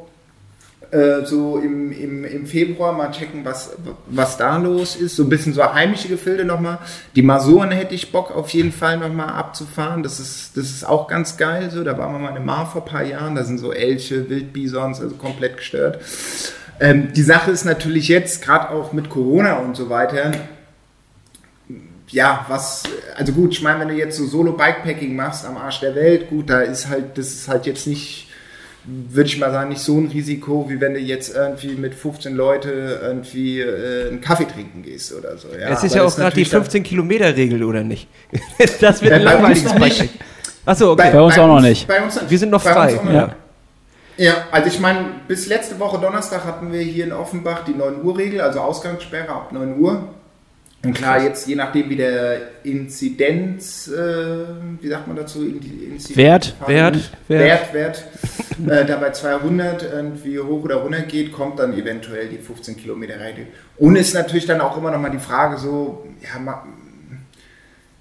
äh, 0.93 1.25
so 1.25 1.57
im, 1.57 1.91
im, 1.91 2.23
im 2.23 2.45
Februar 2.45 2.93
mal 2.93 3.09
checken, 3.09 3.43
was, 3.43 3.71
was 4.05 4.37
da 4.37 4.57
los 4.57 4.95
ist. 4.95 5.15
So 5.15 5.23
ein 5.23 5.29
bisschen 5.29 5.53
so 5.53 5.73
heimische 5.73 6.07
Gefilde 6.07 6.45
nochmal. 6.45 6.77
Die 7.15 7.23
Masuren 7.23 7.71
hätte 7.71 7.95
ich 7.95 8.11
Bock 8.11 8.29
auf 8.29 8.49
jeden 8.49 8.71
Fall 8.71 8.97
nochmal 8.97 9.29
abzufahren. 9.29 10.03
Das 10.03 10.19
ist, 10.19 10.55
das 10.55 10.65
ist 10.65 10.87
auch 10.87 11.07
ganz 11.07 11.35
geil. 11.35 11.71
So. 11.71 11.83
Da 11.83 11.97
waren 11.97 12.13
wir 12.13 12.19
mal 12.19 12.37
in 12.37 12.45
Mar 12.45 12.67
vor 12.67 12.83
ein 12.83 12.87
paar 12.87 13.03
Jahren. 13.03 13.33
Da 13.33 13.43
sind 13.43 13.57
so 13.57 13.73
Elche, 13.73 14.29
Wildbisons, 14.29 15.01
also 15.01 15.15
komplett 15.15 15.57
gestört. 15.57 15.99
Ähm, 16.79 17.11
die 17.13 17.23
Sache 17.23 17.49
ist 17.49 17.65
natürlich 17.65 18.07
jetzt, 18.07 18.43
gerade 18.43 18.69
auch 18.69 18.93
mit 18.93 19.09
Corona 19.09 19.57
und 19.57 19.75
so 19.75 19.89
weiter, 19.89 20.31
ja, 22.09 22.45
was, 22.47 22.83
also 23.15 23.33
gut, 23.33 23.53
ich 23.53 23.63
meine, 23.63 23.79
wenn 23.79 23.87
du 23.87 23.95
jetzt 23.95 24.17
so 24.17 24.27
Solo-Bikepacking 24.27 25.15
machst 25.15 25.45
am 25.45 25.57
Arsch 25.57 25.79
der 25.79 25.95
Welt, 25.95 26.29
gut, 26.29 26.49
da 26.49 26.61
ist 26.61 26.87
halt, 26.87 27.17
das 27.17 27.29
ist 27.29 27.47
halt 27.47 27.65
jetzt 27.65 27.87
nicht 27.87 28.22
würde 28.85 29.29
ich 29.29 29.37
mal 29.39 29.51
sagen, 29.51 29.69
nicht 29.69 29.81
so 29.81 29.97
ein 29.97 30.07
Risiko, 30.07 30.69
wie 30.69 30.81
wenn 30.81 30.93
du 30.93 30.99
jetzt 30.99 31.35
irgendwie 31.35 31.75
mit 31.75 31.95
15 31.95 32.35
Leute 32.35 32.99
irgendwie 33.01 33.61
äh, 33.61 34.09
einen 34.09 34.19
Kaffee 34.19 34.45
trinken 34.45 34.83
gehst 34.83 35.13
oder 35.13 35.37
so. 35.37 35.47
Ja, 35.57 35.69
es 35.69 35.83
ist 35.83 35.95
ja 35.95 36.03
auch 36.03 36.15
gerade 36.15 36.35
die 36.35 36.45
15-Kilometer-Regel, 36.45 37.63
oder 37.63 37.83
nicht? 37.83 38.07
das 38.81 39.01
wird 39.01 39.13
ein 39.13 39.21
langweiliges 39.21 39.73
Projekt. 39.73 40.09
Achso, 40.65 40.91
okay. 40.91 41.03
Bei, 41.03 41.11
bei 41.11 41.21
uns 41.21 41.35
bei 41.35 41.41
auch 41.41 41.47
noch 41.47 41.61
nicht. 41.61 41.87
Uns, 41.89 42.19
wir 42.27 42.39
sind 42.39 42.49
noch 42.49 42.61
frei. 42.61 42.93
Noch 42.93 43.11
ja. 43.11 43.35
ja, 44.17 44.33
also 44.51 44.67
ich 44.67 44.79
meine, 44.79 45.05
bis 45.27 45.47
letzte 45.47 45.79
Woche 45.79 45.99
Donnerstag 45.99 46.43
hatten 46.43 46.71
wir 46.71 46.81
hier 46.81 47.05
in 47.05 47.13
Offenbach 47.13 47.63
die 47.63 47.73
9 47.73 48.03
Uhr 48.03 48.17
Regel, 48.17 48.41
also 48.41 48.59
Ausgangssperre 48.59 49.29
ab 49.29 49.51
9 49.53 49.77
Uhr. 49.77 50.09
Und 50.85 50.93
klar, 50.93 51.23
jetzt 51.23 51.47
je 51.47 51.55
nachdem, 51.55 51.89
wie 51.89 51.95
der 51.95 52.41
Inzidenz, 52.63 53.87
äh, 53.87 54.45
wie 54.81 54.89
sagt 54.89 55.07
man 55.07 55.15
dazu? 55.15 55.41
Inzidenz 55.45 56.17
Wert, 56.17 56.55
Wert, 56.67 57.09
Wert, 57.29 57.73
Wert, 57.73 57.73
Wert 57.73 58.03
äh, 58.67 58.85
da 58.85 58.97
bei 58.97 59.11
200 59.11 59.83
irgendwie 59.83 60.39
hoch 60.39 60.63
oder 60.63 60.77
runter 60.77 61.01
geht, 61.01 61.31
kommt 61.31 61.59
dann 61.59 61.73
eventuell 61.73 62.29
die 62.29 62.37
15 62.37 62.77
Kilometer 62.77 63.19
Reihe. 63.19 63.47
Und 63.77 63.95
ist 63.95 64.13
natürlich 64.13 64.45
dann 64.45 64.61
auch 64.61 64.77
immer 64.77 64.91
noch 64.91 64.99
mal 64.99 65.09
die 65.09 65.19
Frage 65.19 65.57
so, 65.57 66.05
ja, 66.21 66.39
ma, 66.39 66.65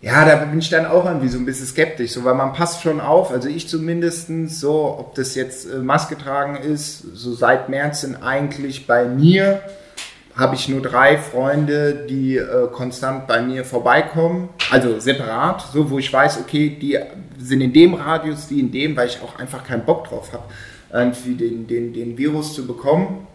ja, 0.00 0.24
da 0.24 0.34
bin 0.36 0.58
ich 0.58 0.68
dann 0.68 0.86
auch 0.86 1.04
irgendwie 1.04 1.28
so 1.28 1.38
ein 1.38 1.46
bisschen 1.46 1.66
skeptisch, 1.66 2.10
so, 2.10 2.24
weil 2.24 2.34
man 2.34 2.52
passt 2.52 2.82
schon 2.82 3.00
auf, 3.00 3.30
also 3.30 3.48
ich 3.48 3.68
zumindest, 3.68 4.28
so, 4.48 4.96
ob 4.98 5.14
das 5.14 5.36
jetzt 5.36 5.70
äh, 5.70 5.78
Maske 5.78 6.18
tragen 6.18 6.56
ist, 6.56 7.02
so 7.14 7.32
seit 7.34 7.68
März 7.68 8.00
sind 8.00 8.16
eigentlich 8.16 8.86
bei 8.86 9.04
mir 9.04 9.62
habe 10.34 10.54
ich 10.54 10.68
nur 10.68 10.80
drei 10.80 11.18
Freunde, 11.18 12.06
die 12.08 12.36
äh, 12.36 12.68
konstant 12.72 13.26
bei 13.26 13.42
mir 13.42 13.64
vorbeikommen, 13.64 14.48
also 14.70 14.98
separat, 14.98 15.64
so 15.72 15.90
wo 15.90 15.98
ich 15.98 16.12
weiß, 16.12 16.38
okay, 16.40 16.70
die 16.80 16.98
sind 17.42 17.60
in 17.60 17.72
dem 17.72 17.94
Radius, 17.94 18.48
die 18.48 18.60
in 18.60 18.70
dem, 18.70 18.96
weil 18.96 19.08
ich 19.08 19.20
auch 19.22 19.38
einfach 19.38 19.64
keinen 19.64 19.84
Bock 19.84 20.08
drauf 20.08 20.32
habe, 20.32 20.44
irgendwie 20.92 21.34
den, 21.34 21.66
den, 21.66 21.92
den 21.92 22.18
Virus 22.18 22.54
zu 22.54 22.66
bekommen. 22.66 23.26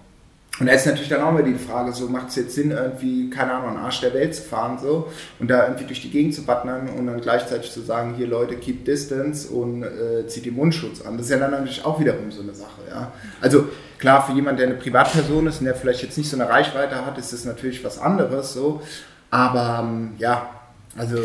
Und 0.60 0.66
da 0.66 0.74
ist 0.74 0.88
natürlich 0.88 1.10
dann 1.10 1.22
auch 1.22 1.30
immer 1.30 1.44
die 1.44 1.54
Frage, 1.54 1.94
so 1.94 2.10
macht 2.10 2.30
es 2.30 2.36
jetzt 2.36 2.56
Sinn, 2.56 2.72
irgendwie, 2.72 3.30
keine 3.30 3.54
Ahnung, 3.54 3.78
an 3.78 3.78
Arsch 3.78 4.02
der 4.02 4.14
Welt 4.14 4.34
zu 4.34 4.42
fahren 4.42 4.80
so 4.82 5.08
und 5.40 5.50
da 5.50 5.66
irgendwie 5.66 5.86
durch 5.86 6.02
die 6.02 6.10
Gegend 6.10 6.34
zu 6.34 6.48
wattern 6.48 6.90
und 6.98 7.06
dann 7.06 7.22
gleichzeitig 7.22 7.72
zu 7.72 7.82
sagen, 7.82 8.16
hier 8.18 8.28
Leute, 8.28 8.56
keep 8.56 8.84
distance 8.84 9.48
und 9.50 9.84
äh, 9.84 10.26
zieht 10.28 10.46
den 10.46 10.56
Mundschutz 10.56 11.02
an. 11.02 11.18
Das 11.18 11.28
ist 11.28 11.32
ja 11.32 11.38
dann 11.38 11.52
natürlich 11.52 11.86
auch 11.86 12.00
wiederum 12.00 12.32
so 12.32 12.42
eine 12.42 12.56
Sache, 12.56 12.82
ja. 12.90 13.12
Also 13.40 13.66
klar, 14.00 14.26
für 14.26 14.34
jemanden, 14.34 14.58
der 14.58 14.68
eine 14.70 14.78
Privatperson 14.78 15.46
ist 15.46 15.60
und 15.60 15.66
der 15.66 15.76
vielleicht 15.76 16.02
jetzt 16.02 16.18
nicht 16.18 16.30
so 16.30 16.38
eine 16.38 16.50
Reichweite 16.50 17.06
hat, 17.06 17.20
ist 17.20 17.34
das 17.34 17.46
natürlich 17.46 17.84
was 17.84 18.00
anderes 18.00 18.54
so. 18.54 18.82
Aber 19.30 19.84
ähm, 19.84 20.14
ja, 20.18 20.57
also 20.98 21.18
äh, 21.18 21.22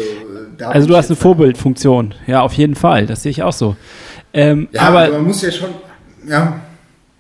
da 0.59 0.71
Also 0.71 0.87
du 0.87 0.97
hast 0.97 1.09
eine 1.11 1.17
Vorbildfunktion. 1.17 2.15
Ja, 2.27 2.43
auf 2.43 2.53
jeden 2.55 2.75
Fall. 2.75 3.07
Das 3.07 3.23
sehe 3.23 3.31
ich 3.31 3.43
auch 3.43 3.53
so. 3.53 3.77
Ähm, 4.35 4.69
Ja, 4.73 4.83
aber 4.83 5.05
aber 5.05 5.13
man 5.15 5.25
muss 5.25 5.43
ja 5.43 5.51
schon, 5.51 5.71
ja, 6.29 6.61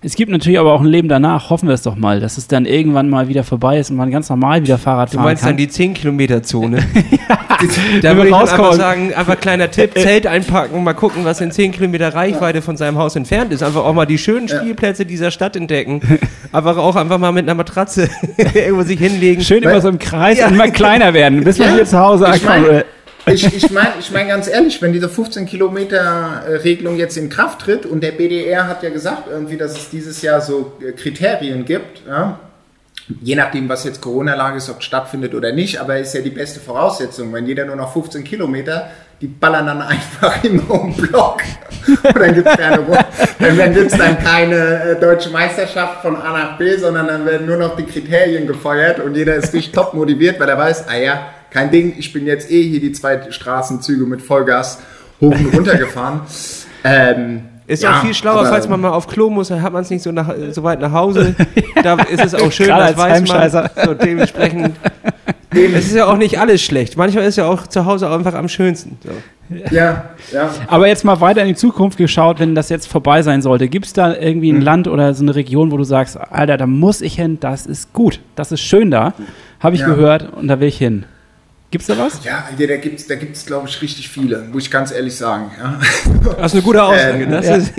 es 0.04 0.16
gibt 0.16 0.32
natürlich 0.32 0.58
aber 0.58 0.72
auch 0.72 0.80
ein 0.80 0.86
Leben 0.86 1.08
danach. 1.08 1.48
Hoffen 1.50 1.68
wir 1.68 1.74
es 1.74 1.82
doch 1.82 1.94
mal, 1.94 2.18
dass 2.18 2.36
es 2.36 2.48
dann 2.48 2.66
irgendwann 2.66 3.08
mal 3.08 3.28
wieder 3.28 3.44
vorbei 3.44 3.78
ist 3.78 3.90
und 3.90 3.96
man 3.96 4.10
ganz 4.10 4.28
normal 4.28 4.62
wieder 4.62 4.76
Fahrrad 4.76 5.12
Du 5.12 5.16
fahren 5.16 5.26
meinst 5.26 5.42
kann. 5.44 5.50
dann 5.50 5.56
die 5.58 5.68
10-Kilometer-Zone? 5.68 6.78
Wenn 6.92 7.04
da 8.02 8.16
würde 8.16 8.28
ich 8.30 8.34
einfach 8.34 8.72
sagen, 8.74 9.14
einfach 9.14 9.38
kleiner 9.40 9.70
Tipp, 9.70 9.92
Zelt 9.98 10.26
einpacken, 10.26 10.82
mal 10.82 10.94
gucken, 10.94 11.24
was 11.24 11.40
in 11.40 11.50
10 11.50 11.72
Kilometer 11.72 12.14
Reichweite 12.14 12.62
von 12.62 12.76
seinem 12.76 12.98
Haus 12.98 13.16
entfernt 13.16 13.52
ist. 13.52 13.62
Einfach 13.62 13.84
auch 13.84 13.94
mal 13.94 14.06
die 14.06 14.18
schönen 14.18 14.48
Spielplätze 14.48 15.06
dieser 15.06 15.30
Stadt 15.30 15.56
entdecken. 15.56 16.00
Einfach 16.52 16.76
auch 16.76 16.96
einfach 16.96 17.18
mal 17.18 17.32
mit 17.32 17.44
einer 17.44 17.54
Matratze 17.54 18.08
irgendwo 18.54 18.82
sich 18.82 18.98
hinlegen. 18.98 19.42
Schön 19.42 19.62
immer 19.62 19.80
so 19.80 19.88
im 19.88 19.98
Kreis 19.98 20.42
und 20.42 20.54
immer 20.54 20.70
kleiner 20.70 21.14
werden, 21.14 21.44
bis 21.44 21.58
man 21.58 21.68
Ja. 21.68 21.74
hier 21.74 21.84
zu 21.86 21.98
Hause 21.98 22.26
ankommt. 22.26 22.84
Ich, 23.26 23.44
ich 23.54 23.70
meine 23.70 23.92
ich 24.00 24.10
mein 24.10 24.26
ganz 24.26 24.48
ehrlich, 24.48 24.82
wenn 24.82 24.92
diese 24.92 25.08
15 25.08 25.46
Kilometer 25.46 26.42
Regelung 26.64 26.96
jetzt 26.96 27.16
in 27.16 27.28
Kraft 27.28 27.60
tritt 27.60 27.86
und 27.86 28.02
der 28.02 28.10
BDR 28.12 28.66
hat 28.66 28.82
ja 28.82 28.90
gesagt 28.90 29.28
irgendwie, 29.30 29.56
dass 29.56 29.78
es 29.78 29.90
dieses 29.90 30.22
Jahr 30.22 30.40
so 30.40 30.72
äh, 30.80 30.90
Kriterien 30.90 31.64
gibt, 31.64 32.02
ja, 32.08 32.40
je 33.20 33.36
nachdem, 33.36 33.68
was 33.68 33.84
jetzt 33.84 34.00
Corona-Lage 34.00 34.58
ist, 34.58 34.70
ob 34.70 34.82
stattfindet 34.82 35.34
oder 35.34 35.52
nicht, 35.52 35.80
aber 35.80 35.98
ist 35.98 36.14
ja 36.14 36.20
die 36.20 36.30
beste 36.30 36.60
Voraussetzung, 36.60 37.32
wenn 37.32 37.46
jeder 37.46 37.64
nur 37.66 37.76
noch 37.76 37.92
15 37.92 38.24
Kilometer, 38.24 38.90
die 39.20 39.26
ballern 39.28 39.66
dann 39.66 39.82
einfach 39.82 40.42
immer 40.44 40.78
den 40.78 40.94
Block. 40.94 41.42
Und 41.86 42.18
dann 42.18 42.34
gibt 42.34 42.48
es 42.48 42.56
keine, 42.56 43.06
dann 43.38 43.74
gibt's 43.74 43.96
dann 43.96 44.18
keine 44.18 44.82
äh, 44.82 45.00
deutsche 45.00 45.30
Meisterschaft 45.30 46.02
von 46.02 46.16
A 46.16 46.32
nach 46.32 46.58
B, 46.58 46.76
sondern 46.76 47.06
dann 47.06 47.24
werden 47.24 47.46
nur 47.46 47.56
noch 47.56 47.76
die 47.76 47.84
Kriterien 47.84 48.46
gefeuert 48.46 49.00
und 49.00 49.14
jeder 49.14 49.36
ist 49.36 49.52
richtig 49.52 49.72
top 49.72 49.94
motiviert, 49.94 50.40
weil 50.40 50.48
er 50.48 50.58
weiß, 50.58 50.88
ah 50.88 50.96
ja, 50.96 51.26
kein 51.50 51.70
Ding, 51.70 51.94
ich 51.98 52.12
bin 52.12 52.26
jetzt 52.26 52.50
eh 52.50 52.62
hier 52.62 52.80
die 52.80 52.92
zwei 52.92 53.30
Straßenzüge 53.30 54.06
mit 54.06 54.22
Vollgas 54.22 54.78
hoch 55.20 55.34
und 55.34 55.54
runter 55.54 55.76
gefahren. 55.76 56.22
Ähm, 56.84 57.51
Ist 57.66 57.82
ja, 57.82 57.92
auch 57.92 58.02
viel 58.02 58.14
schlauer, 58.14 58.46
falls 58.46 58.68
man 58.68 58.80
mal 58.80 58.90
auf 58.90 59.06
Klo 59.06 59.30
muss, 59.30 59.48
dann 59.48 59.62
hat 59.62 59.72
man 59.72 59.82
es 59.82 59.90
nicht 59.90 60.02
so, 60.02 60.10
nach, 60.12 60.34
so 60.50 60.62
weit 60.62 60.80
nach 60.80 60.92
Hause. 60.92 61.34
Da 61.82 61.94
ist 62.02 62.24
es 62.24 62.34
auch 62.34 62.50
schön, 62.52 62.68
das 62.68 62.96
als 62.96 62.96
weiß 62.96 63.28
man. 63.28 63.70
So, 63.84 63.94
dementsprechend. 63.94 64.76
Es 65.54 65.86
ist 65.86 65.94
ja 65.94 66.06
auch 66.06 66.16
nicht 66.16 66.40
alles 66.40 66.62
schlecht. 66.62 66.96
Manchmal 66.96 67.24
ist 67.24 67.36
ja 67.36 67.46
auch 67.46 67.66
zu 67.66 67.84
Hause 67.84 68.10
einfach 68.10 68.34
am 68.34 68.48
schönsten. 68.48 68.98
So. 69.04 69.10
Ja, 69.70 70.10
ja. 70.32 70.50
Aber 70.66 70.88
jetzt 70.88 71.04
mal 71.04 71.20
weiter 71.20 71.42
in 71.42 71.48
die 71.48 71.54
Zukunft 71.54 71.98
geschaut, 71.98 72.40
wenn 72.40 72.54
das 72.54 72.70
jetzt 72.70 72.88
vorbei 72.88 73.22
sein 73.22 73.42
sollte. 73.42 73.68
Gibt 73.68 73.86
es 73.86 73.92
da 73.92 74.14
irgendwie 74.14 74.50
ein 74.50 74.62
Land 74.62 74.88
oder 74.88 75.12
so 75.12 75.22
eine 75.22 75.34
Region, 75.34 75.70
wo 75.70 75.76
du 75.76 75.84
sagst, 75.84 76.16
Alter, 76.18 76.56
da 76.56 76.66
muss 76.66 77.00
ich 77.02 77.16
hin, 77.16 77.38
das 77.38 77.66
ist 77.66 77.92
gut, 77.92 78.20
das 78.34 78.50
ist 78.50 78.62
schön 78.62 78.90
da, 78.90 79.12
habe 79.60 79.74
ich 79.74 79.82
Ja. 79.82 79.88
gehört 79.88 80.32
und 80.32 80.48
da 80.48 80.58
will 80.58 80.68
ich 80.68 80.78
hin. 80.78 81.04
Gibt's 81.72 81.88
da 81.88 81.98
was? 81.98 82.22
Ja, 82.22 82.44
Alter, 82.48 82.66
da 82.68 82.76
gibt's, 82.76 83.06
da 83.08 83.16
gibt's, 83.16 83.46
glaube 83.46 83.66
ich, 83.66 83.82
richtig 83.82 84.08
viele, 84.08 84.42
muss 84.52 84.64
ich 84.64 84.70
ganz 84.70 84.92
ehrlich 84.92 85.16
sagen. 85.16 85.50
Ja. 85.58 85.80
Das 86.36 86.52
ist 86.52 86.52
eine 86.52 86.62
gute 86.62 86.82
Aussage. 86.82 87.24
Ähm, 87.24 87.30
das 87.30 87.46
ja. 87.46 87.56
ist, 87.56 87.72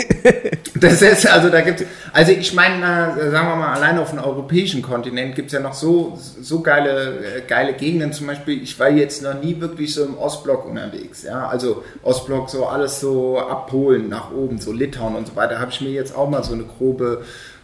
Das 0.83 1.01
ist, 1.01 1.27
also 1.27 1.49
da 1.49 1.61
gibt's, 1.61 1.83
also 2.11 2.31
ich 2.31 2.53
meine, 2.53 3.17
äh, 3.17 3.31
sagen 3.31 3.47
wir 3.47 3.55
mal, 3.55 3.73
allein 3.73 3.97
auf 3.99 4.09
dem 4.09 4.19
europäischen 4.19 4.81
Kontinent 4.81 5.35
gibt's 5.35 5.53
ja 5.53 5.59
noch 5.59 5.73
so, 5.73 6.17
so 6.41 6.61
geile, 6.61 7.37
äh, 7.37 7.41
geile 7.47 7.73
Gegenden. 7.73 8.11
Zum 8.11 8.27
Beispiel, 8.27 8.61
ich 8.61 8.77
war 8.79 8.89
jetzt 8.89 9.21
noch 9.21 9.41
nie 9.41 9.61
wirklich 9.61 9.93
so 9.93 10.03
im 10.03 10.17
Ostblock 10.17 10.65
unterwegs. 10.65 11.23
Ja, 11.23 11.47
also 11.47 11.83
Ostblock 12.01 12.49
so 12.49 12.65
alles 12.65 12.99
so 12.99 13.39
ab 13.39 13.67
Polen 13.67 14.09
nach 14.09 14.31
oben, 14.31 14.59
so 14.59 14.71
Litauen 14.71 15.15
und 15.15 15.27
so 15.27 15.35
weiter. 15.35 15.59
Habe 15.59 15.71
ich 15.71 15.79
mir 15.79 15.91
jetzt 15.91 16.15
auch 16.15 16.29
mal 16.29 16.43
so 16.43 16.53
eine 16.53 16.63
grobe 16.63 17.23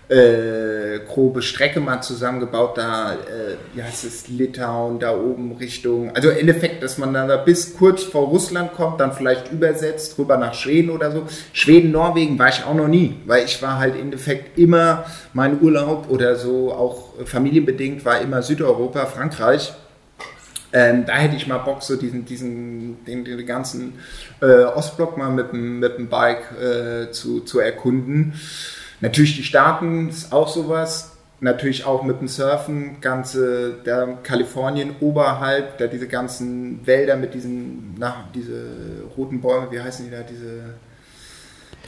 äh, 0.10 1.00
grobe 1.08 1.43
Strecke 1.43 1.80
mal 1.80 2.02
zusammengebaut, 2.02 2.78
da, 2.78 3.13
äh, 3.13 3.82
heißt 3.82 4.06
es, 4.06 4.28
Litauen, 4.28 5.00
da 5.00 5.15
oben 5.15 5.56
Richtung, 5.58 6.15
also 6.15 6.32
im 6.32 6.38
Endeffekt, 6.38 6.82
dass 6.82 6.98
man 6.98 7.13
dann 7.13 7.28
da 7.28 7.38
bis 7.38 7.76
kurz 7.78 8.04
vor 8.04 8.28
Russland 8.28 8.74
kommt, 8.74 9.00
dann 9.00 9.13
vielleicht 9.13 9.52
übersetzt, 9.52 10.17
rüber 10.17 10.38
nach 10.38 10.56
Schweden 10.56 10.89
oder 10.89 11.12
so. 11.12 11.24
Schweden, 11.54 11.91
Norwegen 11.91 12.39
war 12.39 12.50
ich 12.50 12.63
auch 12.63 12.74
noch 12.74 12.88
nie, 12.88 13.17
weil 13.28 13.45
ich 13.45 13.62
war 13.62 13.78
halt 13.78 13.95
im 13.95 14.02
Endeffekt 14.02 14.58
immer, 14.58 15.06
mein 15.34 15.62
Urlaub 15.62 16.10
oder 16.10 16.36
so, 16.36 16.72
auch 16.72 17.13
familienbedingt, 17.26 18.04
war 18.04 18.19
immer 18.19 18.41
Südeuropa, 18.41 19.06
Frankreich. 19.06 19.74
Ähm, 20.72 21.06
da 21.06 21.13
hätte 21.13 21.36
ich 21.36 21.48
mal 21.48 21.58
Bock, 21.60 21.82
so 21.82 21.95
diesen, 21.95 22.26
diesen, 22.26 23.04
den, 23.06 23.26
den 23.26 23.45
ganzen 23.45 23.93
äh, 24.41 24.63
Ostblock 24.63 25.17
mal 25.17 25.30
mit 25.32 25.52
dem, 25.52 25.80
mit 25.80 25.98
dem 25.98 26.10
Bike 26.10 26.52
äh, 26.62 27.12
zu, 27.12 27.41
zu 27.41 27.60
erkunden. 27.60 28.34
Natürlich 29.01 29.38
die 29.38 29.43
Staaten 29.43 30.09
ist 30.09 30.31
auch 30.33 30.47
sowas. 30.47 31.12
Natürlich 31.41 31.85
auch 31.85 32.03
mit 32.03 32.19
dem 32.19 32.27
Surfen, 32.27 32.99
ganze 32.99 33.75
da 33.85 34.05
Kalifornien 34.23 34.91
oberhalb, 34.99 35.77
da 35.77 35.88
diese 35.88 36.07
ganzen 36.09 36.85
Wälder 36.85 37.15
mit 37.15 37.33
diesen, 37.33 37.95
na, 37.97 38.25
diese 38.35 38.62
roten 39.15 39.39
Bäume, 39.39 39.67
wie 39.71 39.79
heißen 39.79 40.03
die 40.03 40.12
da, 40.12 40.17
diese 40.21 40.73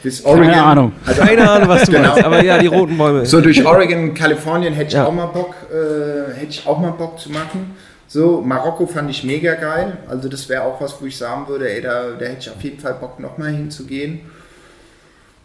bis 0.02 0.24
Keine 0.24 0.62
Ahnung. 0.62 0.92
Also, 1.04 1.20
keine 1.20 1.48
Ahnung, 1.50 1.68
was 1.68 1.82
du 1.84 1.92
Genau. 1.92 2.08
meinst. 2.12 2.24
Aber 2.24 2.42
ja, 2.42 2.58
die 2.58 2.66
roten 2.66 2.96
Bäume. 2.96 3.26
so 3.26 3.42
durch 3.42 3.64
Oregon, 3.64 4.14
Kalifornien 4.14 4.72
hätte 4.72 4.88
ich 4.88 4.94
Ja. 4.94 5.04
auch 5.06 5.12
mal 5.12 5.26
Bock, 5.26 5.54
äh, 5.70 6.32
hätte 6.34 6.48
ich 6.50 6.66
auch 6.66 6.78
mal 6.80 6.92
Bock 6.92 7.20
zu 7.20 7.30
machen. 7.30 7.76
So, 8.08 8.40
Marokko 8.40 8.86
fand 8.86 9.10
ich 9.10 9.22
mega 9.22 9.54
geil. 9.54 9.98
Also 10.08 10.28
das 10.30 10.48
wäre 10.48 10.62
auch 10.64 10.80
was, 10.80 11.00
wo 11.00 11.04
ich 11.06 11.16
sagen 11.18 11.46
würde, 11.46 11.70
ey, 11.70 11.82
da, 11.82 12.10
da 12.18 12.24
hätte 12.24 12.40
ich 12.40 12.50
auf 12.50 12.60
jeden 12.62 12.80
Fall 12.80 12.94
Bock, 12.94 13.20
nochmal 13.20 13.50
hinzugehen. 13.50 14.20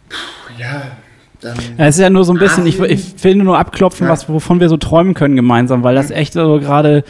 Puh. 0.09 0.15
Ja, 0.57 0.81
Es 1.77 1.95
ist 1.95 2.01
ja 2.01 2.09
nur 2.09 2.25
so 2.25 2.33
ein 2.33 2.39
bisschen, 2.39 2.65
ich, 2.65 2.79
ich 2.79 3.23
will 3.23 3.35
nur 3.35 3.57
abklopfen, 3.57 4.07
was, 4.07 4.27
wovon 4.27 4.59
wir 4.59 4.69
so 4.69 4.77
träumen 4.77 5.13
können 5.13 5.35
gemeinsam, 5.35 5.83
weil 5.83 5.95
das 5.95 6.11
echt 6.11 6.33
so 6.33 6.59
gerade, 6.59 7.03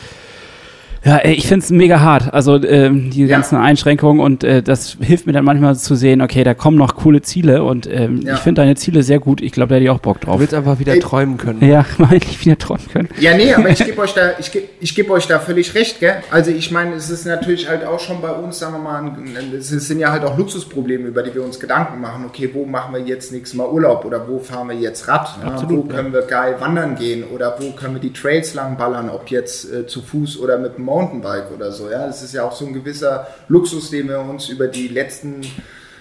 ja, 1.04 1.18
ey, 1.18 1.34
ich 1.34 1.48
finde 1.48 1.64
es 1.64 1.70
mega 1.72 2.00
hart. 2.00 2.34
Also 2.34 2.62
ähm, 2.64 3.10
die 3.12 3.22
Ja. 3.22 3.28
ganzen 3.28 3.58
Einschränkungen 3.58 4.20
und 4.22 4.44
äh, 4.44 4.62
das 4.64 4.98
hilft 5.00 5.26
mir 5.28 5.34
dann 5.34 5.46
manchmal 5.46 5.76
zu 5.76 5.96
sehen, 5.96 6.22
okay, 6.22 6.44
da 6.44 6.54
kommen 6.54 6.78
noch 6.78 6.96
coole 6.96 7.22
Ziele 7.22 7.64
und 7.64 7.88
ähm, 7.92 8.22
Ja. 8.26 8.34
ich 8.36 8.40
finde 8.40 8.62
deine 8.62 8.76
Ziele 8.76 9.04
sehr 9.04 9.20
gut. 9.20 9.42
Ich 9.42 9.52
glaube, 9.52 9.70
da 9.70 9.76
hätte 9.76 9.86
ich 9.86 9.90
auch 9.90 10.00
Bock 10.00 10.20
Du 10.22 10.28
drauf. 10.28 10.40
willst 10.40 10.54
einfach 10.54 10.80
wieder 10.80 10.94
Ey. 10.94 11.00
träumen 11.00 11.38
können. 11.38 11.64
Ja, 11.68 11.86
mal 11.98 12.14
endlich 12.14 12.44
wieder 12.46 12.58
träumen 12.58 12.86
können. 12.92 13.10
Ja, 13.20 13.36
nee, 13.36 13.54
aber 13.54 13.70
ich 13.70 13.78
gebe 13.86 14.00
euch 14.02 14.14
da, 14.14 14.32
ich 14.40 14.52
geb, 14.52 14.70
ich 14.80 14.96
geb 14.96 15.10
euch 15.10 15.28
da 15.28 15.40
völlig 15.40 15.74
recht, 15.76 16.00
gell? 16.00 16.16
Also 16.32 16.52
ich 16.52 16.72
meine, 16.72 16.96
es 16.96 17.10
ist 17.10 17.26
natürlich 17.26 17.70
halt 17.70 17.86
auch 17.86 18.00
schon 18.00 18.22
bei 18.22 18.32
uns, 18.32 18.60
sagen 18.60 18.74
wir 18.74 18.80
mal, 18.80 19.12
es 19.58 19.70
sind 19.70 20.00
ja 20.00 20.12
halt 20.12 20.24
auch 20.24 20.38
Luxusprobleme, 20.38 21.08
über 21.08 21.24
die 21.24 21.34
wir 21.34 21.44
uns 21.44 21.60
Gedanken 21.60 22.02
machen. 22.02 22.26
Okay, 22.26 22.50
wo 22.54 22.66
machen 22.66 22.94
wir 22.94 23.02
jetzt 23.02 23.32
nächstes 23.32 23.56
Mal 23.58 23.68
Urlaub 23.68 24.06
oder 24.06 24.28
wo 24.28 24.40
fahren 24.40 24.70
wir 24.70 24.76
jetzt 24.76 25.08
Rad? 25.08 25.30
Ja, 25.42 25.50
Absolut, 25.52 25.78
wo 25.90 25.94
können 25.94 26.14
wir 26.14 26.22
geil 26.24 26.56
wandern 26.60 26.96
gehen 26.96 27.24
oder 27.24 27.56
wo 27.60 27.72
können 27.72 27.96
wir 27.96 28.02
die 28.02 28.14
Trails 28.14 28.54
lang 28.54 28.78
ballern, 28.78 29.10
ob 29.10 29.30
jetzt 29.30 29.72
äh, 29.72 29.86
zu 29.88 30.02
Fuß 30.02 30.40
oder 30.40 30.58
mit 30.58 30.78
dem 30.78 30.86
Mountainbike 30.98 31.52
oder 31.54 31.72
so. 31.72 31.90
Ja, 31.90 32.08
das 32.08 32.24
ist 32.24 32.34
ja 32.34 32.44
auch 32.44 32.54
so 32.54 32.66
ein 32.66 32.74
gewisser 32.74 33.28
Luxus, 33.48 33.90
den 33.90 34.10
wir 34.10 34.20
uns 34.20 34.50
über 34.50 34.68
die 34.68 34.88
letzten 34.88 35.42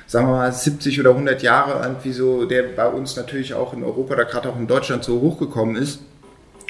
sagen 0.06 0.28
wir 0.28 0.37
mal, 0.37 0.52
70 0.52 1.00
oder 1.00 1.11
100 1.11 1.42
Jahre 1.42 1.82
irgendwie 1.82 2.12
so, 2.12 2.44
der 2.44 2.62
bei 2.62 2.87
uns 2.87 3.16
natürlich 3.16 3.54
auch 3.54 3.72
in 3.72 3.82
Europa 3.82 4.14
oder 4.14 4.24
gerade 4.24 4.48
auch 4.48 4.56
in 4.56 4.68
Deutschland 4.68 5.02
so 5.04 5.20
hochgekommen 5.20 5.76
ist. 5.76 6.00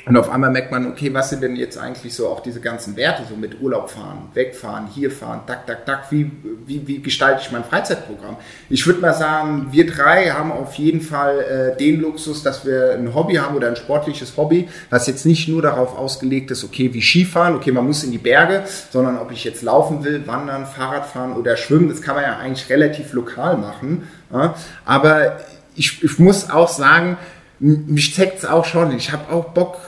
Und 0.06 0.16
auf 0.16 0.30
einmal 0.30 0.52
merkt 0.52 0.70
man, 0.70 0.86
okay, 0.86 1.12
was 1.12 1.30
sind 1.30 1.42
denn 1.42 1.56
jetzt 1.56 1.76
eigentlich 1.76 2.14
so 2.14 2.28
auch 2.28 2.38
diese 2.38 2.60
ganzen 2.60 2.96
Werte, 2.96 3.24
so 3.28 3.34
mit 3.34 3.60
Urlaub 3.60 3.90
fahren, 3.90 4.28
wegfahren, 4.34 4.86
hier 4.86 5.10
fahren, 5.10 5.40
tak, 5.48 5.66
tak, 5.66 5.84
tak, 5.84 6.12
wie, 6.12 6.30
wie, 6.64 6.86
wie 6.86 7.02
gestalte 7.02 7.40
ich 7.42 7.50
mein 7.50 7.64
Freizeitprogramm? 7.64 8.36
Ich 8.70 8.86
würde 8.86 9.00
mal 9.00 9.14
sagen, 9.14 9.66
wir 9.72 9.84
drei 9.84 10.30
haben 10.30 10.52
auf 10.52 10.74
jeden 10.74 11.00
Fall 11.00 11.40
äh, 11.40 11.76
den 11.76 12.00
Luxus, 12.00 12.44
dass 12.44 12.64
wir 12.64 12.92
ein 12.92 13.16
Hobby 13.16 13.34
haben 13.34 13.56
oder 13.56 13.66
ein 13.66 13.74
sportliches 13.74 14.36
Hobby, 14.36 14.68
was 14.90 15.08
jetzt 15.08 15.26
nicht 15.26 15.48
nur 15.48 15.60
darauf 15.60 15.98
ausgelegt 15.98 16.52
ist, 16.52 16.62
okay, 16.62 16.94
wie 16.94 17.02
Skifahren, 17.02 17.56
okay, 17.56 17.72
man 17.72 17.84
muss 17.84 18.04
in 18.04 18.12
die 18.12 18.18
Berge, 18.18 18.62
sondern 18.92 19.18
ob 19.18 19.32
ich 19.32 19.42
jetzt 19.42 19.62
laufen 19.62 20.04
will, 20.04 20.24
wandern, 20.24 20.66
Fahrrad 20.66 21.06
fahren 21.06 21.32
oder 21.32 21.56
schwimmen, 21.56 21.88
das 21.88 22.00
kann 22.00 22.14
man 22.14 22.22
ja 22.22 22.36
eigentlich 22.36 22.70
relativ 22.70 23.12
lokal 23.12 23.56
machen. 23.56 24.06
Ja? 24.32 24.54
Aber 24.84 25.38
ich, 25.74 26.02
ich 26.04 26.18
muss 26.20 26.48
auch 26.48 26.68
sagen, 26.68 27.18
mich 27.58 28.14
zeckt 28.14 28.40
es 28.40 28.44
auch 28.44 28.66
schon. 28.66 28.92
Ich 28.92 29.12
habe 29.12 29.32
auch 29.32 29.46
Bock, 29.46 29.78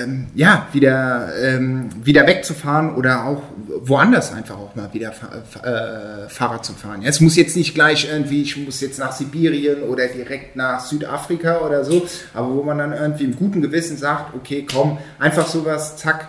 ähm, 0.00 0.28
ja, 0.34 0.66
wieder, 0.72 1.28
ähm, 1.42 1.90
wieder 2.02 2.26
wegzufahren 2.26 2.94
oder 2.94 3.26
auch 3.26 3.42
woanders 3.82 4.32
einfach 4.32 4.56
auch 4.56 4.74
mal 4.74 4.88
wieder 4.94 5.10
äh, 5.10 6.28
Fahrrad 6.28 6.64
zu 6.64 6.72
fahren. 6.72 7.02
Es 7.04 7.20
muss 7.20 7.36
jetzt 7.36 7.56
nicht 7.56 7.74
gleich 7.74 8.08
irgendwie, 8.10 8.42
ich 8.42 8.56
muss 8.56 8.80
jetzt 8.80 8.98
nach 8.98 9.12
Sibirien 9.12 9.82
oder 9.82 10.06
direkt 10.06 10.56
nach 10.56 10.80
Südafrika 10.80 11.58
oder 11.58 11.84
so, 11.84 12.06
aber 12.32 12.54
wo 12.54 12.62
man 12.62 12.78
dann 12.78 12.92
irgendwie 12.92 13.24
im 13.24 13.36
guten 13.36 13.60
Gewissen 13.60 13.98
sagt, 13.98 14.34
okay, 14.34 14.66
komm, 14.70 14.98
einfach 15.18 15.46
sowas, 15.46 15.98
zack, 15.98 16.28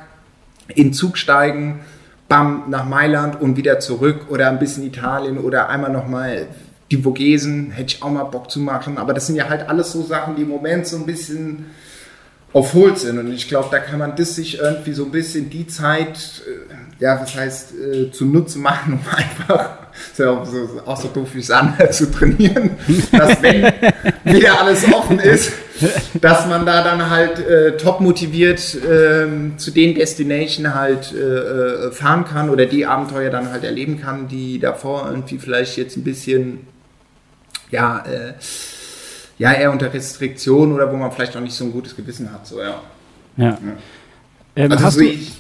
in 0.68 0.94
Zug 0.94 1.18
steigen, 1.18 1.82
bam, 2.28 2.66
nach 2.70 2.86
Mailand 2.86 3.40
und 3.42 3.56
wieder 3.56 3.80
zurück 3.80 4.28
oder 4.30 4.50
ein 4.50 4.60
bisschen 4.60 4.86
Italien 4.86 5.38
oder 5.38 5.70
einmal 5.70 5.92
nochmal 5.92 6.48
die 6.92 6.98
Vogesen 6.98 7.72
hätte 7.72 7.96
ich 7.96 8.04
auch 8.04 8.12
mal 8.12 8.26
Bock 8.26 8.52
zu 8.52 8.60
machen. 8.60 8.98
Aber 8.98 9.14
das 9.14 9.28
sind 9.28 9.38
ja 9.38 9.50
halt 9.50 9.68
alles 9.68 9.92
so 9.94 10.04
Sachen, 10.04 10.36
die 10.36 10.42
im 10.42 10.50
Moment 10.50 10.86
so 10.86 10.98
ein 10.98 11.06
bisschen 11.06 11.68
auf 12.54 12.74
Hold 12.74 13.00
sind. 13.00 13.18
Und 13.18 13.32
ich 13.32 13.48
glaube, 13.48 13.70
da 13.72 13.80
kann 13.80 14.00
man 14.00 14.16
das 14.18 14.36
sich 14.36 14.60
irgendwie 14.60 14.92
so 14.92 15.06
ein 15.06 15.12
bisschen 15.12 15.50
die 15.50 15.68
Zeit, 15.68 16.44
äh, 16.46 17.02
ja, 17.04 17.20
was 17.22 17.34
heißt, 17.34 17.74
äh, 17.76 18.12
zunutze 18.12 18.60
machen, 18.60 18.94
um 19.00 19.00
einfach, 19.10 19.78
so, 20.14 20.44
so, 20.44 20.82
auch 20.86 20.98
so 20.98 21.08
doof 21.08 21.30
wie 21.34 21.40
es 21.40 21.50
anhört, 21.50 21.94
zu 21.94 22.12
trainieren, 22.12 22.72
dass 23.12 23.42
wenn 23.42 23.72
wieder 24.24 24.60
alles 24.60 24.86
offen 24.92 25.20
ist, 25.20 25.54
dass 26.20 26.46
man 26.48 26.66
da 26.66 26.84
dann 26.84 27.10
halt 27.10 27.40
äh, 27.40 27.78
top 27.78 28.02
motiviert 28.02 28.76
äh, 28.76 29.56
zu 29.58 29.72
den 29.72 29.96
Destination 29.96 30.76
halt 30.76 31.14
äh, 31.14 31.18
äh, 31.18 31.92
fahren 31.92 32.26
kann 32.26 32.50
oder 32.50 32.66
die 32.66 32.86
Abenteuer 32.86 33.30
dann 33.30 33.50
halt 33.52 33.64
erleben 33.64 34.00
kann, 34.00 34.28
die 34.28 34.60
davor 34.60 35.08
irgendwie 35.10 35.38
vielleicht 35.38 35.78
jetzt 35.78 35.98
ein 35.98 36.04
bisschen 36.04 36.68
ja, 37.72 38.00
äh, 38.00 38.34
ja, 39.38 39.54
eher 39.54 39.72
unter 39.72 39.92
Restriktion 39.92 40.72
oder 40.72 40.92
wo 40.92 40.98
man 40.98 41.12
vielleicht 41.12 41.36
auch 41.36 41.42
nicht 41.42 41.56
so 41.56 41.66
ein 41.66 41.72
gutes 41.72 41.96
Gewissen 41.96 42.32
hat. 42.32 42.46
So, 42.46 42.60
ja. 42.60 42.82
ja. 43.38 43.46
ja. 43.46 43.58
Ähm, 44.56 44.72
also 44.72 44.90
so, 44.90 45.00
ich, 45.02 45.32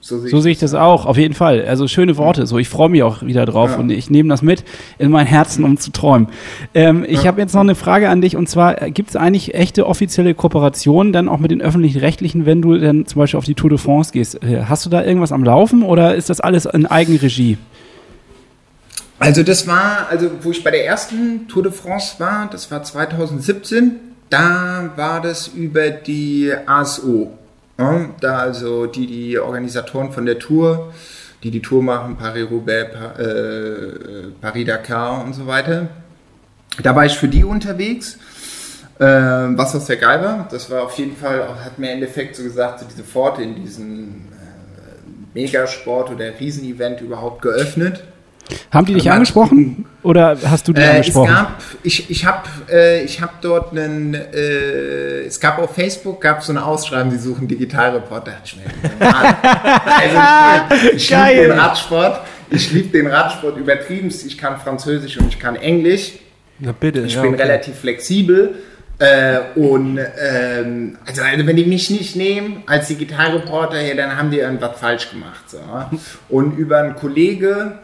so 0.00 0.20
sehe 0.20 0.30
so 0.30 0.36
ich, 0.36 0.42
seh 0.44 0.50
ich 0.50 0.58
das 0.58 0.74
auch, 0.74 1.04
auf 1.06 1.16
jeden 1.16 1.34
Fall. 1.34 1.64
Also 1.66 1.88
schöne 1.88 2.16
Worte. 2.16 2.46
So, 2.46 2.58
ich 2.58 2.68
freue 2.68 2.88
mich 2.88 3.02
auch 3.02 3.22
wieder 3.22 3.44
drauf 3.44 3.70
ja. 3.72 3.78
und 3.78 3.90
ich 3.90 4.08
nehme 4.08 4.28
das 4.28 4.40
mit 4.40 4.64
in 4.98 5.10
mein 5.10 5.26
Herzen, 5.26 5.64
um 5.64 5.78
zu 5.78 5.90
träumen. 5.90 6.28
Ähm, 6.74 7.04
ich 7.08 7.22
ja. 7.22 7.24
habe 7.24 7.40
jetzt 7.40 7.54
noch 7.54 7.62
eine 7.62 7.74
Frage 7.74 8.08
an 8.08 8.20
dich 8.20 8.36
und 8.36 8.48
zwar: 8.48 8.80
äh, 8.80 8.90
Gibt 8.92 9.10
es 9.10 9.16
eigentlich 9.16 9.54
echte 9.54 9.86
offizielle 9.86 10.34
Kooperationen 10.34 11.12
dann 11.12 11.28
auch 11.28 11.38
mit 11.38 11.50
den 11.50 11.60
öffentlich-rechtlichen, 11.60 12.46
wenn 12.46 12.62
du 12.62 12.78
dann 12.78 13.06
zum 13.06 13.18
Beispiel 13.18 13.38
auf 13.38 13.44
die 13.44 13.54
Tour 13.54 13.70
de 13.70 13.78
France 13.78 14.12
gehst? 14.12 14.44
Äh, 14.44 14.64
hast 14.68 14.86
du 14.86 14.90
da 14.90 15.02
irgendwas 15.02 15.32
am 15.32 15.42
Laufen 15.42 15.82
oder 15.82 16.14
ist 16.14 16.30
das 16.30 16.40
alles 16.40 16.66
in 16.66 16.86
Eigenregie? 16.86 17.58
Also 19.18 19.42
das 19.42 19.66
war, 19.66 20.08
also 20.10 20.30
wo 20.42 20.50
ich 20.50 20.62
bei 20.62 20.70
der 20.70 20.84
ersten 20.84 21.48
Tour 21.48 21.62
de 21.62 21.72
France 21.72 22.16
war, 22.18 22.48
das 22.50 22.70
war 22.70 22.82
2017, 22.82 23.92
da 24.28 24.90
war 24.96 25.22
das 25.22 25.48
über 25.48 25.90
die 25.90 26.52
ASO. 26.66 27.32
Da 28.20 28.38
also 28.38 28.86
die, 28.86 29.06
die 29.06 29.38
Organisatoren 29.38 30.12
von 30.12 30.26
der 30.26 30.38
Tour, 30.38 30.92
die 31.42 31.50
die 31.50 31.60
Tour 31.60 31.82
machen, 31.82 32.16
Paris-Roubaix, 32.16 32.94
äh, 33.18 34.30
Paris-Dakar 34.40 35.24
und 35.24 35.34
so 35.34 35.46
weiter. 35.46 35.88
Da 36.82 36.94
war 36.94 37.06
ich 37.06 37.16
für 37.16 37.28
die 37.28 37.44
unterwegs, 37.44 38.18
äh, 38.98 39.04
was 39.04 39.74
auch 39.74 39.80
sehr 39.80 39.96
geil 39.96 40.22
war. 40.22 40.48
Das 40.50 40.70
war 40.70 40.82
auf 40.84 40.98
jeden 40.98 41.16
Fall, 41.16 41.46
hat 41.64 41.78
mir 41.78 41.88
im 41.88 41.94
Endeffekt 42.02 42.36
so 42.36 42.42
gesagt, 42.42 42.80
so 42.80 42.86
diese 42.90 43.04
Pforte 43.04 43.42
in 43.42 43.54
diesen 43.54 44.28
äh, 44.32 45.38
Megasport 45.38 46.10
oder 46.10 46.38
Riesenevent 46.38 47.00
überhaupt 47.02 47.42
geöffnet. 47.42 48.02
Haben 48.70 48.86
die 48.86 48.94
dich 48.94 49.10
angesprochen 49.10 49.86
oder 50.02 50.36
hast 50.44 50.68
du 50.68 50.72
die 50.72 50.80
äh, 50.80 50.88
angesprochen? 50.88 51.30
Es 51.30 51.36
gab, 51.36 51.62
ich 51.82 52.10
ich 52.10 52.24
habe 52.24 52.48
äh, 52.68 53.06
hab 53.06 53.40
dort 53.40 53.72
einen, 53.72 54.14
äh, 54.14 55.24
es 55.24 55.40
gab 55.40 55.58
auf 55.58 55.74
Facebook 55.74 56.20
gab 56.20 56.42
so 56.42 56.52
eine 56.52 56.64
Ausschreibung, 56.64 57.10
die 57.10 57.18
suchen 57.18 57.48
Digitalreporter. 57.48 58.32
also 58.40 58.56
ich, 60.86 60.94
ich 60.94 61.10
liebe 61.10 61.48
den 61.48 61.52
Radsport, 61.52 62.20
ich 62.50 62.72
liebe 62.72 62.88
den 62.88 63.06
Radsport 63.08 63.56
übertrieben. 63.56 64.08
Ich 64.08 64.38
kann 64.38 64.58
Französisch 64.58 65.18
und 65.18 65.28
ich 65.28 65.38
kann 65.38 65.56
Englisch. 65.56 66.12
Na 66.58 66.72
bitte. 66.72 67.00
Ich 67.00 67.14
ja, 67.14 67.22
bin 67.22 67.34
okay. 67.34 67.42
relativ 67.42 67.76
flexibel. 67.76 68.54
Äh, 68.98 69.40
und 69.56 69.98
ähm, 69.98 70.96
also, 71.06 71.20
also, 71.20 71.46
wenn 71.46 71.56
die 71.56 71.66
mich 71.66 71.90
nicht 71.90 72.16
nehmen 72.16 72.62
als 72.66 72.88
Digitalreporter, 72.88 73.82
ja, 73.82 73.94
dann 73.94 74.16
haben 74.16 74.30
die 74.30 74.38
irgendwas 74.38 74.78
falsch 74.78 75.10
gemacht. 75.10 75.50
So. 75.50 75.58
Und 76.30 76.56
über 76.56 76.78
einen 76.78 76.94
Kollege, 76.94 77.78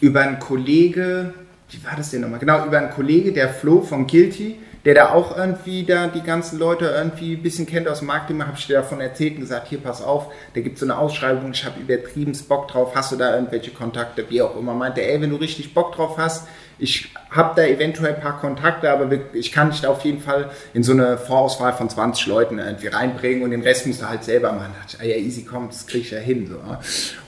über 0.00 0.20
einen 0.20 0.38
Kollege, 0.38 1.34
wie 1.70 1.84
war 1.84 1.96
das 1.96 2.10
denn 2.10 2.20
nochmal? 2.20 2.38
Genau, 2.38 2.64
über 2.64 2.78
einen 2.78 2.90
Kollege, 2.90 3.32
der 3.32 3.48
Flo 3.48 3.80
von 3.80 4.06
Guilty, 4.06 4.56
der 4.84 4.94
da 4.94 5.10
auch 5.10 5.36
irgendwie 5.36 5.84
da 5.84 6.06
die 6.06 6.22
ganzen 6.22 6.60
Leute 6.60 6.86
irgendwie 6.86 7.34
ein 7.34 7.42
bisschen 7.42 7.66
kennt 7.66 7.88
aus 7.88 7.98
dem 7.98 8.06
Marketing, 8.06 8.46
habe 8.46 8.56
ich 8.56 8.68
dir 8.68 8.76
davon 8.76 9.00
erzählt 9.00 9.34
und 9.34 9.40
gesagt, 9.40 9.66
hier 9.66 9.78
pass 9.78 10.00
auf, 10.00 10.32
da 10.54 10.60
gibt 10.60 10.74
es 10.74 10.80
so 10.80 10.86
eine 10.86 10.96
Ausschreibung, 10.96 11.50
ich 11.50 11.64
habe 11.64 11.80
übertrieben 11.80 12.32
Bock 12.48 12.68
drauf, 12.68 12.94
hast 12.94 13.10
du 13.10 13.16
da 13.16 13.34
irgendwelche 13.34 13.72
Kontakte, 13.72 14.26
wie 14.28 14.42
auch 14.42 14.56
immer. 14.56 14.74
Meinte, 14.74 15.02
ey, 15.02 15.20
wenn 15.20 15.30
du 15.30 15.36
richtig 15.36 15.74
Bock 15.74 15.96
drauf 15.96 16.18
hast, 16.18 16.46
ich 16.78 17.10
habe 17.30 17.54
da 17.56 17.66
eventuell 17.66 18.14
ein 18.14 18.20
paar 18.20 18.38
Kontakte, 18.38 18.90
aber 18.90 19.08
ich 19.32 19.50
kann 19.50 19.70
dich 19.70 19.80
da 19.80 19.88
auf 19.88 20.02
jeden 20.02 20.20
Fall 20.20 20.50
in 20.74 20.82
so 20.82 20.92
eine 20.92 21.16
Vorauswahl 21.16 21.72
von 21.72 21.88
20 21.88 22.26
Leuten 22.26 22.58
irgendwie 22.58 22.88
reinbringen 22.88 23.42
und 23.42 23.50
den 23.50 23.62
Rest 23.62 23.86
musst 23.86 24.02
du 24.02 24.08
halt 24.08 24.24
selber 24.24 24.52
machen. 24.52 24.72
Da 24.74 24.80
dachte 24.80 24.96
ich, 24.98 25.00
ah 25.00 25.16
ja, 25.16 25.16
easy, 25.16 25.46
komm, 25.50 25.68
das 25.68 25.86
krieg 25.86 26.02
ich 26.02 26.10
ja 26.10 26.18
hin. 26.18 26.46
So. 26.46 26.56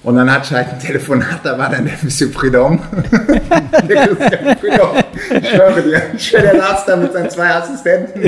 Und 0.02 0.16
dann 0.16 0.30
hatte 0.30 0.46
ich 0.46 0.52
halt 0.52 0.68
ein 0.68 0.80
Telefonat, 0.80 1.40
da 1.42 1.58
war 1.58 1.70
dann 1.70 1.86
der 1.86 1.94
Monsieur 2.02 2.30
Prudhomme. 2.30 2.78
der 3.88 4.06
Christian 4.06 4.56
Prudhomme. 4.58 5.04
Ich 5.42 5.52
höre 5.52 5.82
dir, 5.82 6.02
ich 6.14 6.32
höre 6.32 6.42
der 6.42 6.54
Lars 6.54 6.84
da 6.84 6.96
mit 6.96 7.12
seinen 7.12 7.30
zwei 7.30 7.48
Assistenten. 7.48 8.22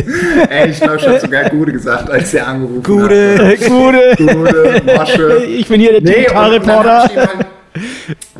Ey, 0.48 0.70
ich 0.70 0.80
glaube, 0.80 0.96
ich 0.96 1.06
habe 1.06 1.20
sogar 1.20 1.50
Gude 1.50 1.72
gesagt, 1.72 2.10
als 2.10 2.32
er 2.32 2.48
angerufen 2.48 2.82
Gude, 2.82 3.38
hat. 3.38 3.68
Gude, 3.68 4.14
Gude, 4.16 4.82
Mosche. 4.96 5.44
Ich 5.44 5.68
bin 5.68 5.80
hier 5.80 5.92
der 5.92 6.00
nee, 6.00 6.20
Digitalreporter. 6.20 7.10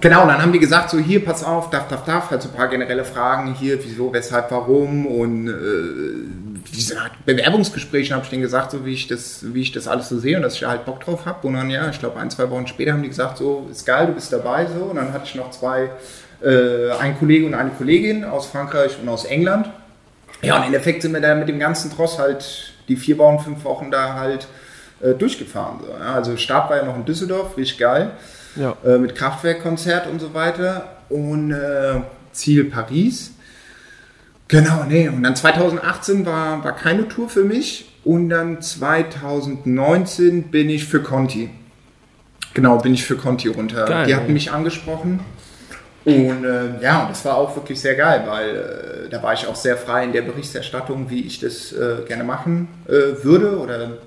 Genau, 0.01 0.23
und 0.23 0.29
dann 0.29 0.43
haben 0.43 0.53
die 0.53 0.59
gesagt, 0.59 0.91
so 0.91 0.99
hier, 0.99 1.25
pass 1.25 1.45
auf, 1.45 1.71
darf, 1.71 1.89
darf, 1.89 2.05
darf, 2.05 2.31
halt 2.31 2.43
so 2.43 2.49
ein 2.49 2.55
paar 2.55 2.69
generelle 2.69 3.05
Fragen 3.05 3.55
hier, 3.55 3.79
wieso, 3.85 4.13
weshalb, 4.13 4.51
warum 4.51 5.07
und 5.07 5.49
äh, 5.49 5.53
diese 6.75 6.97
Bewerbungsgespräche 7.27 8.15
habe 8.15 8.25
ich 8.25 8.31
denen 8.31 8.43
gesagt, 8.43 8.73
so 8.73 8.85
wie 8.85 8.93
ich 8.93 9.07
das, 9.07 9.41
wie 9.55 9.63
ich 9.63 9.73
das 9.73 9.87
alles 9.87 10.09
so 10.09 10.19
sehe 10.19 10.37
und 10.37 10.43
dass 10.43 10.55
ich 10.55 10.65
halt 10.65 10.85
Bock 10.85 11.01
drauf 11.01 11.27
habe. 11.27 11.47
Und 11.47 11.55
dann, 11.55 11.71
ja, 11.71 11.89
ich 11.91 12.01
glaube, 12.01 12.19
ein, 12.19 12.31
zwei 12.31 12.51
Wochen 12.51 12.67
später 12.67 12.93
haben 12.93 13.03
die 13.03 13.09
gesagt, 13.09 13.39
so, 13.39 13.69
ist 13.71 13.87
geil, 13.87 14.09
du 14.09 14.15
bist 14.15 14.33
dabei, 14.33 14.67
so. 14.67 14.85
Und 14.85 14.97
dann 14.97 15.13
hatte 15.13 15.25
ich 15.27 15.35
noch 15.35 15.51
zwei, 15.51 15.91
äh, 16.43 16.91
ein 16.99 17.19
Kollege 17.19 17.47
und 17.47 17.55
eine 17.55 17.71
Kollegin 17.71 18.25
aus 18.25 18.47
Frankreich 18.47 18.99
und 19.01 19.09
aus 19.09 19.25
England. 19.25 19.71
Ja, 20.43 20.57
und 20.57 20.63
im 20.63 20.67
Endeffekt 20.69 21.03
sind 21.03 21.13
wir 21.13 21.21
da 21.21 21.35
mit 21.35 21.49
dem 21.49 21.59
ganzen 21.59 21.93
Tross 21.95 22.19
halt 22.19 22.73
die 22.89 22.97
vier 22.97 23.19
Wochen, 23.19 23.39
fünf 23.39 23.65
Wochen 23.65 23.91
da 23.91 24.15
halt 24.15 24.49
äh, 25.01 25.15
durchgefahren. 25.15 25.81
So. 25.81 25.93
Ja, 25.93 26.15
also 26.15 26.37
Start 26.37 26.71
war 26.71 26.79
ja 26.79 26.85
noch 26.85 26.97
in 26.97 27.05
Düsseldorf, 27.05 27.57
richtig 27.57 27.79
geil 27.79 28.13
ja. 28.57 28.77
äh, 28.85 28.99
mit 28.99 29.15
Kraftwerkkonzert 29.15 30.07
und 30.07 30.21
so 30.21 30.35
weiter. 30.35 30.97
Und 31.09 31.53
äh, 31.53 32.01
Ziel 32.33 32.65
Paris. 32.65 33.33
Genau, 34.49 34.85
nee. 34.89 35.09
Und 35.09 35.23
dann 35.23 35.37
2018 35.37 36.27
war, 36.27 36.63
war 36.65 36.75
keine 36.75 37.09
Tour 37.09 37.29
für 37.29 37.45
mich. 37.45 37.87
Und 38.05 38.31
dann 38.31 38.63
2019 38.63 40.45
bin 40.51 40.71
ich 40.71 40.87
für 40.87 41.03
Conti. 41.03 41.51
Genau, 42.55 42.79
bin 42.79 42.95
ich 42.95 43.05
für 43.05 43.17
Conti 43.17 43.49
runter. 43.49 43.85
Geil, 43.85 44.07
Die 44.07 44.15
hatten 44.15 44.29
ja. 44.29 44.33
mich 44.33 44.53
angesprochen. 44.53 45.21
Und 46.05 46.45
äh, 46.45 46.83
ja, 46.83 47.07
das 47.09 47.25
war 47.25 47.37
auch 47.37 47.55
wirklich 47.55 47.81
sehr 47.81 47.95
geil, 47.95 48.25
weil 48.27 48.49
äh, 48.49 49.09
da 49.11 49.23
war 49.23 49.35
ich 49.35 49.47
auch 49.47 49.55
sehr 49.55 49.77
frei 49.77 50.05
in 50.05 50.13
der 50.13 50.23
Berichterstattung, 50.23 51.11
wie 51.11 51.21
ich 51.21 51.41
das 51.41 51.73
äh, 51.73 51.97
gerne 52.09 52.25
machen 52.25 52.69
äh, 52.89 53.23
würde 53.23 53.59
oder 53.59 53.99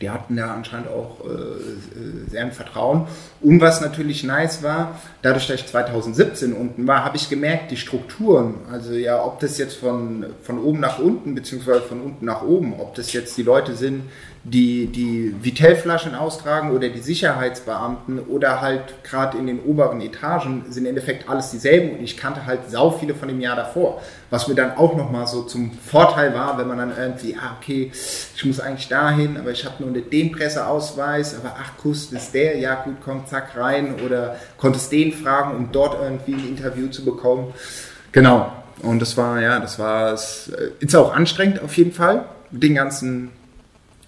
die 0.00 0.08
hatten 0.08 0.38
ja 0.38 0.54
anscheinend 0.54 0.88
auch 0.88 1.24
äh, 1.24 2.30
sehr 2.30 2.42
ein 2.42 2.52
Vertrauen. 2.52 3.06
Und 3.40 3.60
was 3.60 3.80
natürlich 3.80 4.24
nice 4.24 4.62
war, 4.62 4.98
dadurch, 5.22 5.46
dass 5.46 5.60
ich 5.60 5.66
2017 5.66 6.52
unten 6.52 6.86
war, 6.86 7.04
habe 7.04 7.16
ich 7.16 7.28
gemerkt, 7.28 7.70
die 7.70 7.76
Strukturen, 7.76 8.54
also 8.70 8.92
ja, 8.92 9.22
ob 9.22 9.40
das 9.40 9.58
jetzt 9.58 9.76
von, 9.76 10.26
von 10.42 10.58
oben 10.58 10.80
nach 10.80 10.98
unten, 10.98 11.34
beziehungsweise 11.34 11.82
von 11.82 12.00
unten 12.00 12.24
nach 12.24 12.42
oben, 12.42 12.74
ob 12.80 12.94
das 12.94 13.12
jetzt 13.12 13.36
die 13.36 13.42
Leute 13.42 13.74
sind, 13.74 14.04
die 14.42 14.86
die 14.86 15.34
Vitellflaschen 15.42 16.14
austragen 16.14 16.70
oder 16.70 16.88
die 16.88 17.00
Sicherheitsbeamten 17.00 18.20
oder 18.20 18.62
halt 18.62 19.04
gerade 19.04 19.36
in 19.36 19.46
den 19.46 19.60
oberen 19.60 20.00
Etagen 20.00 20.64
sind 20.70 20.84
im 20.84 20.90
Endeffekt 20.90 21.28
alles 21.28 21.50
dieselben 21.50 21.96
und 21.96 22.02
ich 22.02 22.16
kannte 22.16 22.46
halt 22.46 22.70
sau 22.70 22.90
viele 22.90 23.14
von 23.14 23.28
dem 23.28 23.40
Jahr 23.40 23.54
davor. 23.54 24.00
Was 24.30 24.48
mir 24.48 24.54
dann 24.54 24.78
auch 24.78 24.96
nochmal 24.96 25.26
so 25.26 25.42
zum 25.42 25.72
Vorteil 25.72 26.32
war, 26.32 26.56
wenn 26.56 26.68
man 26.68 26.78
dann 26.78 26.92
irgendwie, 26.96 27.36
ah, 27.36 27.56
okay, 27.60 27.90
ich 27.92 28.44
muss 28.44 28.60
eigentlich 28.60 28.88
dahin, 28.88 29.36
aber 29.36 29.50
ich 29.50 29.66
habe 29.66 29.84
nur 29.84 29.92
den 29.92 30.32
Presseausweis, 30.32 31.36
aber 31.38 31.56
ach, 31.60 31.76
Kuss 31.76 32.10
ist 32.10 32.32
der, 32.32 32.56
ja 32.58 32.76
gut, 32.76 32.96
komm, 33.04 33.26
zack, 33.26 33.56
rein 33.56 33.96
oder 34.06 34.36
konntest 34.56 34.90
den 34.90 35.12
fragen, 35.12 35.54
um 35.54 35.68
dort 35.70 36.00
irgendwie 36.00 36.32
ein 36.32 36.48
Interview 36.48 36.88
zu 36.88 37.04
bekommen. 37.04 37.52
Genau. 38.12 38.52
Und 38.82 39.02
das 39.02 39.18
war, 39.18 39.38
ja, 39.40 39.60
das 39.60 39.78
war, 39.78 40.14
es 40.14 40.50
ist 40.78 40.96
auch 40.96 41.14
anstrengend 41.14 41.62
auf 41.62 41.76
jeden 41.76 41.92
Fall, 41.92 42.24
den 42.50 42.74
ganzen 42.74 43.30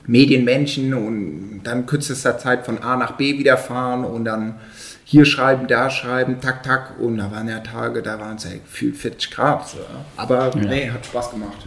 Medienmenschen 0.07 0.95
und 0.95 1.61
dann 1.65 1.87
kürzester 1.87 2.39
Zeit 2.39 2.65
von 2.65 2.79
A 2.83 2.97
nach 2.97 3.13
B 3.13 3.39
wieder 3.39 3.57
fahren 3.57 4.05
und 4.05 4.25
dann 4.25 4.57
hier 5.05 5.25
schreiben, 5.27 5.67
da 5.67 5.91
schreiben, 5.91 6.41
tak, 6.41 6.63
tak. 6.63 6.95
Und 6.99 7.19
da 7.19 7.31
waren 7.31 7.49
ja 7.49 7.59
Tage, 7.61 8.03
da 8.03 8.19
waren 8.19 8.37
es 8.37 8.45
ja 8.45 8.51
gefühlt 8.53 8.97
40 8.97 9.31
Grad. 9.31 9.69
So. 9.69 9.79
Aber 10.17 10.51
ja. 10.57 10.61
nee, 10.69 10.91
hat 10.91 11.05
Spaß 11.05 11.33
gemacht. 11.33 11.67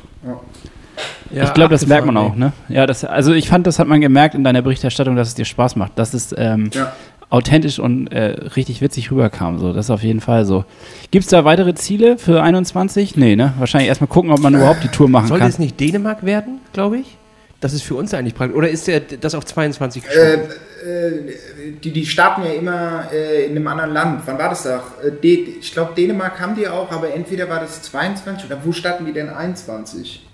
ich 1.31 1.53
glaube, 1.53 1.69
das 1.71 1.85
merkt 1.85 2.05
man 2.07 2.17
auch, 2.17 2.35
ne? 2.35 2.53
Ja, 2.69 2.85
das, 2.87 3.03
also 3.05 3.33
ich 3.33 3.47
fand, 3.49 3.67
das 3.67 3.77
hat 3.79 3.87
man 3.87 4.01
gemerkt 4.01 4.35
in 4.35 4.43
deiner 4.43 4.61
Berichterstattung, 4.61 5.15
dass 5.15 5.27
es 5.29 5.35
dir 5.35 5.45
Spaß 5.45 5.75
macht, 5.75 5.97
dass 5.99 6.13
es 6.13 6.33
ähm, 6.37 6.71
Ja. 6.73 6.93
authentisch 7.29 7.77
und 7.77 8.07
äh, 8.07 8.47
richtig 8.55 8.81
witzig 8.81 9.11
rüberkam. 9.11 9.59
So, 9.59 9.73
das 9.73 9.85
ist 9.87 9.91
auf 9.91 10.01
jeden 10.03 10.21
Fall 10.21 10.45
so. 10.45 10.65
Gibt 11.11 11.25
es 11.25 11.29
da 11.29 11.45
weitere 11.45 11.75
Ziele 11.75 12.17
für 12.17 12.41
21? 12.41 13.15
Nee, 13.15 13.35
ne? 13.35 13.53
Wahrscheinlich 13.59 13.89
erstmal 13.89 14.07
gucken, 14.07 14.31
ob 14.31 14.39
man 14.39 14.55
überhaupt 14.55 14.83
die 14.83 14.87
Tour 14.89 15.07
machen 15.09 15.27
Soll 15.27 15.39
kann. 15.39 15.47
das 15.49 15.59
nicht 15.59 15.79
Dänemark 15.79 16.25
werden, 16.25 16.61
glaube 16.73 16.97
ich? 16.97 17.17
Das 17.65 17.73
ist 17.73 17.81
für 17.81 17.95
uns 17.95 18.13
eigentlich 18.13 18.35
praktisch. 18.35 18.55
Oder 18.55 18.69
ist 18.69 18.85
der, 18.85 18.99
das 18.99 19.33
auf 19.33 19.43
22 19.43 20.03
Äh, 20.03 20.07
geschoben? 20.07 20.51
äh, 20.85 21.71
die, 21.83 21.91
die 21.91 22.05
starten 22.05 22.43
ja 22.43 22.51
immer 22.51 23.11
äh, 23.11 23.45
in 23.45 23.53
einem 23.55 23.67
anderen 23.67 23.91
Land. 23.91 24.21
Wann 24.27 24.37
war 24.37 24.49
das 24.49 24.61
da? 24.61 24.83
Äh, 25.03 25.25
ich 25.25 25.73
glaube, 25.73 25.95
Dänemark 25.95 26.39
haben 26.39 26.55
die 26.55 26.67
auch, 26.67 26.91
aber 26.91 27.11
entweder 27.11 27.49
war 27.49 27.59
das 27.59 27.81
22 27.81 28.45
oder 28.45 28.59
wo 28.63 28.71
starten 28.71 29.07
die 29.07 29.13
denn 29.13 29.29
21? 29.29 30.29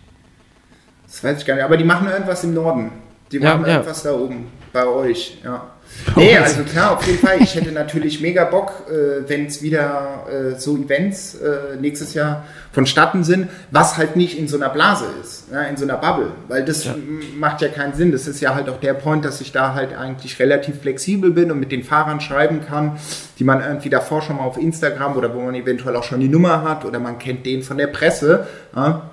Das 1.07 1.23
weiß 1.23 1.37
ich 1.37 1.45
gar 1.45 1.55
nicht. 1.55 1.63
Aber 1.63 1.77
die 1.77 1.85
machen 1.85 2.09
irgendwas 2.09 2.43
im 2.43 2.53
Norden. 2.53 2.91
Die 3.31 3.37
Ja, 3.37 3.55
machen 3.55 3.65
ja. 3.65 3.75
irgendwas 3.75 4.03
da 4.03 4.11
oben 4.13 4.47
bei 4.73 4.85
euch. 4.85 5.37
Ja. 5.41 5.71
Nee, 6.15 6.35
also 6.37 6.63
klar, 6.63 6.97
auf 6.97 7.05
jeden 7.05 7.19
Fall. 7.19 7.37
Ich 7.41 7.53
hätte 7.55 7.71
natürlich 7.71 8.21
mega 8.21 8.43
Bock, 8.45 8.83
äh, 8.89 9.27
wenn 9.29 9.45
es 9.45 9.61
wieder 9.61 10.25
äh, 10.29 10.59
so 10.59 10.75
Events 10.75 11.35
äh, 11.35 11.75
nächstes 11.79 12.13
Jahr 12.15 12.43
vonstatten 12.73 13.23
sind, 13.23 13.49
was 13.69 13.97
halt 13.97 14.15
nicht 14.15 14.37
in 14.37 14.47
so 14.47 14.57
einer 14.57 14.69
Blase 14.69 15.05
ist, 15.21 15.45
ja, 15.51 15.61
in 15.63 15.77
so 15.77 15.83
einer 15.85 15.97
Bubble, 15.97 16.31
weil 16.47 16.65
das 16.65 16.85
m- 16.87 17.21
macht 17.37 17.61
ja 17.61 17.67
keinen 17.67 17.93
Sinn. 17.93 18.11
Das 18.11 18.27
ist 18.27 18.41
ja 18.41 18.55
halt 18.55 18.67
auch 18.69 18.79
der 18.79 18.93
Point, 18.95 19.23
dass 19.25 19.41
ich 19.41 19.51
da 19.51 19.73
halt 19.75 19.95
eigentlich 19.95 20.39
relativ 20.39 20.81
flexibel 20.81 21.31
bin 21.31 21.51
und 21.51 21.59
mit 21.59 21.71
den 21.71 21.83
Fahrern 21.83 22.19
schreiben 22.19 22.61
kann, 22.67 22.97
die 23.37 23.43
man 23.43 23.61
irgendwie 23.61 23.89
davor 23.89 24.21
schon 24.21 24.37
mal 24.37 24.43
auf 24.43 24.57
Instagram 24.57 25.15
oder 25.17 25.33
wo 25.35 25.39
man 25.41 25.53
eventuell 25.55 25.95
auch 25.95 26.03
schon 26.03 26.19
die 26.19 26.29
Nummer 26.29 26.63
hat 26.63 26.83
oder 26.83 26.99
man 26.99 27.19
kennt 27.19 27.45
den 27.45 27.61
von 27.61 27.77
der 27.77 27.87
Presse. 27.87 28.47
Ja, 28.75 29.10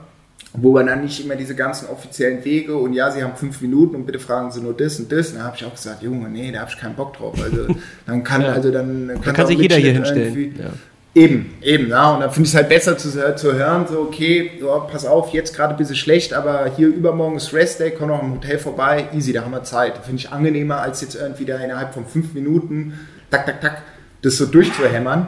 wo 0.55 0.72
man 0.72 0.86
dann 0.86 1.03
nicht 1.03 1.22
immer 1.24 1.36
diese 1.36 1.55
ganzen 1.55 1.88
offiziellen 1.88 2.44
Wege 2.44 2.76
und 2.76 2.94
ja, 2.94 3.11
sie 3.11 3.22
haben 3.22 3.36
fünf 3.36 3.61
Minuten 3.61 3.96
und 3.96 4.07
bitte 4.07 4.18
fragen 4.18 4.51
sie 4.51 4.61
nur 4.61 4.74
das 4.74 4.99
und 4.99 5.12
das. 5.12 5.30
Und 5.30 5.38
da 5.38 5.44
habe 5.44 5.57
ich 5.57 5.64
auch 5.64 5.74
gesagt, 5.74 6.03
Junge, 6.03 6.28
nee, 6.28 6.51
da 6.51 6.61
habe 6.61 6.70
ich 6.70 6.78
keinen 6.78 6.94
Bock 6.94 7.16
drauf. 7.16 7.34
Also 7.42 7.66
dann 8.07 8.24
kann, 8.24 8.42
Ja. 8.42 8.53
also 8.53 8.70
dann 8.70 9.11
Da 9.22 9.32
kann 9.32 9.46
sich 9.46 9.59
jeder 9.59 9.76
hier 9.76 9.92
hinstellen. 9.92 10.55
Ja. 10.59 10.70
Eben, 11.14 11.55
eben, 11.62 11.88
ja. 11.88 12.14
Und 12.14 12.20
dann 12.20 12.30
finde 12.30 12.46
ich 12.46 12.55
es 12.55 12.57
halt 12.57 12.68
besser 12.68 12.96
zu, 12.96 13.09
zu 13.36 13.55
hören, 13.55 13.86
so, 13.88 14.01
okay, 14.01 14.53
so, 14.61 14.86
pass 14.90 15.05
auf, 15.05 15.32
jetzt 15.32 15.55
gerade 15.55 15.74
ein 15.74 15.76
bisschen 15.76 15.96
schlecht, 15.96 16.32
aber 16.32 16.70
hier 16.76 16.88
übermorgen 16.88 17.36
ist 17.36 17.53
Rest 17.53 17.80
Day, 17.80 17.92
komm 17.96 18.09
noch 18.09 18.22
im 18.22 18.34
Hotel 18.34 18.59
vorbei, 18.59 19.09
easy, 19.14 19.32
da 19.32 19.42
haben 19.42 19.51
wir 19.53 19.64
Zeit. 19.64 19.99
Finde 19.99 20.20
ich 20.20 20.30
angenehmer, 20.30 20.80
als 20.80 21.01
jetzt 21.01 21.14
irgendwie 21.14 21.44
da 21.44 21.59
innerhalb 21.59 21.92
von 21.92 22.07
fünf 22.07 22.34
Minuten, 22.34 22.94
tak, 23.30 23.46
tak, 23.46 23.61
tak, 23.61 23.82
das 24.22 24.36
so 24.36 24.46
durchzuhämmern. 24.46 25.26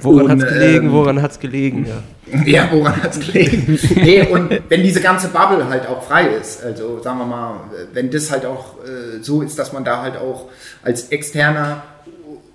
Woran 0.00 0.30
hat 0.30 0.38
es 0.38 0.48
gelegen? 0.48 0.86
ähm, 0.86 0.92
Woran 0.92 1.22
hat 1.22 1.30
es 1.32 1.40
gelegen? 1.40 1.86
Ja. 1.86 2.02
Ja, 2.46 2.68
woran 2.72 3.02
hat 3.02 3.14
es 3.14 3.20
gelegen? 3.20 3.78
nee, 3.96 4.26
und 4.26 4.62
wenn 4.70 4.82
diese 4.82 5.00
ganze 5.00 5.28
Bubble 5.28 5.68
halt 5.68 5.86
auch 5.86 6.02
frei 6.02 6.28
ist, 6.28 6.64
also 6.64 7.02
sagen 7.02 7.18
wir 7.18 7.26
mal, 7.26 7.60
wenn 7.92 8.10
das 8.10 8.30
halt 8.30 8.46
auch 8.46 8.76
äh, 8.84 9.22
so 9.22 9.42
ist, 9.42 9.58
dass 9.58 9.72
man 9.72 9.84
da 9.84 10.00
halt 10.00 10.16
auch 10.16 10.48
als 10.82 11.08
Externer 11.08 11.82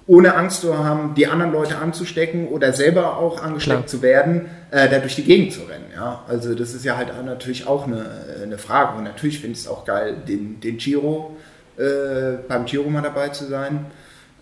ohne 0.08 0.36
Angst 0.36 0.62
zu 0.62 0.78
haben, 0.78 1.14
die 1.16 1.28
anderen 1.28 1.52
Leute 1.52 1.78
anzustecken 1.78 2.48
oder 2.48 2.72
selber 2.72 3.18
auch 3.18 3.44
angesteckt 3.44 3.78
Klar. 3.78 3.88
zu 3.88 4.02
werden, 4.02 4.46
äh, 4.72 4.90
da 4.90 5.00
durch 5.00 5.16
die 5.16 5.24
Gegend 5.24 5.52
zu 5.52 5.62
rennen. 5.62 5.86
Ja? 5.94 6.24
Also 6.28 6.56
das 6.56 6.74
ist 6.74 6.86
ja 6.86 6.96
halt 6.96 7.10
natürlich 7.26 7.68
auch 7.68 7.86
eine, 7.86 8.06
eine 8.42 8.58
Frage. 8.58 8.98
Und 8.98 9.04
natürlich 9.04 9.42
finde 9.42 9.54
ich 9.58 9.66
es 9.66 9.68
auch 9.68 9.84
geil, 9.84 10.16
den, 10.26 10.62
den 10.62 10.78
Giro, 10.78 11.36
äh, 11.78 12.38
beim 12.48 12.66
Giro 12.66 12.90
mal 12.90 13.02
dabei 13.02 13.30
zu 13.30 13.46
sein. 13.46 13.86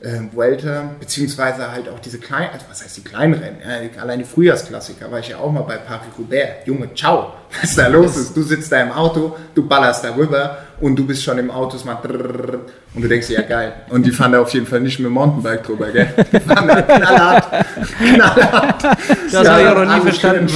Äh, 0.02 0.20
Vuelta, 0.34 0.92
beziehungsweise 1.00 1.72
halt 1.72 1.88
auch 1.88 2.00
diese 2.00 2.20
kleinen, 2.20 2.50
also 2.52 2.66
was 2.70 2.84
heißt 2.84 2.98
die 2.98 3.04
kleinen 3.04 3.34
Rennen? 3.34 3.58
Ja, 3.64 4.02
allein 4.02 4.20
die 4.20 4.26
Frühjahrsklassiker 4.26 5.10
war 5.10 5.20
ich 5.20 5.30
ja 5.30 5.38
auch 5.38 5.50
mal 5.52 5.62
bei 5.62 5.78
Paris-Roubaix. 5.78 6.66
Junge, 6.68 6.94
ciao, 6.94 7.34
was 7.62 7.76
da 7.76 7.88
los 7.88 8.18
ist. 8.18 8.36
Du 8.36 8.44
sitzt 8.44 8.72
da 8.74 8.82
im 8.82 8.92
Auto, 8.92 9.38
du 9.56 9.66
ballerst 9.66 10.04
da 10.04 10.14
rüber 10.14 10.58
und 10.82 10.98
du 10.98 11.08
bist 11.08 11.24
schon 11.24 11.38
im 11.38 11.50
Auto, 11.50 11.78
es 11.78 11.86
macht 11.86 12.04
und 12.06 13.02
du 13.02 13.08
denkst 13.08 13.28
dir, 13.28 13.40
ja 13.40 13.42
geil. 13.44 13.74
Und 13.90 14.06
die 14.06 14.12
fahren 14.12 14.34
da 14.34 14.42
auf 14.42 14.50
jeden 14.50 14.68
Fall 14.68 14.82
nicht 14.82 15.00
mit 15.00 15.06
dem 15.06 15.14
Mountainbike 15.14 15.64
drüber, 15.64 15.90
gell? 15.90 16.08
Die 16.32 16.40
fahren 16.42 16.68
da 16.68 16.82
knallhart, 16.82 17.66
knallhart. 17.98 18.84
Das 19.32 19.46
Ja, 19.46 19.54
habe 19.54 19.62
ich 19.62 19.68
auch 19.70 19.86
noch 19.86 19.96
nie 19.96 20.02
verstanden, 20.02 20.50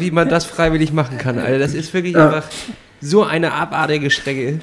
wie 0.00 0.10
man 0.10 0.28
das 0.28 0.44
freiwillig 0.44 0.92
machen 0.92 1.16
kann. 1.16 1.38
Alter. 1.38 1.60
Das 1.60 1.74
ist 1.74 1.94
wirklich 1.94 2.16
einfach 2.16 2.44
so 3.00 3.24
eine 3.24 3.52
abartige 3.52 4.10
Strecke. 4.10 4.58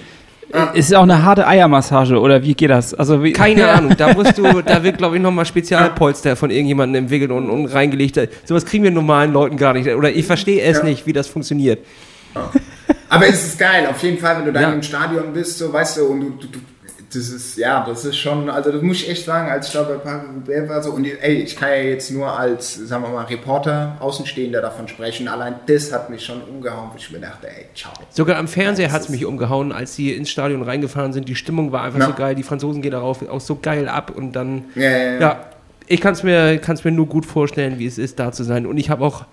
Ist 0.74 0.96
auch 0.96 1.04
eine 1.04 1.24
harte 1.24 1.46
Eiermassage 1.46 2.20
oder 2.20 2.42
wie 2.44 2.54
geht 2.54 2.70
das? 2.70 2.94
Also 2.94 3.24
wie, 3.24 3.34
Keine 3.34 3.68
Ahnung, 3.72 3.96
da 3.98 4.14
musst 4.14 4.38
du, 4.38 4.62
da 4.62 4.82
wird 4.84 4.98
glaube 4.98 5.18
ich 5.18 5.22
nochmal 5.22 5.46
Spezialpolster 5.46 6.36
von 6.36 6.50
irgendjemandem 6.52 7.04
entwickelt 7.04 7.32
und, 7.32 7.50
und 7.50 7.66
reingelegt. 7.68 8.20
Sowas 8.46 8.66
kriegen 8.66 8.84
wir 8.86 8.92
normalen 8.92 9.34
Leuten 9.34 9.58
gar 9.58 9.74
nicht. 9.74 9.88
Oder 9.90 10.10
ich 10.12 10.26
verstehe 10.26 10.62
es 10.62 10.78
Ja. 10.78 10.84
nicht, 10.86 11.06
wie 11.06 11.14
das 11.14 11.28
funktioniert. 11.28 11.80
Aber 13.10 13.28
es 13.28 13.46
ist 13.46 13.60
geil, 13.60 13.88
auf 13.90 14.02
jeden 14.04 14.18
Fall, 14.20 14.38
wenn 14.38 14.46
du 14.46 14.54
da 14.54 14.62
Ja. 14.62 14.72
im 14.72 14.84
Stadion 14.84 15.34
bist, 15.34 15.58
so 15.58 15.72
weißt 15.72 15.98
du, 15.98 16.06
und 16.06 16.20
du, 16.22 16.30
du, 16.30 16.48
du 16.48 16.60
das 17.18 17.30
ist, 17.30 17.58
ja, 17.58 17.84
das 17.86 18.06
ist 18.06 18.16
schon, 18.18 18.50
also 18.50 18.72
das 18.72 18.82
muss 18.82 18.98
ich 19.02 19.10
echt 19.10 19.26
sagen, 19.26 19.50
als 19.50 19.68
ich 19.68 19.74
da 19.74 19.84
bei 19.84 19.96
Paris-Roubaix 19.96 20.70
war, 20.70 20.84
so, 20.84 20.92
und 20.92 21.06
ey, 21.06 21.36
ich 21.42 21.56
kann 21.56 21.70
ja 21.70 21.76
jetzt 21.78 22.12
nur 22.12 22.28
als, 22.40 22.76
sagen 22.76 23.04
wir 23.04 23.10
mal, 23.10 23.26
Reporter, 23.26 23.98
Außenstehender 24.00 24.62
davon 24.62 24.88
sprechen, 24.88 25.28
allein 25.28 25.56
das 25.66 25.92
hat 25.92 26.10
mich 26.10 26.24
schon 26.24 26.42
umgehauen, 26.44 26.90
wo 26.92 26.98
ich 26.98 27.12
mir 27.12 27.20
dachte, 27.20 27.48
ey, 27.48 27.66
ciao. 27.76 27.92
Sogar 28.12 28.38
am 28.38 28.48
Fernseher 28.48 28.92
hat 28.92 29.02
es 29.02 29.10
mich 29.10 29.26
umgehauen, 29.26 29.72
als 29.72 29.96
sie 29.96 30.14
ins 30.14 30.30
Stadion 30.30 30.62
reingefahren 30.62 31.12
sind. 31.14 31.28
Die 31.28 31.36
Stimmung 31.36 31.72
war 31.72 31.84
einfach 31.84 32.00
Ja. 32.00 32.06
so 32.08 32.14
geil. 32.14 32.36
Die 32.36 32.44
Franzosen 32.44 32.82
gehen 32.82 32.92
darauf 32.92 33.28
auch 33.28 33.42
so 33.42 33.58
geil 33.62 33.88
ab. 33.90 34.12
Und 34.16 34.34
dann, 34.34 34.66
Ja, 34.76 34.84
ja, 34.90 35.20
ja. 35.20 35.46
ich 35.88 36.00
kann 36.02 36.14
es 36.14 36.24
mir, 36.24 36.58
kann's 36.60 36.84
mir 36.84 36.92
nur 36.92 37.08
gut 37.08 37.26
vorstellen, 37.26 37.80
wie 37.80 37.86
es 37.88 37.98
ist, 37.98 38.20
da 38.20 38.32
zu 38.32 38.44
sein. 38.44 38.66
Und 38.66 38.78
ich 38.78 38.90
habe 38.90 39.04
auch 39.04 39.26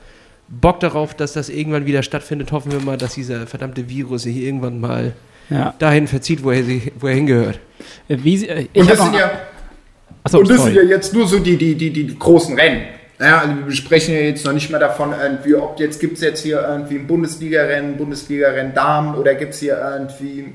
Bock 0.48 0.80
darauf, 0.80 1.14
dass 1.14 1.32
das 1.32 1.48
irgendwann 1.48 1.86
wieder 1.86 2.02
stattfindet. 2.02 2.52
Hoffen 2.52 2.72
wir 2.72 2.80
mal, 2.80 2.96
dass 2.98 3.14
dieser 3.14 3.46
verdammte 3.46 3.88
Virus 3.88 4.22
sich 4.22 4.36
irgendwann 4.36 4.80
mal 4.80 5.12
Ja. 5.50 5.74
dahin 5.78 6.06
verzieht, 6.06 6.42
wo 6.42 6.50
er, 6.50 6.64
sich, 6.64 6.90
wo 6.98 7.06
er 7.06 7.14
hingehört. 7.14 7.60
Wie, 8.08 8.36
sie- 8.36 8.48
äh, 8.48 8.66
ich 8.72 8.80
Und 8.82 8.90
das 8.90 8.98
sind 8.98 9.14
ja, 9.14 9.30
Achso, 10.22 10.38
und 10.38 10.48
das 10.48 10.64
sind 10.64 10.74
ja 10.74 10.82
jetzt 10.82 11.12
nur 11.12 11.26
so 11.28 11.38
die, 11.38 11.56
die, 11.56 11.74
die, 11.74 11.90
die 11.90 12.18
großen 12.18 12.58
Rennen. 12.58 12.82
Ja, 13.20 13.40
also 13.42 13.54
wir 13.66 13.74
sprechen 13.74 14.14
ja 14.14 14.22
jetzt 14.22 14.44
noch 14.44 14.52
nicht 14.52 14.70
mehr 14.70 14.80
davon, 14.80 15.12
irgendwie, 15.22 15.54
ob 15.54 15.78
jetzt 15.78 16.00
gibt 16.00 16.14
es 16.14 16.22
jetzt 16.22 16.42
hier 16.42 16.60
irgendwie 16.66 16.96
ein 16.96 17.06
Bundesliga-Rennen, 17.06 17.96
Bundesliga-Rennen 17.96 18.74
Damen 18.74 19.14
oder 19.14 19.34
gibt 19.34 19.54
es 19.54 19.60
hier 19.60 19.78
irgendwie 19.78 20.52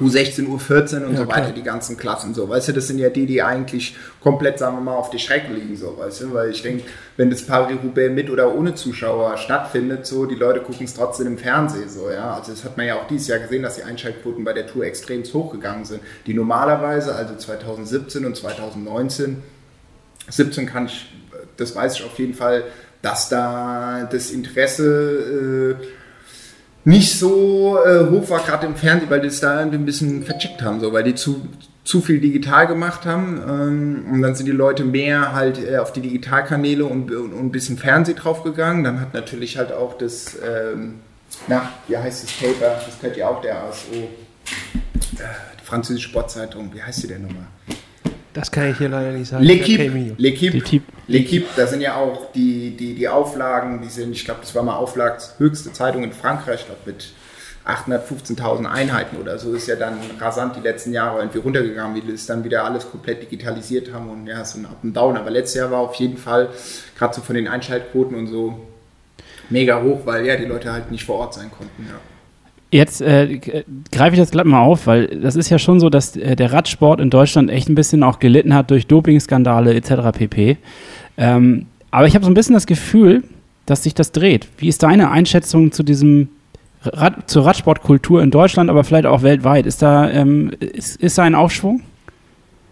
U16, 0.00 0.46
U14 0.46 1.04
und 1.04 1.12
Ja, 1.12 1.18
so 1.18 1.28
weiter, 1.28 1.40
klar. 1.40 1.52
die 1.52 1.62
ganzen 1.62 1.96
Klassen 1.96 2.34
so. 2.34 2.48
Weißt 2.48 2.68
du, 2.68 2.72
das 2.72 2.86
sind 2.86 2.98
ja 2.98 3.10
die, 3.10 3.26
die 3.26 3.42
eigentlich 3.42 3.96
komplett, 4.20 4.58
sagen 4.58 4.76
wir 4.76 4.80
mal, 4.80 4.94
auf 4.94 5.10
die 5.10 5.18
Strecke 5.18 5.52
liegen, 5.52 5.76
so, 5.76 5.96
weißt 5.98 6.22
du, 6.22 6.32
weil 6.32 6.50
ich 6.50 6.62
denke, 6.62 6.84
wenn 7.16 7.30
das 7.30 7.42
Paris-Roubaix 7.42 8.12
mit 8.12 8.30
oder 8.30 8.54
ohne 8.54 8.74
Zuschauer 8.74 9.36
stattfindet, 9.36 10.06
so, 10.06 10.26
die 10.26 10.34
Leute 10.34 10.60
gucken 10.60 10.84
es 10.84 10.94
trotzdem 10.94 11.26
im 11.26 11.38
Fernsehen, 11.38 11.88
so, 11.88 12.10
ja. 12.10 12.34
Also 12.34 12.52
das 12.52 12.64
hat 12.64 12.76
man 12.76 12.86
ja 12.86 12.96
auch 12.96 13.06
dieses 13.06 13.28
Jahr 13.28 13.38
gesehen, 13.38 13.62
dass 13.62 13.76
die 13.76 13.82
Einschaltquoten 13.82 14.44
bei 14.44 14.52
der 14.52 14.66
Tour 14.66 14.84
extrem 14.84 15.22
hochgegangen 15.24 15.84
sind, 15.84 16.00
die 16.26 16.34
normalerweise, 16.34 17.14
also 17.14 17.36
2017 17.36 18.24
und 18.24 18.36
2019, 18.36 19.42
17 20.28 20.66
kann 20.66 20.86
ich, 20.86 21.12
das 21.56 21.74
weiß 21.74 21.94
ich 21.96 22.04
auf 22.04 22.18
jeden 22.18 22.34
Fall, 22.34 22.64
dass 23.02 23.28
da 23.28 24.08
das 24.10 24.30
Interesse 24.30 25.76
äh, 25.80 25.84
nicht 26.84 27.18
so 27.18 27.78
äh, 27.84 28.08
hoch 28.10 28.30
war, 28.30 28.40
gerade 28.40 28.66
im 28.66 28.74
Fernsehen, 28.74 29.10
weil 29.10 29.20
die 29.20 29.28
es 29.28 29.40
da 29.40 29.58
ein 29.58 29.84
bisschen 29.84 30.22
vercheckt 30.22 30.62
haben, 30.62 30.80
so, 30.80 30.92
weil 30.92 31.04
die 31.04 31.14
zu, 31.14 31.46
zu 31.84 32.00
viel 32.00 32.20
digital 32.20 32.66
gemacht 32.66 33.04
haben. 33.04 33.42
Ähm, 33.46 34.06
und 34.12 34.22
dann 34.22 34.34
sind 34.34 34.46
die 34.46 34.52
Leute 34.52 34.84
mehr 34.84 35.32
halt 35.32 35.58
äh, 35.62 35.78
auf 35.78 35.92
die 35.92 36.00
Digitalkanäle 36.00 36.84
und, 36.84 37.10
und, 37.10 37.32
und 37.32 37.38
ein 37.38 37.52
bisschen 37.52 37.76
Fernseh 37.76 38.14
draufgegangen. 38.14 38.84
Dann 38.84 39.00
hat 39.00 39.12
natürlich 39.12 39.58
halt 39.58 39.72
auch 39.72 39.98
das, 39.98 40.36
ähm, 40.36 41.00
na, 41.48 41.68
wie 41.86 41.96
heißt 41.96 42.24
das 42.24 42.32
Paper, 42.32 42.80
das 42.86 42.98
gehört 42.98 43.16
ja 43.16 43.28
auch 43.28 43.42
der 43.42 43.62
ASO, 43.62 43.92
äh, 43.92 44.06
die 45.60 45.64
französische 45.64 46.08
Sportzeitung, 46.08 46.70
wie 46.72 46.82
heißt 46.82 47.02
die 47.02 47.08
denn 47.08 47.22
nochmal? 47.22 47.46
Das 48.32 48.50
kann 48.50 48.70
ich 48.70 48.78
hier 48.78 48.88
leider 48.88 49.12
nicht 49.12 49.28
sagen. 49.28 49.44
L'Equipe. 49.44 50.14
L'Equipe, 50.16 50.82
L'Equipe. 51.08 51.44
Da 51.56 51.66
sind 51.66 51.80
ja 51.80 51.96
auch 51.96 52.32
die, 52.32 52.76
die, 52.76 52.94
die 52.94 53.08
Auflagen, 53.08 53.80
die 53.82 53.88
sind, 53.88 54.12
ich 54.12 54.24
glaube, 54.24 54.40
das 54.40 54.54
war 54.54 54.62
mal 54.62 54.76
auflagshöchste 54.76 55.72
Zeitung 55.72 56.04
in 56.04 56.12
Frankreich, 56.12 56.60
ich 56.60 56.66
glaube 56.66 56.80
mit 56.86 57.12
815.000 57.66 58.66
Einheiten 58.66 59.16
oder 59.16 59.38
so, 59.38 59.52
ist 59.52 59.66
ja 59.66 59.76
dann 59.76 59.98
rasant 60.18 60.56
die 60.56 60.60
letzten 60.60 60.92
Jahre 60.92 61.18
irgendwie 61.18 61.38
runtergegangen, 61.38 61.94
wie 61.94 62.12
das 62.12 62.26
dann 62.26 62.42
wieder 62.44 62.64
alles 62.64 62.88
komplett 62.90 63.22
digitalisiert 63.22 63.92
haben 63.92 64.08
und 64.08 64.26
ja, 64.26 64.44
so 64.44 64.58
ein 64.58 64.66
Up 64.66 64.78
and 64.82 64.96
Down. 64.96 65.16
Aber 65.16 65.30
letztes 65.30 65.56
Jahr 65.56 65.70
war 65.70 65.80
auf 65.80 65.94
jeden 65.96 66.16
Fall, 66.16 66.48
gerade 66.96 67.14
so 67.14 67.20
von 67.20 67.34
den 67.34 67.48
Einschaltquoten 67.48 68.16
und 68.16 68.28
so, 68.28 68.60
mega 69.50 69.82
hoch, 69.82 70.00
weil 70.04 70.24
ja, 70.24 70.36
die 70.36 70.46
Leute 70.46 70.72
halt 70.72 70.90
nicht 70.90 71.04
vor 71.04 71.18
Ort 71.18 71.34
sein 71.34 71.50
konnten, 71.50 71.86
ja. 71.88 71.98
Jetzt 72.72 73.00
äh, 73.02 73.40
greife 73.90 74.14
ich 74.14 74.20
das 74.20 74.30
glatt 74.30 74.46
mal 74.46 74.60
auf, 74.60 74.86
weil 74.86 75.06
das 75.08 75.34
ist 75.34 75.50
ja 75.50 75.58
schon 75.58 75.80
so, 75.80 75.90
dass 75.90 76.14
äh, 76.16 76.36
der 76.36 76.52
Radsport 76.52 77.00
in 77.00 77.10
Deutschland 77.10 77.50
echt 77.50 77.68
ein 77.68 77.74
bisschen 77.74 78.02
auch 78.04 78.20
gelitten 78.20 78.54
hat 78.54 78.70
durch 78.70 78.86
Dopingskandale 78.86 79.74
etc. 79.74 80.16
pp. 80.16 80.56
Ähm, 81.16 81.66
aber 81.90 82.06
ich 82.06 82.14
habe 82.14 82.24
so 82.24 82.30
ein 82.30 82.34
bisschen 82.34 82.54
das 82.54 82.66
Gefühl, 82.66 83.24
dass 83.66 83.82
sich 83.82 83.94
das 83.94 84.12
dreht. 84.12 84.46
Wie 84.58 84.68
ist 84.68 84.82
deine 84.84 85.10
Einschätzung 85.10 85.72
zu 85.72 85.82
diesem 85.82 86.28
Rad, 86.84 87.28
zur 87.28 87.44
Radsportkultur 87.44 88.22
in 88.22 88.30
Deutschland, 88.30 88.70
aber 88.70 88.84
vielleicht 88.84 89.06
auch 89.06 89.22
weltweit? 89.22 89.66
Ist 89.66 89.82
da, 89.82 90.08
ähm, 90.08 90.52
ist, 90.60 90.96
ist 91.02 91.18
da 91.18 91.24
ein 91.24 91.34
Aufschwung? 91.34 91.82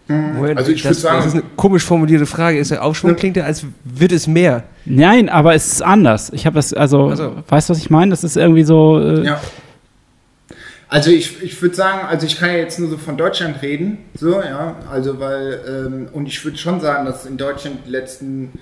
Moment, 0.07 0.57
Also 0.57 0.71
ich 0.71 0.81
das, 0.81 0.91
würd 0.91 1.01
sagen- 1.01 1.17
das 1.17 1.25
ist 1.27 1.33
eine 1.33 1.43
komisch 1.55 1.83
formulierte 1.83 2.25
Frage. 2.25 2.57
Ist 2.57 2.71
der 2.71 2.83
Aufschwung 2.83 3.15
klingt 3.15 3.37
ja, 3.37 3.43
als 3.43 3.65
wird 3.83 4.11
es 4.11 4.25
mehr. 4.27 4.63
Nein, 4.85 5.29
aber 5.29 5.53
es 5.53 5.73
ist 5.73 5.81
anders. 5.83 6.31
Ich 6.33 6.45
habe 6.47 6.55
das, 6.55 6.73
also, 6.73 7.09
Ach 7.11 7.17
so. 7.17 7.33
weißt 7.47 7.69
du, 7.69 7.73
was 7.73 7.77
ich 7.79 7.89
meine? 7.91 8.09
Das 8.09 8.23
ist 8.23 8.35
irgendwie 8.37 8.63
so. 8.63 8.99
Äh, 8.99 9.25
Ja. 9.25 9.39
Also 10.89 11.11
ich, 11.11 11.43
ich 11.43 11.61
würde 11.61 11.75
sagen, 11.75 12.07
also 12.07 12.25
ich 12.25 12.39
kann 12.39 12.49
ja 12.49 12.57
jetzt 12.57 12.79
nur 12.79 12.89
so 12.89 12.97
von 12.97 13.15
Deutschland 13.15 13.61
reden, 13.61 13.99
so, 14.15 14.41
ja, 14.41 14.75
also 14.91 15.19
weil, 15.19 15.61
ähm, 15.67 16.09
und 16.11 16.25
ich 16.25 16.43
würde 16.43 16.57
schon 16.57 16.81
sagen, 16.81 17.05
dass 17.05 17.27
in 17.27 17.37
Deutschland 17.37 17.81
die 17.85 17.91
letzten 17.91 18.53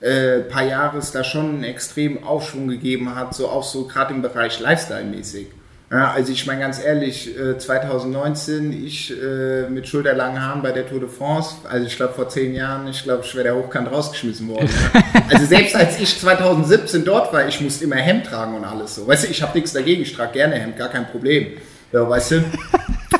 äh, 0.00 0.38
paar 0.40 0.64
Jahre 0.64 0.98
es 0.98 1.10
da 1.10 1.24
schon 1.24 1.48
einen 1.48 1.64
extremen 1.64 2.22
Aufschwung 2.22 2.68
gegeben 2.68 3.16
hat, 3.16 3.34
so 3.34 3.48
auch 3.48 3.64
so 3.64 3.88
gerade 3.88 4.14
im 4.14 4.22
Bereich 4.22 4.60
Lifestyle-mäßig. 4.60 5.48
Ja, 5.90 6.12
also 6.12 6.32
ich 6.32 6.46
meine 6.46 6.60
ganz 6.60 6.82
ehrlich, 6.82 7.36
äh, 7.38 7.58
2019, 7.58 8.72
ich 8.72 9.12
äh, 9.20 9.68
mit 9.68 9.86
schulterlangen 9.86 10.40
Haaren 10.40 10.62
bei 10.62 10.72
der 10.72 10.88
Tour 10.88 11.00
de 11.00 11.08
France, 11.08 11.56
also 11.68 11.84
ich 11.84 11.96
glaube 11.96 12.14
vor 12.14 12.28
zehn 12.28 12.54
Jahren, 12.54 12.88
ich 12.88 13.02
glaube, 13.02 13.24
ich 13.24 13.34
wäre 13.34 13.44
der 13.44 13.56
hochkant 13.56 13.90
rausgeschmissen 13.90 14.48
worden. 14.48 14.70
Ja. 14.94 15.02
Also 15.32 15.46
selbst 15.46 15.74
als 15.74 15.98
ich 15.98 16.18
2017 16.18 17.04
dort 17.04 17.32
war, 17.32 17.48
ich 17.48 17.60
musste 17.60 17.84
immer 17.84 17.96
Hemd 17.96 18.26
tragen 18.26 18.54
und 18.54 18.64
alles 18.64 18.94
so. 18.94 19.06
Weißt 19.06 19.24
du, 19.24 19.28
ich 19.28 19.40
habe 19.40 19.56
nichts 19.56 19.72
dagegen, 19.72 20.02
ich 20.02 20.14
trage 20.14 20.32
gerne 20.32 20.56
Hemd, 20.56 20.76
gar 20.76 20.90
kein 20.90 21.06
Problem. 21.06 21.52
Ja, 21.92 22.08
weißt 22.08 22.30
du? 22.32 22.44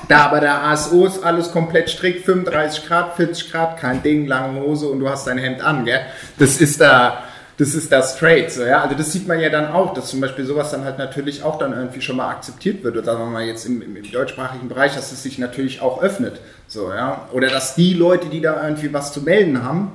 Da 0.08 0.26
aber 0.26 0.40
der 0.40 0.62
ASO 0.62 1.06
ist 1.06 1.24
alles 1.24 1.52
komplett 1.52 1.88
strikt, 1.88 2.26
35 2.26 2.86
Grad, 2.86 3.16
40 3.16 3.50
Grad, 3.50 3.78
kein 3.78 4.02
Ding, 4.02 4.26
lange 4.26 4.60
Hose 4.60 4.88
und 4.88 5.00
du 5.00 5.08
hast 5.08 5.26
dein 5.26 5.38
Hemd 5.38 5.62
an, 5.62 5.86
gell? 5.86 6.00
Das 6.38 6.60
ist 6.60 6.82
da, 6.82 7.22
das 7.56 7.72
ist 7.72 7.90
da 7.90 8.02
straight, 8.02 8.52
so, 8.52 8.62
ja? 8.64 8.82
Also 8.82 8.94
das 8.94 9.12
sieht 9.12 9.26
man 9.26 9.40
ja 9.40 9.48
dann 9.48 9.72
auch, 9.72 9.94
dass 9.94 10.08
zum 10.08 10.20
Beispiel 10.20 10.44
sowas 10.44 10.70
dann 10.70 10.84
halt 10.84 10.98
natürlich 10.98 11.42
auch 11.42 11.56
dann 11.56 11.72
irgendwie 11.72 12.02
schon 12.02 12.16
mal 12.16 12.28
akzeptiert 12.28 12.84
wird, 12.84 12.96
oder 12.96 13.04
sagen 13.04 13.20
wir 13.20 13.30
mal 13.30 13.44
jetzt 13.44 13.64
im, 13.64 13.80
im, 13.80 13.96
im 13.96 14.10
deutschsprachigen 14.10 14.68
Bereich, 14.68 14.94
dass 14.94 15.12
es 15.12 15.22
sich 15.22 15.38
natürlich 15.38 15.80
auch 15.80 16.02
öffnet, 16.02 16.40
so, 16.66 16.92
ja? 16.92 17.28
Oder 17.32 17.48
dass 17.48 17.74
die 17.74 17.94
Leute, 17.94 18.28
die 18.28 18.42
da 18.42 18.62
irgendwie 18.62 18.92
was 18.92 19.14
zu 19.14 19.22
melden 19.22 19.62
haben, 19.64 19.92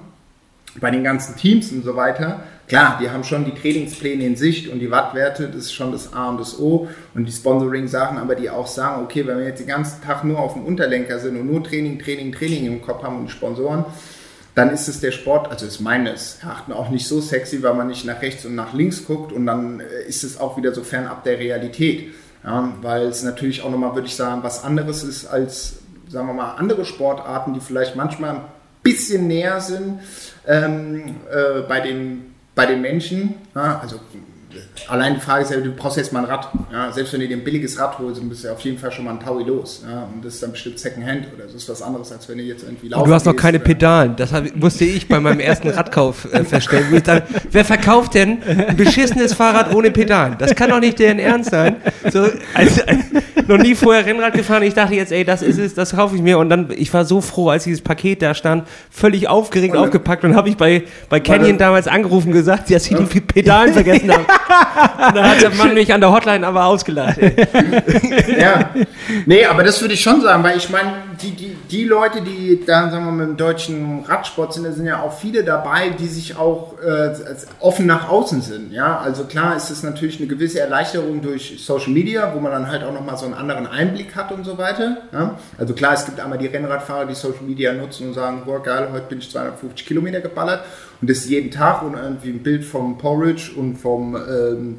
bei 0.80 0.92
den 0.92 1.04
ganzen 1.04 1.36
Teams 1.36 1.72
und 1.72 1.84
so 1.84 1.96
weiter, 1.96 2.44
klar, 2.68 3.00
die 3.02 3.10
haben 3.10 3.24
schon 3.24 3.46
die 3.46 3.54
Trainingspläne 3.54 4.26
in 4.26 4.36
Sicht 4.36 4.70
und 4.70 4.80
die 4.80 4.92
Wattwerte, 4.92 5.48
das 5.48 5.66
ist 5.66 5.74
schon 5.74 5.92
das 5.92 6.14
A 6.14 6.30
und 6.30 6.40
das 6.40 6.60
O 6.60 6.88
und 7.16 7.26
die 7.26 7.32
Sponsoring-Sachen, 7.32 8.18
aber 8.18 8.36
die 8.36 8.50
auch 8.50 8.68
sagen, 8.68 9.04
okay, 9.04 9.26
wenn 9.26 9.40
wir 9.40 9.46
jetzt 9.46 9.60
den 9.60 9.68
ganzen 9.68 10.02
Tag 10.04 10.24
nur 10.24 10.40
auf 10.40 10.54
dem 10.54 10.66
Unterlenker 10.66 11.20
sind 11.20 11.40
und 11.40 11.48
nur 11.48 11.64
Training, 11.64 12.00
Training, 12.00 12.32
Training 12.32 12.66
im 12.66 12.82
Kopf 12.82 13.04
haben 13.04 13.20
und 13.20 13.30
Sponsoren, 13.30 13.86
dann 14.58 14.72
ist 14.72 14.88
es 14.88 15.00
der 15.00 15.12
Sport, 15.12 15.52
also 15.52 15.68
ist 15.68 15.82
meines 15.82 16.40
Erachtens 16.42 16.76
auch 16.76 16.90
nicht 16.90 17.08
so 17.08 17.22
sexy, 17.22 17.62
weil 17.62 17.76
man 17.76 17.88
nicht 17.88 18.06
nach 18.06 18.24
rechts 18.24 18.44
und 18.44 18.56
nach 18.56 18.74
links 18.74 19.06
guckt 19.06 19.32
und 19.32 19.46
dann 19.46 19.82
äh, 19.82 20.08
ist 20.08 20.24
es 20.24 20.40
auch 20.40 20.58
wieder 20.58 20.74
so 20.74 20.82
fernab 20.84 21.24
der 21.24 21.38
Realität. 21.38 22.12
Ja, 22.44 22.74
weil 22.82 23.04
es 23.08 23.24
natürlich 23.24 23.62
auch 23.62 23.70
nochmal, 23.70 23.94
würde 23.94 24.08
ich 24.08 24.16
sagen, 24.16 24.42
was 24.42 24.64
anderes 24.64 25.04
ist 25.04 25.28
als, 25.28 25.80
sagen 26.08 26.28
wir 26.28 26.34
mal, 26.34 26.56
andere 26.56 26.86
Sportarten, 26.86 27.54
die 27.54 27.60
vielleicht 27.60 27.96
manchmal 27.96 28.42
bisschen 28.88 29.28
näher 29.28 29.60
sind 29.60 30.00
ähm, 30.48 31.16
äh, 31.30 31.62
bei, 31.68 31.82
den, 31.82 32.34
bei 32.56 32.66
den 32.66 32.82
Menschen. 32.82 33.36
Ja, 33.54 33.80
also 33.80 34.00
allein 34.88 35.16
die 35.16 35.20
Frage 35.22 35.44
ist 35.44 35.52
ja, 35.52 35.58
du 35.58 35.72
brauchst 35.72 35.98
jetzt 35.98 36.14
mal 36.14 36.20
ein 36.20 36.26
Rad. 36.26 36.50
Ja, 36.72 36.92
selbst 36.92 37.14
wenn 37.14 37.20
du 37.22 37.28
dir 37.28 37.38
ein 37.38 37.44
billiges 37.44 37.80
Rad 37.80 37.98
holst, 38.00 38.20
dann 38.22 38.30
bist 38.30 38.44
du 38.44 38.48
ja 38.48 38.54
auf 38.54 38.60
jeden 38.62 38.78
Fall 38.78 38.92
schon 38.92 39.06
mal 39.06 39.12
ein 39.12 39.20
Taui 39.20 39.44
los. 39.44 39.84
Ja, 39.90 40.08
und 40.14 40.24
das 40.24 40.36
ist 40.36 40.44
dann 40.44 40.52
bestimmt 40.52 40.80
Secondhand 40.80 41.28
oder 41.34 41.46
das 41.46 41.54
ist 41.54 41.70
was 41.70 41.82
anderes, 41.82 42.12
als 42.12 42.28
wenn 42.30 42.38
du 42.38 42.44
jetzt 42.44 42.64
irgendwie 42.64 42.90
laufen 42.90 43.04
Und 43.04 43.10
du 43.10 43.16
hast 43.16 43.26
noch 43.26 43.34
gehst 43.34 43.42
keine 43.42 43.60
Pedalen. 43.60 44.16
Das 44.16 44.32
musste 44.56 44.86
ich 44.86 45.08
bei 45.08 45.20
meinem 45.20 45.40
ersten 45.40 45.70
Radkauf 45.70 46.32
äh, 46.34 46.44
feststellen. 46.44 46.86
Wo 46.92 46.96
ich 46.98 47.04
dachte, 47.04 47.24
wer 47.52 47.66
verkauft 47.66 48.14
denn 48.16 48.40
ein 48.44 48.76
beschissenes 48.78 49.34
Fahrrad 49.34 49.74
ohne 49.74 49.92
Pedalen? 49.92 50.36
Das 50.40 50.56
kann 50.56 50.70
doch 50.70 50.80
nicht 50.80 51.00
deren 51.00 51.20
Ernst 51.20 51.52
sein. 51.52 51.78
So, 52.12 52.28
als, 52.54 52.88
als, 52.88 53.00
noch 53.48 53.58
nie 53.58 53.76
vorher 53.76 54.06
Rennrad 54.06 54.34
gefahren. 54.34 54.64
Ich 54.64 54.74
dachte 54.74 54.96
jetzt, 54.96 55.12
ey, 55.12 55.24
das 55.24 55.42
ist 55.42 55.58
es, 55.58 55.74
das 55.74 55.96
kaufe 55.96 56.16
ich 56.16 56.22
mir. 56.22 56.38
Und 56.38 56.50
dann, 56.50 56.70
ich 56.76 56.94
war 56.94 57.06
so 57.06 57.22
froh, 57.22 57.50
als 57.50 57.64
dieses 57.64 57.82
Paket 57.82 58.22
da 58.22 58.34
stand, 58.34 58.68
völlig 58.90 59.28
aufgeregt 59.28 59.72
Und 59.72 59.78
dann- 59.78 59.86
aufgepackt. 59.86 60.24
Und 60.24 60.36
habe 60.36 60.50
ich 60.50 60.58
bei, 60.58 60.84
bei 61.10 61.20
Canyon 61.20 61.52
dann- 61.52 61.58
damals 61.60 61.88
angerufen 61.88 62.28
und 62.28 62.34
gesagt, 62.34 62.70
dass 62.72 62.84
sie 62.86 62.96
die 62.96 63.22
Pedalen 63.22 63.74
vergessen 63.74 64.12
haben. 64.12 64.26
Dann 64.48 65.30
hat 65.30 65.42
der 65.42 65.50
Mann 65.52 65.74
mich 65.74 65.94
an 65.94 66.02
der 66.02 66.12
Hotline 66.12 66.46
aber 66.46 66.66
ausgelacht. 66.66 67.18
Ja. 68.38 68.70
Nee, 69.26 69.46
aber 69.46 69.64
das 69.64 69.82
würde 69.82 69.94
ich 69.94 70.02
schon 70.02 70.22
sagen, 70.22 70.44
weil 70.44 70.58
ich 70.58 70.70
meine, 70.70 70.92
die, 71.22 71.32
die, 71.32 71.58
die 71.70 71.84
Leute, 71.84 72.22
die 72.22 72.64
da, 72.66 72.90
sagen 72.90 73.06
wir 73.06 73.12
mal, 73.12 73.24
im 73.24 73.38
deutschen 73.38 74.04
Radsport 74.06 74.54
sind, 74.54 74.66
da 74.66 74.72
sind 74.72 74.86
ja 74.86 75.02
auch 75.02 75.14
viele 75.14 75.44
dabei, 75.44 75.90
die 75.90 76.08
sich 76.08 76.38
auch 76.38 76.76
äh, 76.80 77.14
offen 77.60 77.86
nach 77.86 78.10
außen 78.10 78.42
sind. 78.42 78.72
Ja, 78.72 79.00
also 79.00 79.26
klar 79.26 79.56
ist 79.56 79.70
es 79.70 79.84
natürlich 79.84 80.20
eine 80.20 80.28
gewisse 80.28 80.60
Erleichterung 80.60 81.22
durch 81.22 81.64
Social 81.64 81.92
Media, 81.92 82.34
wo 82.36 82.40
man 82.40 82.52
dann 82.52 82.70
halt 82.70 82.84
auch 82.84 82.94
nochmal 82.94 83.18
so 83.18 83.26
einen 83.26 83.34
anderen 83.34 83.68
Einblick 83.68 84.16
hat 84.16 84.32
und 84.32 84.44
so 84.44 84.58
weiter. 84.58 84.98
Ja? 85.12 85.38
Also 85.58 85.74
klar, 85.74 85.94
es 85.94 86.06
gibt 86.06 86.20
einmal 86.20 86.38
die 86.38 86.48
Rennradfahrer, 86.48 87.06
die 87.06 87.16
Social 87.16 87.44
Media 87.46 87.74
nutzen 87.74 88.10
und 88.10 88.14
sagen, 88.14 88.44
boah 88.46 88.62
geil, 88.62 88.90
heute 88.92 89.08
bin 89.08 89.20
ich 89.20 89.32
250 89.32 89.86
Kilometer 89.88 90.22
geballert 90.22 90.62
und 91.02 91.10
das 91.10 91.28
jeden 91.28 91.52
Tag 91.52 91.82
und 91.82 91.96
irgendwie 91.96 92.30
ein 92.30 92.44
Bild 92.44 92.66
vom 92.66 92.98
Porridge 92.98 93.52
und 93.56 93.78
vom 93.78 94.16
ähm, 94.16 94.78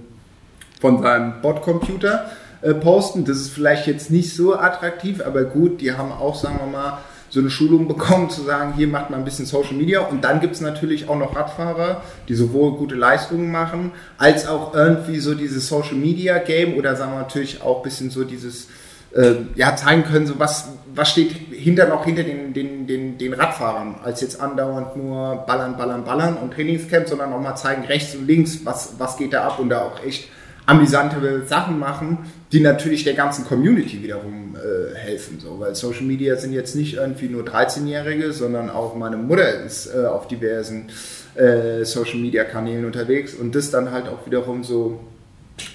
von 0.81 1.03
seinem 1.03 1.41
Bordcomputer 1.43 2.31
äh, 2.63 2.75
posten. 2.75 3.25
Das 3.25 3.39
ist 3.39 3.51
vielleicht 3.51 3.87
jetzt 3.87 4.11
nicht 4.11 4.35
so 4.35 4.57
attraktiv, 4.57 5.21
aber 5.25 5.45
gut, 5.45 5.81
die 5.81 5.93
haben 5.93 6.13
auch, 6.13 6.35
sagen 6.35 6.59
wir 6.61 6.67
mal, 6.67 6.99
so 7.31 7.41
eine 7.41 7.51
Schulung 7.51 7.89
bekommen, 7.89 8.31
zu 8.31 8.43
sagen, 8.43 8.75
hier 8.77 8.89
macht 8.89 9.11
man 9.11 9.21
ein 9.21 9.25
bisschen 9.25 9.47
Social 9.47 9.75
Media. 9.75 10.01
Und 10.01 10.25
dann 10.25 10.41
gibt 10.41 10.55
es 10.55 10.61
natürlich 10.61 11.09
auch 11.09 11.19
noch 11.19 11.37
Radfahrer, 11.37 12.03
die 12.29 12.35
sowohl 12.35 12.73
gute 12.73 12.95
Leistungen 12.95 13.51
machen, 13.51 13.93
als 14.17 14.47
auch 14.47 14.75
irgendwie 14.75 15.19
so 15.19 15.35
dieses 15.35 15.69
Social 15.69 15.97
Media 15.97 16.39
Game 16.39 16.75
oder 16.75 16.97
sagen 16.97 17.13
wir 17.13 17.19
natürlich 17.19 17.63
auch 17.63 17.79
ein 17.79 17.83
bisschen 17.83 18.11
so 18.11 18.25
dieses, 18.25 18.69
äh, 19.15 19.35
ja, 19.55 19.75
zeigen 19.77 20.05
können, 20.05 20.27
so 20.27 20.39
was, 20.39 20.69
was 20.95 21.11
steht 21.11 21.33
hinter 21.51 21.89
noch 21.89 22.05
hinter 22.05 22.25
den, 22.25 22.53
den, 22.53 22.87
den, 22.87 23.19
den 23.19 23.33
Radfahrern, 23.33 23.97
als 24.03 24.21
jetzt 24.21 24.41
andauernd 24.41 24.97
nur 24.97 25.45
ballern, 25.47 25.77
ballern, 25.77 26.05
ballern 26.05 26.37
und 26.37 26.53
Trainingscamp, 26.55 27.09
sondern 27.09 27.33
auch 27.33 27.41
mal 27.41 27.57
zeigen 27.57 27.85
rechts 27.85 28.15
und 28.15 28.27
links, 28.27 28.61
was, 28.65 28.95
was 28.99 29.17
geht 29.17 29.33
da 29.33 29.45
ab 29.45 29.59
und 29.59 29.71
da 29.71 29.83
auch 29.83 30.03
echt 30.05 30.29
amüsante 30.69 31.47
Sachen 31.47 31.79
machen, 31.79 32.19
die 32.53 32.61
natürlich 32.61 33.03
der 33.03 33.15
ganzen 33.15 33.47
Community 33.47 34.03
wiederum 34.03 34.55
äh, 34.55 34.95
helfen. 34.95 35.41
So. 35.41 35.59
Weil 35.59 35.75
Social 35.75 36.03
Media 36.03 36.37
sind 36.37 36.53
jetzt 36.53 36.77
nicht 36.77 36.97
irgendwie 36.97 37.31
nur 37.31 37.43
13-Jährige, 37.43 38.33
sondern 38.33 38.69
auch 38.69 38.95
meine 38.95 39.17
Mutter 39.17 39.65
ist 39.65 39.87
äh, 39.87 40.05
auf 40.05 40.29
diversen 40.29 40.91
äh, 41.37 41.87
Social 41.87 42.19
Media 42.19 42.45
Kanälen 42.45 42.85
unterwegs 42.85 43.33
und 43.33 43.55
das 43.55 43.71
dann 43.71 43.93
halt 43.93 44.09
auch 44.09 44.27
wiederum 44.27 44.63
so 44.63 45.01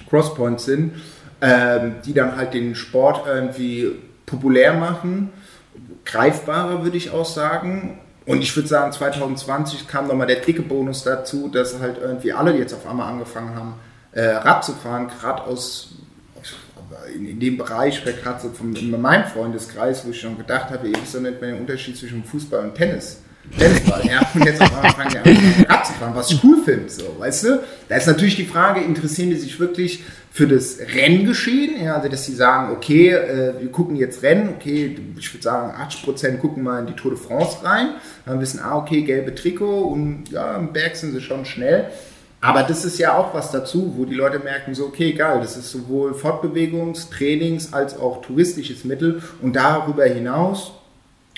Crosspoints 0.08 0.64
sind, 0.64 0.92
ähm, 1.40 1.96
die 2.06 2.14
dann 2.14 2.36
halt 2.36 2.54
den 2.54 2.76
Sport 2.76 3.26
irgendwie 3.26 3.90
populär 4.26 4.74
machen, 4.74 5.30
greifbarer 6.04 6.84
würde 6.84 6.96
ich 6.96 7.10
auch 7.10 7.26
sagen. 7.26 7.98
Und 8.26 8.42
ich 8.42 8.54
würde 8.54 8.68
sagen, 8.68 8.92
2020 8.92 9.88
kam 9.88 10.06
nochmal 10.06 10.28
der 10.28 10.36
dicke 10.36 10.62
Bonus 10.62 11.02
dazu, 11.02 11.48
dass 11.52 11.80
halt 11.80 11.96
irgendwie 12.00 12.32
alle 12.32 12.56
jetzt 12.56 12.72
auf 12.72 12.86
einmal 12.86 13.12
angefangen 13.12 13.56
haben, 13.56 13.74
äh, 14.14 14.24
Rad 14.24 14.64
zu 14.64 14.72
fahren, 14.72 15.08
gerade 15.08 15.42
aus 15.42 15.90
in, 17.14 17.26
in 17.26 17.40
dem 17.40 17.56
Bereich, 17.56 18.02
gerade 18.04 18.40
so 18.40 18.50
von 18.50 18.74
in 18.74 18.90
meinem 19.00 19.24
Freundeskreis, 19.24 20.04
wo 20.04 20.10
ich 20.10 20.20
schon 20.20 20.36
gedacht 20.36 20.70
habe, 20.70 20.88
ihr 20.88 20.96
wisst 21.00 21.20
nicht 21.20 21.40
mehr 21.40 21.50
den 21.50 21.60
Unterschied 21.60 21.96
zwischen 21.96 22.24
Fußball 22.24 22.64
und 22.64 22.74
Tennis. 22.74 23.18
Tennisball, 23.58 24.06
ja, 24.06 24.26
und 24.32 24.44
jetzt 24.44 24.60
auf 24.62 24.74
einmal 24.74 24.92
fangen 24.92 25.22
die 25.24 25.64
Rad 25.68 25.86
zu 25.86 25.92
fahren, 25.94 26.12
was 26.14 26.30
ich 26.30 26.42
cool 26.42 26.62
finde, 26.64 26.88
so, 26.88 27.16
weißt 27.18 27.44
du? 27.44 27.60
Da 27.88 27.96
ist 27.96 28.06
natürlich 28.06 28.36
die 28.36 28.46
Frage, 28.46 28.80
interessieren 28.80 29.30
die 29.30 29.36
sich 29.36 29.60
wirklich 29.60 30.02
für 30.30 30.46
das 30.46 30.78
Renngeschehen, 30.94 31.84
ja, 31.84 31.96
also 31.96 32.08
dass 32.08 32.24
sie 32.24 32.34
sagen, 32.34 32.72
okay, 32.72 33.10
äh, 33.10 33.60
wir 33.60 33.70
gucken 33.70 33.96
jetzt 33.96 34.22
Rennen, 34.22 34.48
okay, 34.48 34.96
ich 35.18 35.32
würde 35.32 35.42
sagen, 35.42 35.74
80% 35.78 36.38
gucken 36.38 36.62
mal 36.62 36.80
in 36.80 36.86
die 36.86 36.94
Tour 36.94 37.12
de 37.12 37.20
France 37.20 37.58
rein, 37.62 37.90
dann 38.24 38.40
wissen, 38.40 38.60
ah, 38.60 38.78
okay, 38.78 39.02
gelbe 39.02 39.34
Trikot 39.34 39.82
und 39.82 40.30
ja, 40.30 40.56
im 40.56 40.72
Berg 40.72 40.96
sind 40.96 41.12
sie 41.12 41.20
schon 41.20 41.44
schnell. 41.44 41.90
Aber 42.44 42.62
das 42.62 42.84
ist 42.84 42.98
ja 42.98 43.16
auch 43.16 43.32
was 43.32 43.52
dazu, 43.52 43.94
wo 43.96 44.04
die 44.04 44.14
Leute 44.14 44.38
merken, 44.38 44.74
so, 44.74 44.84
okay, 44.84 45.14
geil, 45.14 45.38
das 45.40 45.56
ist 45.56 45.70
sowohl 45.70 46.12
Fortbewegungs-, 46.12 47.08
Trainings- 47.10 47.72
als 47.72 47.98
auch 47.98 48.20
touristisches 48.20 48.84
Mittel. 48.84 49.22
Und 49.40 49.56
darüber 49.56 50.04
hinaus 50.04 50.72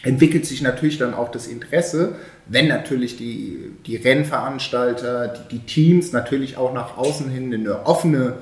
entwickelt 0.03 0.47
sich 0.47 0.63
natürlich 0.63 0.99
dann 0.99 1.15
auch 1.15 1.31
das 1.31 1.47
Interesse, 1.47 2.17
wenn 2.47 2.67
natürlich 2.67 3.17
die, 3.17 3.71
die 3.87 3.95
Rennveranstalter, 3.95 5.29
die, 5.29 5.59
die 5.59 5.65
Teams 5.65 6.11
natürlich 6.11 6.57
auch 6.57 6.75
nach 6.75 6.97
außen 6.97 7.31
hin 7.31 7.55
eine 7.55 7.87
offene, 7.87 8.39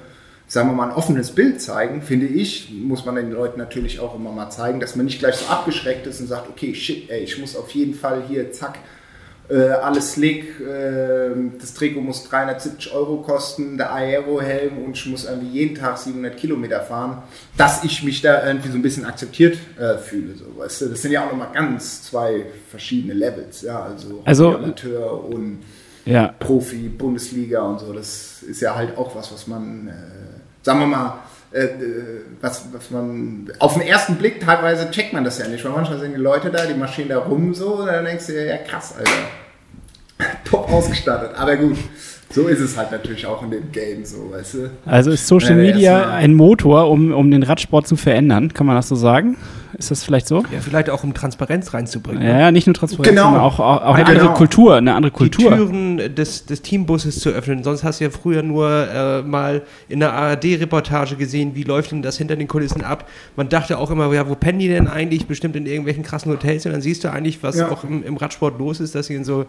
sagen 0.47 0.71
wir 0.71 0.75
mal, 0.75 0.89
ein 0.89 0.97
offenes 0.97 1.33
Bild 1.33 1.61
zeigen, 1.61 2.01
finde 2.01 2.29
ich, 2.29 2.73
muss 2.73 3.05
man 3.05 3.17
den 3.17 3.31
Leuten 3.31 3.59
natürlich 3.59 4.01
auch 4.01 4.15
immer 4.15 4.33
mal 4.33 4.49
zeigen, 4.49 4.81
dass 4.81 4.97
man 4.97 5.05
nicht 5.05 5.19
gleich 5.19 5.35
so 5.35 5.53
abgeschreckt 5.53 6.07
ist 6.07 6.19
und 6.19 6.29
sagt, 6.29 6.49
okay, 6.49 6.75
shit, 6.75 7.11
ey, 7.11 7.25
ich 7.25 7.39
muss 7.39 7.57
auf 7.57 7.73
jeden 7.73 7.93
Fall 7.93 8.23
hier, 8.27 8.53
zack, 8.53 8.79
äh, 9.49 9.68
alles 9.68 10.12
slick, 10.12 10.59
äh, 10.61 11.30
das 11.61 11.74
Trikot 11.74 12.01
muss 12.01 12.24
370 12.28 12.92
Euro 12.95 13.18
kosten, 13.18 13.76
der 13.76 13.92
Aero-Helm 13.92 14.78
und 14.84 14.97
ich 14.97 15.07
muss 15.07 15.24
irgendwie 15.26 15.49
jeden 15.59 15.74
Tag 15.74 15.99
700 15.99 16.36
Kilometer 16.36 16.80
fahren, 16.80 17.22
dass 17.57 17.84
ich 17.84 18.03
mich 18.03 18.22
da 18.22 18.47
irgendwie 18.47 18.68
so 18.70 18.76
ein 18.76 18.82
bisschen 18.82 19.05
akzeptiert 19.05 19.59
äh, 19.78 19.99
fühle. 19.99 20.34
So, 20.34 20.45
weißt 20.59 20.80
du? 20.82 20.86
Das 20.86 21.03
sind 21.03 21.12
ja 21.12 21.24
auch 21.26 21.30
nochmal 21.30 21.49
ganz 21.53 22.05
zwei 22.05 22.47
verschiedene 22.70 23.14
Levels, 23.14 23.62
ja, 23.62 23.82
also, 23.82 24.22
Also- 24.24 24.55
Amateur 24.57 25.24
und 25.24 25.62
Ja. 26.07 26.28
Profi, 26.38 26.88
Bundesliga 26.88 27.62
und 27.62 27.80
so, 27.80 27.92
das 27.92 28.42
ist 28.42 28.61
ja 28.61 28.74
halt 28.74 28.97
auch 28.99 29.14
was, 29.16 29.32
was 29.32 29.47
man, 29.47 29.88
äh, 29.88 29.92
sagen 30.62 30.80
wir 30.80 30.86
mal, 30.86 31.18
äh, 31.55 31.69
was, 32.41 32.69
was 32.73 32.91
man 32.91 33.51
auf 33.59 33.75
den 33.75 33.83
ersten 33.83 34.17
Blick 34.17 34.41
teilweise 34.41 34.91
checkt 34.91 35.13
man 35.13 35.25
das 35.25 35.39
ja 35.39 35.47
nicht, 35.49 35.65
weil 35.65 35.73
manchmal 35.73 36.01
sind 36.01 36.15
die 36.15 36.21
Leute 36.21 36.51
da, 36.51 36.67
die 36.67 36.75
marschieren 36.75 37.09
da 37.09 37.19
rum 37.19 37.55
so 37.55 37.77
und 37.77 37.87
dann 37.87 38.05
denkst 38.05 38.27
du 38.27 38.33
dir, 38.33 38.47
ja 38.47 38.57
krass, 38.59 38.95
Alter. 38.99 39.11
Top 40.45 40.71
ausgestattet. 40.71 41.31
Aber 41.37 41.57
gut, 41.57 41.77
so 42.31 42.49
ist 42.49 42.61
es 42.61 42.77
halt 42.77 42.91
natürlich 42.91 43.27
auch 43.27 43.43
in 43.43 43.51
dem 43.51 43.71
Game, 43.73 44.05
so, 44.05 44.31
weißt 44.33 44.55
du. 44.55 44.71
Also 44.85 45.13
ist 45.13 45.27
Social 45.27 45.55
Media 45.55 46.11
ein 46.11 46.35
Motor, 46.35 46.91
um, 46.91 47.13
um 47.13 47.31
den 47.31 47.43
Radsport 47.43 47.87
zu 47.87 47.97
verändern? 47.97 48.53
Kann 48.53 48.67
man 48.67 48.77
das 48.77 48.89
so 48.89 48.97
sagen? 48.97 49.37
Ist 49.79 49.91
das 49.91 50.05
vielleicht 50.05 50.27
so? 50.29 50.39
Ja, 50.53 50.61
vielleicht 50.61 50.89
auch 50.91 51.03
um 51.05 51.14
Transparenz 51.14 51.75
reinzubringen. 51.75 52.22
Ja, 52.22 52.39
ja 52.39 52.51
nicht 52.51 52.66
nur 52.66 52.75
Transparenz, 52.75 53.09
Genau. 53.09 53.25
sondern 53.25 53.41
auch, 53.43 53.59
auch, 53.61 53.83
auch 53.83 53.95
eine 53.95 54.05
Genau. 54.05 54.20
andere 54.20 54.35
Kultur, 54.35 54.77
eine 54.77 54.95
andere 54.95 55.11
die 55.12 55.16
Kultur. 55.16 55.51
Türen 55.57 56.14
des, 56.14 56.47
des 56.47 56.62
Teambusses 56.62 57.20
zu 57.20 57.31
öffnen. 57.31 57.64
Sonst 57.64 57.85
hast 57.85 58.01
du 58.01 58.05
ja 58.05 58.11
früher 58.11 58.43
nur 58.43 58.68
äh, 58.89 59.22
mal 59.22 59.62
in 59.89 60.01
der 60.01 60.12
ARD-Reportage 60.12 61.16
gesehen, 61.16 61.55
wie 61.55 61.62
läuft 61.64 61.93
denn 61.93 62.03
das 62.03 62.18
hinter 62.18 62.37
den 62.37 62.49
Kulissen 62.49 62.83
ab. 62.83 63.09
Man 63.37 63.49
dachte 63.49 63.79
auch 63.79 63.91
immer, 63.91 64.12
ja, 64.12 64.29
wo 64.29 64.35
pennen 64.35 64.59
die 64.59 64.68
denn 64.68 64.89
eigentlich? 64.89 65.27
Bestimmt 65.27 65.57
in 65.57 65.66
irgendwelchen 65.66 66.03
krassen 66.05 66.31
Hotels. 66.33 66.66
Und 66.66 66.72
dann 66.72 66.81
siehst 66.81 67.05
du 67.05 67.11
eigentlich, 67.11 67.43
was 67.43 67.57
Ja. 67.57 67.70
auch 67.70 67.85
im, 67.85 68.05
im 68.05 68.16
Radsport 68.16 68.59
los 68.59 68.81
ist, 68.81 68.95
dass 68.95 69.07
sie 69.07 69.14
in 69.14 69.25
so, 69.25 69.47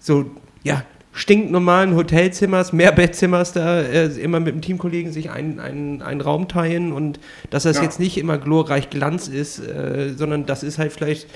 so 0.00 0.24
ja, 0.64 0.82
stinknormalen 1.18 1.96
Hotelzimmers, 1.96 2.72
Mehrbettzimmers 2.72 3.52
da 3.52 3.80
äh, 3.80 4.06
immer 4.06 4.38
mit 4.38 4.54
dem 4.54 4.60
Teamkollegen 4.60 5.12
sich 5.12 5.30
einen, 5.30 5.58
einen, 5.58 6.00
einen 6.00 6.20
Raum 6.20 6.46
teilen 6.46 6.92
und 6.92 7.18
dass 7.50 7.64
das 7.64 7.78
Ja. 7.78 7.82
jetzt 7.82 7.98
nicht 7.98 8.18
immer 8.18 8.38
glorreich 8.38 8.88
Glanz 8.88 9.26
ist, 9.26 9.58
äh, 9.58 10.10
sondern 10.16 10.46
das 10.46 10.62
ist 10.62 10.78
halt 10.78 10.92
vielleicht 10.92 11.26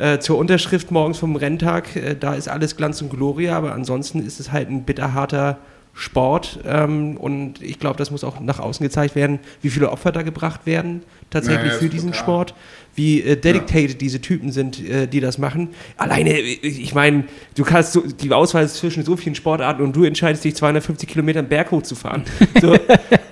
äh, 0.00 0.18
zur 0.18 0.38
Unterschrift 0.38 0.90
morgens 0.90 1.18
vom 1.18 1.36
Renntag, 1.36 1.94
äh, 1.94 2.16
da 2.18 2.34
ist 2.34 2.48
alles 2.48 2.76
Glanz 2.76 3.00
und 3.00 3.10
Gloria, 3.10 3.56
aber 3.56 3.72
ansonsten 3.74 4.26
ist 4.26 4.40
es 4.40 4.50
halt 4.50 4.70
ein 4.70 4.82
bitterharter 4.82 5.58
Sport 5.94 6.60
ähm, 6.64 7.16
und 7.16 7.60
ich 7.62 7.78
glaube, 7.80 7.96
das 7.96 8.10
muss 8.10 8.22
auch 8.24 8.38
nach 8.40 8.58
außen 8.60 8.84
gezeigt 8.84 9.14
werden, 9.16 9.38
wie 9.62 9.70
viele 9.70 9.90
Opfer 9.90 10.12
da 10.12 10.22
gebracht 10.22 10.60
werden 10.64 11.02
tatsächlich 11.30 11.66
Ja, 11.66 11.72
ja, 11.74 11.78
für 11.78 11.88
diesen 11.88 12.10
total. 12.12 12.22
Sport, 12.22 12.54
wie 12.98 13.22
äh, 13.22 13.36
dedicated 13.36 14.00
diese 14.00 14.20
Typen 14.20 14.52
sind, 14.52 14.86
äh, 14.86 15.06
die 15.06 15.20
das 15.20 15.38
machen. 15.38 15.68
Alleine, 15.96 16.30
äh, 16.38 16.58
ich 16.62 16.94
meine, 16.94 17.24
du 17.54 17.64
kannst 17.64 17.92
so, 17.92 18.02
die 18.02 18.30
Auswahl 18.32 18.64
ist 18.64 18.76
zwischen 18.76 19.04
so 19.04 19.16
vielen 19.16 19.36
Sportarten 19.36 19.82
und 19.82 19.94
du 19.96 20.04
entscheidest 20.04 20.44
dich 20.44 20.56
250 20.56 21.08
Kilometer 21.08 21.38
einen 21.38 21.48
Berg 21.48 21.70
hochzufahren. 21.70 22.24
So, 22.60 22.76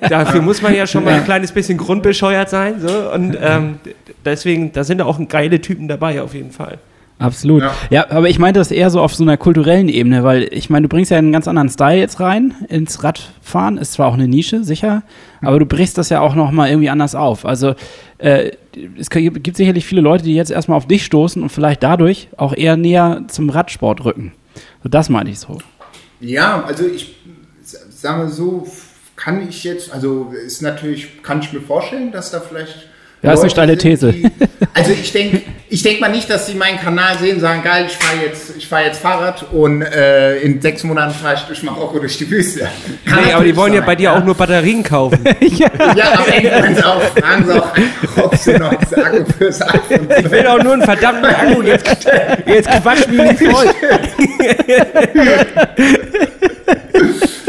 dafür 0.09 0.41
muss 0.41 0.62
man 0.62 0.73
ja 0.73 0.87
schon 0.87 1.03
mal 1.03 1.14
ein 1.14 1.25
kleines 1.25 1.51
bisschen 1.51 1.79
grundbescheuert 1.79 2.49
sein. 2.49 2.81
So, 2.81 3.12
und 3.12 3.37
ähm, 3.41 3.81
deswegen, 4.25 4.73
da 4.73 4.85
sind 4.85 5.03
auch 5.03 5.19
geile 5.27 5.61
Typen 5.61 5.89
dabei 5.89 6.23
auf 6.23 6.33
jeden 6.33 6.53
Fall. 6.53 6.79
Absolut. 7.19 7.62
Ja. 7.62 7.75
Ja. 7.91 8.11
aber 8.11 8.29
ich 8.29 8.39
meinte 8.39 8.61
das 8.61 8.71
eher 8.71 8.91
so 8.91 9.01
auf 9.01 9.14
so 9.14 9.25
einer 9.25 9.37
kulturellen 9.37 9.89
Ebene, 9.89 10.23
weil 10.23 10.49
ich 10.53 10.69
meine, 10.69 10.85
du 10.85 10.89
bringst 10.89 11.11
ja 11.11 11.17
einen 11.17 11.33
ganz 11.33 11.49
anderen 11.49 11.71
Style 11.71 11.99
jetzt 11.99 12.21
rein 12.21 12.55
ins 12.69 13.03
Radfahren. 13.03 13.79
Ist 13.79 13.95
zwar 13.95 14.09
auch 14.09 14.14
eine 14.14 14.29
Nische, 14.29 14.64
sicher, 14.64 15.03
aber 15.41 15.59
du 15.59 15.67
brichst 15.67 15.97
das 15.97 16.11
ja 16.11 16.21
auch 16.21 16.35
nochmal 16.35 16.69
irgendwie 16.69 16.91
anders 16.91 17.14
auf. 17.14 17.47
Also 17.47 17.75
äh, 18.19 18.53
es 18.99 19.09
gibt 19.09 19.57
sicherlich 19.57 19.87
viele 19.87 20.03
Leute, 20.03 20.25
die 20.25 20.35
jetzt 20.35 20.51
erstmal 20.51 20.77
auf 20.77 20.87
dich 20.87 21.05
stoßen 21.05 21.43
und 21.43 21.49
vielleicht 21.51 21.83
dadurch 21.83 22.29
auch 22.37 22.55
eher 22.55 22.77
näher 22.77 23.23
zum 23.29 23.49
Radsport 23.49 24.05
rücken. 24.05 24.33
So, 24.83 24.89
das 24.91 25.09
meine 25.09 25.31
ich 25.31 25.39
so. 25.39 25.59
Ja, 26.21 26.64
also 26.64 26.87
ich 26.87 27.17
sage 27.91 28.29
so, 28.29 28.67
kann 29.17 29.47
ich 29.49 29.64
jetzt, 29.64 29.93
also 29.93 30.33
ist 30.47 30.61
natürlich, 30.61 31.23
kann 31.23 31.41
ich 31.41 31.53
mir 31.53 31.61
vorstellen, 31.62 32.12
dass 32.12 32.31
da 32.31 32.41
vielleicht. 32.41 32.89
Ja, 33.27 33.33
ist 33.33 33.41
eine 33.41 33.43
Leute 33.43 33.51
steile 33.51 33.72
sind, 33.72 33.81
These. 33.81 34.12
Die, 34.12 34.31
also 34.74 34.93
ich 34.93 35.12
denke 35.12 35.43
ich 35.68 35.83
denk 35.83 36.01
mal 36.01 36.09
nicht, 36.09 36.31
dass 36.31 36.47
sie 36.47 36.55
meinen 36.55 36.79
Kanal 36.79 37.18
sehen 37.18 37.37
und 37.37 37.41
sagen, 37.41 37.62
geil, 37.62 37.87
ich 37.89 37.97
fahre 37.97 38.24
jetzt, 38.24 38.57
ich 38.57 38.68
fahr 38.68 38.85
jetzt 38.85 39.01
Fahrrad 39.01 39.45
und 39.53 39.83
äh, 39.83 40.39
in 40.39 40.61
sechs 40.61 40.85
Monaten 40.85 41.12
fahre 41.12 41.35
ich 41.35 41.41
durch 41.41 41.62
Marokko 41.62 41.99
durch 41.99 42.16
die 42.18 42.31
Wüste. 42.31 42.68
Kann 43.05 43.24
Nee, 43.24 43.33
aber 43.33 43.45
die 43.45 43.57
wollen 43.57 43.72
ja 43.72 43.81
sein, 43.81 43.87
bei 43.87 43.97
dir 43.97 44.12
auch 44.12 44.24
nur 44.24 44.35
Batterien 44.35 44.83
kaufen. 44.83 45.24
Ja, 45.57 45.68
am 46.14 46.27
Ende 46.33 46.74
sie 46.77 46.85
auch, 46.85 47.03
fragen 47.03 47.47
sie 47.47 47.53
auch, 47.53 48.24
ob 48.24 48.37
sie 48.37 48.53
noch 48.55 48.70
einen 48.70 49.05
Akku 49.05 49.24
fürs 49.39 49.62
iPhone 49.62 50.09
Ich 50.18 50.31
will 50.31 50.47
auch 50.47 50.62
nur 50.62 50.74
einen 50.74 50.83
verdammten 50.83 51.24
Akku. 51.24 51.62
Jetzt, 51.62 51.87
jetzt 52.47 52.68
quatsch 52.68 53.09
mich 53.09 53.22
nicht 53.22 53.53
voll. 53.53 53.66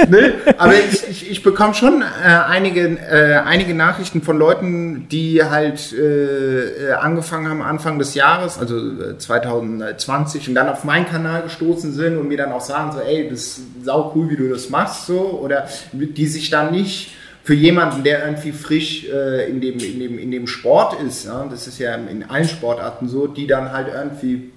ne? 0.12 0.34
Aber 0.58 0.74
ich, 0.74 1.08
ich, 1.10 1.32
ich 1.32 1.44
bekomme 1.44 1.74
schon 1.74 2.02
äh, 2.02 2.06
einige, 2.26 2.98
äh, 3.00 3.36
einige 3.44 3.74
Nachrichten 3.74 4.22
von 4.22 4.38
Leuten, 4.38 5.08
die 5.10 5.44
halt 5.44 5.94
äh, 5.94 6.90
äh, 6.90 6.92
angefangen 6.94 7.50
haben 7.50 7.62
Anfang 7.62 8.00
des 8.00 8.16
Jahres, 8.16 8.58
also 8.58 8.78
äh, 8.78 9.18
2020, 9.18 10.50
und 10.50 10.56
dann 10.56 10.70
auf 10.70 10.84
meinen 10.84 11.06
Kanal 11.06 11.44
gestoßen 11.44 11.94
sind 11.94 12.18
und 12.18 12.28
mir 12.28 12.38
dann 12.38 12.52
auch 12.52 12.62
sagen 12.62 12.92
so, 12.92 13.00
ey, 13.00 13.30
das 13.30 13.40
ist 13.40 13.62
sau 13.84 14.12
cool, 14.16 14.30
wie 14.30 14.36
du 14.36 14.50
das 14.50 14.70
machst, 14.70 15.08
so, 15.08 15.40
oder 15.42 15.68
die 15.92 16.28
sich 16.28 16.50
dann 16.50 16.72
nicht 16.72 17.12
für 17.44 17.54
jemanden, 17.54 18.04
der 18.04 18.26
irgendwie 18.26 18.52
frisch 18.52 19.06
äh, 19.06 19.50
in, 19.50 19.62
dem, 19.62 19.80
in, 19.80 20.00
dem, 20.00 20.20
in 20.20 20.32
dem 20.32 20.48
Sport 20.48 21.02
ist, 21.02 21.26
ja, 21.26 21.48
das 21.50 21.66
ist 21.66 21.80
ja 21.80 21.96
in 21.96 22.24
allen 22.24 22.48
Sportarten 22.48 23.08
so, 23.08 23.26
die 23.28 23.48
dann 23.48 23.72
halt 23.72 23.88
irgendwie 23.94 24.52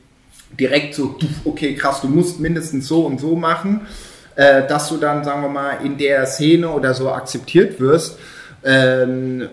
direkt 0.58 0.94
so, 0.94 1.16
okay, 1.44 1.74
krass, 1.74 2.00
du 2.00 2.08
musst 2.08 2.40
mindestens 2.40 2.88
so 2.88 3.06
und 3.06 3.20
so 3.20 3.36
machen, 3.36 3.82
äh, 4.36 4.66
dass 4.66 4.88
du 4.88 4.96
dann, 4.96 5.24
sagen 5.24 5.42
wir 5.42 5.48
mal, 5.48 5.78
in 5.84 5.98
der 5.98 6.26
Szene 6.26 6.68
oder 6.68 6.94
so 6.94 7.10
akzeptiert 7.10 7.80
wirst, 7.80 8.18
ähm, 8.64 9.48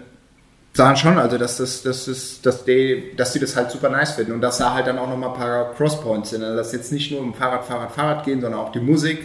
sagen 0.74 0.96
schon, 0.96 1.18
also 1.18 1.38
dass 1.38 1.58
das, 1.58 1.82
dass 1.82 2.06
das, 2.06 2.42
dass 2.42 2.64
die, 2.64 3.12
dass 3.18 3.34
die 3.34 3.40
das 3.40 3.56
halt 3.56 3.72
super 3.72 3.90
nice 3.90 4.12
finden 4.12 4.34
und 4.34 4.42
dass 4.42 4.60
da 4.60 4.74
halt 4.74 4.88
dann 4.88 5.00
auch 5.00 5.10
nochmal 5.10 5.32
ein 5.32 5.36
paar 5.36 5.74
Crosspoints 5.74 6.30
sind. 6.30 6.44
Also 6.44 6.56
dass 6.56 6.72
jetzt 6.72 6.92
nicht 6.92 7.12
nur 7.12 7.22
um 7.22 7.34
Fahrrad, 7.34 7.66
Fahrrad, 7.66 7.92
Fahrrad 7.92 8.26
gehen, 8.26 8.40
sondern 8.42 8.62
auch 8.62 8.72
die 8.72 8.80
Musik, 8.80 9.20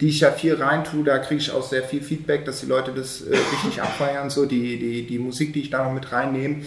die 0.00 0.08
ich 0.08 0.20
ja 0.20 0.30
viel 0.30 0.54
reintue, 0.54 1.04
da 1.04 1.18
kriege 1.18 1.40
ich 1.40 1.50
auch 1.50 1.62
sehr 1.62 1.82
viel 1.82 2.02
Feedback, 2.02 2.44
dass 2.44 2.60
die 2.60 2.66
Leute 2.66 2.92
das 2.92 3.22
äh, 3.22 3.36
richtig 3.36 3.82
abfeiern, 3.82 4.30
so 4.30 4.46
die, 4.46 4.78
die, 4.78 5.06
die 5.06 5.18
Musik, 5.18 5.52
die 5.52 5.62
ich 5.62 5.70
da 5.70 5.84
noch 5.84 5.92
mit 5.92 6.12
reinnehme. 6.12 6.62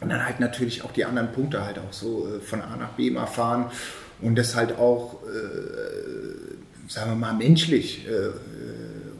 Und 0.00 0.08
dann 0.08 0.24
halt 0.24 0.40
natürlich 0.40 0.82
auch 0.84 0.92
die 0.92 1.04
anderen 1.04 1.32
Punkte 1.32 1.64
halt 1.64 1.78
auch 1.78 1.92
so 1.92 2.26
äh, 2.26 2.40
von 2.40 2.62
A 2.62 2.76
nach 2.76 2.90
B 2.90 3.08
immer 3.08 3.26
fahren 3.26 3.66
und 4.22 4.36
das 4.36 4.54
halt 4.54 4.78
auch, 4.78 5.18
äh, 5.24 6.59
sagen 6.90 7.12
wir 7.12 7.16
mal, 7.16 7.32
menschlich 7.32 8.06
äh, 8.06 8.10
äh, 8.10 8.32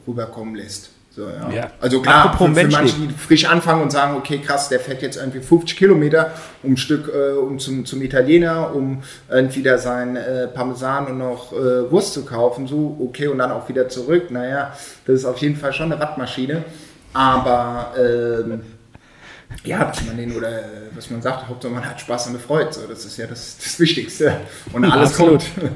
rüberkommen 0.05 0.55
lässt. 0.55 0.89
So, 1.13 1.27
ja. 1.27 1.49
Ja. 1.51 1.71
Also 1.81 2.01
klar, 2.01 2.37
für, 2.37 2.53
für 2.53 2.67
manche, 2.67 2.95
die 2.95 3.09
frisch 3.13 3.45
anfangen 3.45 3.81
und 3.81 3.91
sagen, 3.91 4.15
okay, 4.15 4.39
krass, 4.39 4.69
der 4.69 4.79
fährt 4.79 5.01
jetzt 5.01 5.17
irgendwie 5.17 5.41
50 5.41 5.77
Kilometer 5.77 6.31
um 6.63 6.73
ein 6.73 6.77
Stück 6.77 7.11
äh, 7.13 7.33
um 7.33 7.59
zum, 7.59 7.85
zum 7.85 8.01
Italiener, 8.01 8.73
um 8.73 9.03
da 9.29 9.77
sein 9.77 10.15
äh, 10.15 10.47
Parmesan 10.47 11.07
und 11.07 11.17
noch 11.17 11.51
äh, 11.51 11.91
Wurst 11.91 12.13
zu 12.13 12.23
kaufen, 12.23 12.65
so, 12.67 12.97
okay, 13.01 13.27
und 13.27 13.39
dann 13.39 13.51
auch 13.51 13.67
wieder 13.67 13.89
zurück. 13.89 14.31
Naja, 14.31 14.73
das 15.05 15.19
ist 15.19 15.25
auf 15.25 15.37
jeden 15.39 15.57
Fall 15.57 15.73
schon 15.73 15.91
eine 15.91 16.01
Radmaschine. 16.01 16.63
Aber 17.13 17.93
ähm, 17.97 18.61
ja, 19.63 19.85
dass 19.85 20.03
man 20.05 20.17
den 20.17 20.35
oder 20.35 20.49
äh, 20.49 20.63
was 20.95 21.09
man 21.09 21.21
sagt, 21.21 21.47
Hauptsache 21.47 21.73
man 21.73 21.85
hat 21.85 22.01
Spaß 22.01 22.27
und 22.27 22.35
eine 22.35 22.39
Freude. 22.39 22.73
So, 22.73 22.81
das 22.87 23.05
ist 23.05 23.17
ja 23.17 23.27
das, 23.27 23.57
das 23.57 23.79
Wichtigste. 23.79 24.37
Und 24.73 24.85
alles 24.85 25.11
Absolut. 25.11 25.43
kommt. 25.59 25.71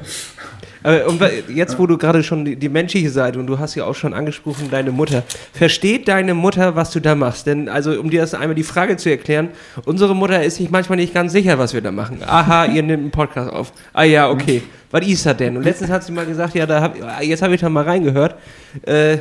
Aber 0.82 1.06
und 1.06 1.20
jetzt, 1.48 1.78
wo 1.78 1.86
du 1.86 1.98
gerade 1.98 2.22
schon 2.22 2.44
die, 2.44 2.56
die 2.56 2.68
menschliche 2.68 3.10
Seite 3.10 3.38
und 3.38 3.46
du 3.46 3.58
hast 3.58 3.74
ja 3.74 3.84
auch 3.84 3.94
schon 3.94 4.14
angesprochen, 4.14 4.70
deine 4.70 4.92
Mutter. 4.92 5.24
Versteht 5.52 6.06
deine 6.06 6.34
Mutter, 6.34 6.76
was 6.76 6.90
du 6.92 7.00
da 7.00 7.14
machst? 7.14 7.46
Denn, 7.46 7.68
also, 7.68 7.98
um 7.98 8.10
dir 8.10 8.20
das 8.20 8.34
einmal 8.34 8.54
die 8.54 8.62
Frage 8.62 8.96
zu 8.96 9.10
erklären, 9.10 9.48
unsere 9.84 10.14
Mutter 10.14 10.42
ist 10.42 10.56
sich 10.56 10.70
manchmal 10.70 10.96
nicht 10.96 11.12
ganz 11.12 11.32
sicher, 11.32 11.58
was 11.58 11.74
wir 11.74 11.80
da 11.80 11.90
machen. 11.90 12.22
Aha, 12.24 12.66
ihr 12.66 12.82
nehmt 12.82 13.02
einen 13.02 13.10
Podcast 13.10 13.50
auf. 13.50 13.72
Ah 13.92 14.04
ja, 14.04 14.30
okay. 14.30 14.62
Was 14.92 15.06
ist 15.06 15.26
das 15.26 15.36
denn? 15.36 15.56
Und 15.56 15.64
letztens 15.64 15.90
hat 15.90 16.04
sie 16.04 16.12
mal 16.12 16.26
gesagt, 16.26 16.54
ja, 16.54 16.66
da 16.66 16.80
hab, 16.80 17.22
jetzt 17.22 17.42
habe 17.42 17.54
ich 17.54 17.60
da 17.60 17.68
mal 17.68 17.84
reingehört. 17.84 18.36
Äh, 18.82 19.18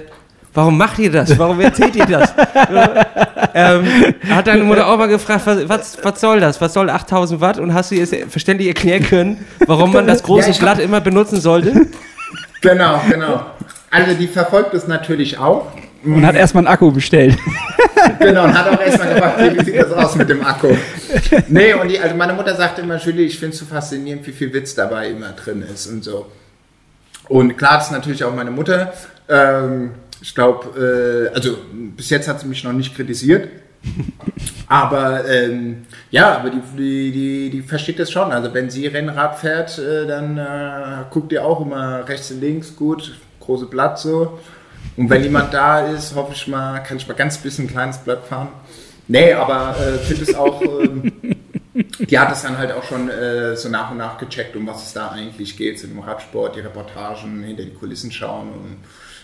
warum 0.56 0.78
macht 0.78 0.98
ihr 0.98 1.12
das? 1.12 1.38
Warum 1.38 1.60
erzählt 1.62 1.96
ihr 1.96 2.06
das? 2.06 2.34
ähm, 3.54 3.86
hat 4.30 4.48
deine 4.48 4.64
Mutter 4.64 4.88
auch 4.88 4.98
mal 4.98 5.08
gefragt, 5.08 5.46
was, 5.46 5.70
was, 5.70 5.98
was 6.02 6.20
soll 6.22 6.40
das? 6.40 6.60
Was 6.60 6.74
soll 6.74 6.90
8000 6.90 7.40
Watt? 7.42 7.60
Und 7.60 7.74
hast 7.74 7.92
du 7.92 7.96
ihr 7.96 8.04
es 8.04 8.16
verständlich 8.30 8.68
erklären 8.70 9.04
können, 9.04 9.46
warum 9.68 9.94
man 9.94 10.08
das 10.08 10.24
große 10.24 10.52
Ja, 10.52 10.58
Blatt 10.58 10.80
immer 10.80 11.02
benutzen 11.02 11.40
sollte? 11.40 11.88
Genau, 12.62 13.00
genau. 13.08 13.46
Also 13.92 14.14
die 14.16 14.28
verfolgt 14.28 14.74
es 14.74 14.88
natürlich 14.88 15.38
auch. 15.38 15.68
Und 16.04 16.26
hat 16.26 16.36
erstmal 16.36 16.66
einen 16.66 16.74
Akku 16.74 16.92
bestellt. 16.92 17.38
Genau, 18.20 18.44
und 18.44 18.58
hat 18.58 18.68
auch 18.68 18.80
erstmal 18.80 19.14
gefragt, 19.14 19.40
wie 19.40 19.66
sieht 19.66 19.82
das 19.82 19.92
aus 19.92 20.16
mit 20.16 20.30
dem 20.30 20.46
Akku? 20.46 20.70
Nee, 21.48 21.74
und 21.74 21.90
die, 21.90 22.00
also 22.00 22.16
meine 22.16 22.34
Mutter 22.34 22.56
sagte 22.56 22.82
immer, 22.82 22.98
Julie, 22.98 23.26
ich 23.26 23.40
finde 23.40 23.54
es 23.54 23.60
so 23.60 23.66
faszinierend, 23.66 24.26
wie 24.28 24.32
viel 24.32 24.54
Witz 24.54 24.76
dabei 24.76 25.10
immer 25.10 25.30
drin 25.30 25.64
ist 25.64 25.88
und 25.88 26.04
so. 26.04 26.32
Und 27.28 27.58
klar, 27.58 27.78
das 27.78 27.86
ist 27.86 27.92
natürlich 27.92 28.24
auch 28.24 28.34
meine 28.36 28.52
Mutter. 28.52 28.94
Ähm, 29.28 29.92
ich 30.26 30.34
glaube, 30.34 31.30
äh, 31.32 31.36
also 31.36 31.56
bis 31.72 32.10
jetzt 32.10 32.28
hat 32.28 32.40
sie 32.40 32.48
mich 32.48 32.64
noch 32.64 32.74
nicht 32.74 32.96
kritisiert. 32.96 33.48
Aber 34.68 35.30
ähm, 35.30 35.86
ja, 36.10 36.36
aber 36.38 36.50
die, 36.50 36.62
die, 36.76 37.12
die, 37.12 37.50
die 37.52 37.62
versteht 37.62 38.00
das 38.00 38.12
schon. 38.12 38.32
Also 38.32 38.52
wenn 38.52 38.72
sie 38.72 38.88
Rennrad 38.88 39.38
fährt, 39.38 39.78
äh, 39.78 40.08
dann 40.08 40.40
äh, 40.40 41.06
guckt 41.12 41.32
ihr 41.32 41.46
auch 41.46 41.62
immer 41.62 42.10
rechts 42.10 42.32
und 42.32 42.42
links, 42.42 42.76
gut, 42.76 43.20
große 43.40 43.68
Blatt 43.68 44.00
so. 44.00 44.40
Und 44.98 45.12
wenn 45.12 45.22
jemand 45.22 45.54
da 45.54 45.86
ist, 45.86 46.16
hoffe 46.16 46.34
ich 46.34 46.48
mal, 46.48 46.80
kann 46.80 46.98
ich 46.98 47.08
mal 47.08 47.14
ganz 47.14 47.38
bisschen 47.38 47.66
ein 47.66 47.70
kleines 47.70 48.00
Blatt 48.00 48.26
fahren. 48.26 48.48
Nee, 49.08 49.34
aber 49.34 49.76
äh, 49.78 50.00
finde 50.00 50.24
es 50.24 50.34
auch, 50.34 50.60
ähm, 50.64 51.14
die 52.00 52.18
hat 52.18 52.32
es 52.32 52.42
dann 52.42 52.58
halt 52.58 52.72
auch 52.72 52.84
schon 52.84 53.12
äh, 53.12 53.56
so 53.56 53.70
nach 53.70 53.92
und 53.92 53.98
nach 53.98 54.18
gecheckt, 54.18 54.56
um 54.56 54.66
was 54.66 54.88
es 54.88 54.94
da 54.94 55.10
eigentlich 55.10 55.56
geht, 55.56 55.80
so 55.80 55.86
im 55.86 56.00
Radsport, 56.00 56.56
die 56.56 56.62
Reportagen, 56.62 57.44
hinter 57.44 57.64
die 57.64 57.74
Kulissen 57.76 58.12
schauen 58.12 58.48
und 58.48 58.78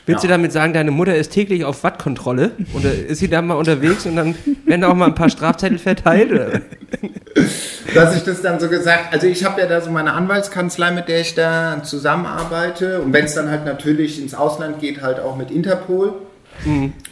Willst 0.06 0.24
Ja. 0.24 0.28
du 0.30 0.34
damit 0.34 0.52
sagen, 0.52 0.74
deine 0.74 0.92
Mutter 0.92 1.16
ist 1.16 1.32
täglich 1.32 1.64
auf 1.64 1.84
Wattkontrolle? 1.84 2.52
Oder 2.74 2.92
ist 2.94 3.20
sie 3.20 3.28
da 3.30 3.42
mal 3.42 3.56
unterwegs 3.56 4.06
und 4.06 4.16
dann 4.16 4.36
werden 4.66 4.84
auch 4.84 4.96
mal 4.96 5.06
ein 5.06 5.16
paar 5.16 5.30
Strafzettel 5.30 5.78
verteilt? 5.78 6.32
Oder? 6.32 6.50
dass 7.94 8.16
ich 8.16 8.24
das 8.24 8.42
dann 8.42 8.60
so 8.60 8.68
gesagt, 8.68 9.14
also 9.14 9.28
ich 9.28 9.44
habe 9.46 9.62
ja 9.62 9.68
da 9.68 9.82
so 9.82 9.92
meine 9.92 10.14
Anwaltskanzlei, 10.14 10.92
mit 10.92 11.08
der 11.08 11.22
ich 11.22 11.36
da 11.36 11.82
zusammenarbeite 11.84 13.02
und 13.02 13.14
wenn 13.14 13.26
es 13.26 13.36
dann 13.36 13.50
halt 13.50 13.66
natürlich 13.66 14.22
ins 14.22 14.34
Ausland 14.34 14.80
geht, 14.80 15.02
halt 15.02 15.20
auch 15.20 15.36
mit 15.36 15.52
Interpol. 15.52 16.14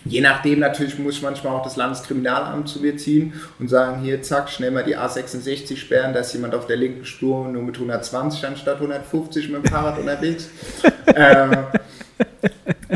Je 0.05 0.21
nachdem 0.21 0.59
natürlich 0.59 0.99
muss 0.99 1.15
ich 1.15 1.21
manchmal 1.23 1.53
auch 1.53 1.63
das 1.63 1.75
Landeskriminalamt 1.75 2.67
zu 2.69 2.81
mir 2.81 2.97
ziehen 2.97 3.33
und 3.57 3.67
sagen, 3.67 4.01
hier 4.03 4.21
zack, 4.21 4.49
schnell 4.49 4.69
mal 4.69 4.83
die 4.83 4.95
A66 4.95 5.75
sperren, 5.77 6.13
da 6.13 6.19
ist 6.19 6.33
jemand 6.33 6.53
auf 6.53 6.67
der 6.67 6.77
linken 6.77 7.03
Spur 7.03 7.47
nur 7.47 7.63
mit 7.63 7.75
120 7.75 8.45
anstatt 8.45 8.75
150 8.75 9.49
mit 9.49 9.65
dem 9.65 9.71
Fahrrad 9.71 9.97
unterwegs. 9.97 10.49
äh, 11.07 11.47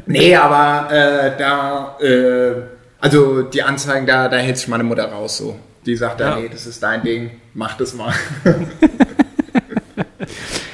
nee, 0.05 0.36
aber 0.36 0.91
äh, 0.91 1.38
da, 1.38 1.97
äh, 1.99 2.53
also 2.99 3.43
die 3.43 3.63
Anzeigen, 3.63 4.05
da, 4.05 4.28
da 4.28 4.38
hält 4.38 4.57
sich 4.57 4.67
meine 4.67 4.84
Mutter 4.84 5.05
raus 5.05 5.38
so. 5.38 5.57
Die 5.86 5.95
sagt 5.95 6.19
dann, 6.21 6.38
Ja. 6.38 6.39
nee, 6.43 6.49
das 6.49 6.65
ist 6.65 6.82
dein 6.82 7.03
Ding, 7.03 7.32
mach 7.53 7.76
das 7.78 7.93
mal. 7.93 8.13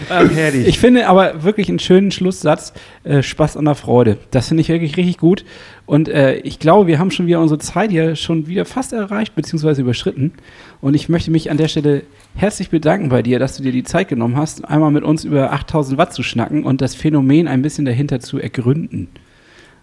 Ach, 0.09 0.29
herrlich. 0.33 0.67
Ich 0.67 0.79
finde 0.79 1.07
aber 1.07 1.43
wirklich 1.43 1.69
einen 1.69 1.79
schönen 1.79 2.11
Schlusssatz, 2.11 2.73
äh, 3.03 3.21
Spaß 3.21 3.57
an 3.57 3.65
der 3.65 3.75
Freude. 3.75 4.17
Das 4.31 4.47
finde 4.47 4.61
ich 4.61 4.69
wirklich 4.69 4.97
richtig 4.97 5.17
gut. 5.17 5.45
Und 5.85 6.09
äh, 6.09 6.35
ich 6.37 6.59
glaube, 6.59 6.87
wir 6.87 6.99
haben 6.99 7.11
schon 7.11 7.27
wieder 7.27 7.39
unsere 7.39 7.59
Zeit 7.59 7.91
hier 7.91 8.15
schon 8.15 8.47
wieder 8.47 8.65
fast 8.65 8.93
erreicht, 8.93 9.35
beziehungsweise 9.35 9.81
überschritten. 9.81 10.33
Und 10.81 10.93
ich 10.93 11.09
möchte 11.09 11.31
mich 11.31 11.49
an 11.49 11.57
der 11.57 11.67
Stelle 11.67 12.03
herzlich 12.35 12.69
bedanken 12.69 13.09
bei 13.09 13.21
dir, 13.21 13.39
dass 13.39 13.57
du 13.57 13.63
dir 13.63 13.71
die 13.71 13.83
Zeit 13.83 14.07
genommen 14.07 14.37
hast, 14.37 14.65
einmal 14.65 14.91
mit 14.91 15.03
uns 15.03 15.23
über 15.23 15.51
8000 15.51 15.97
Watt 15.97 16.13
zu 16.13 16.23
schnacken 16.23 16.63
und 16.63 16.81
das 16.81 16.95
Phänomen 16.95 17.47
ein 17.47 17.61
bisschen 17.61 17.85
dahinter 17.85 18.19
zu 18.19 18.39
ergründen. 18.39 19.09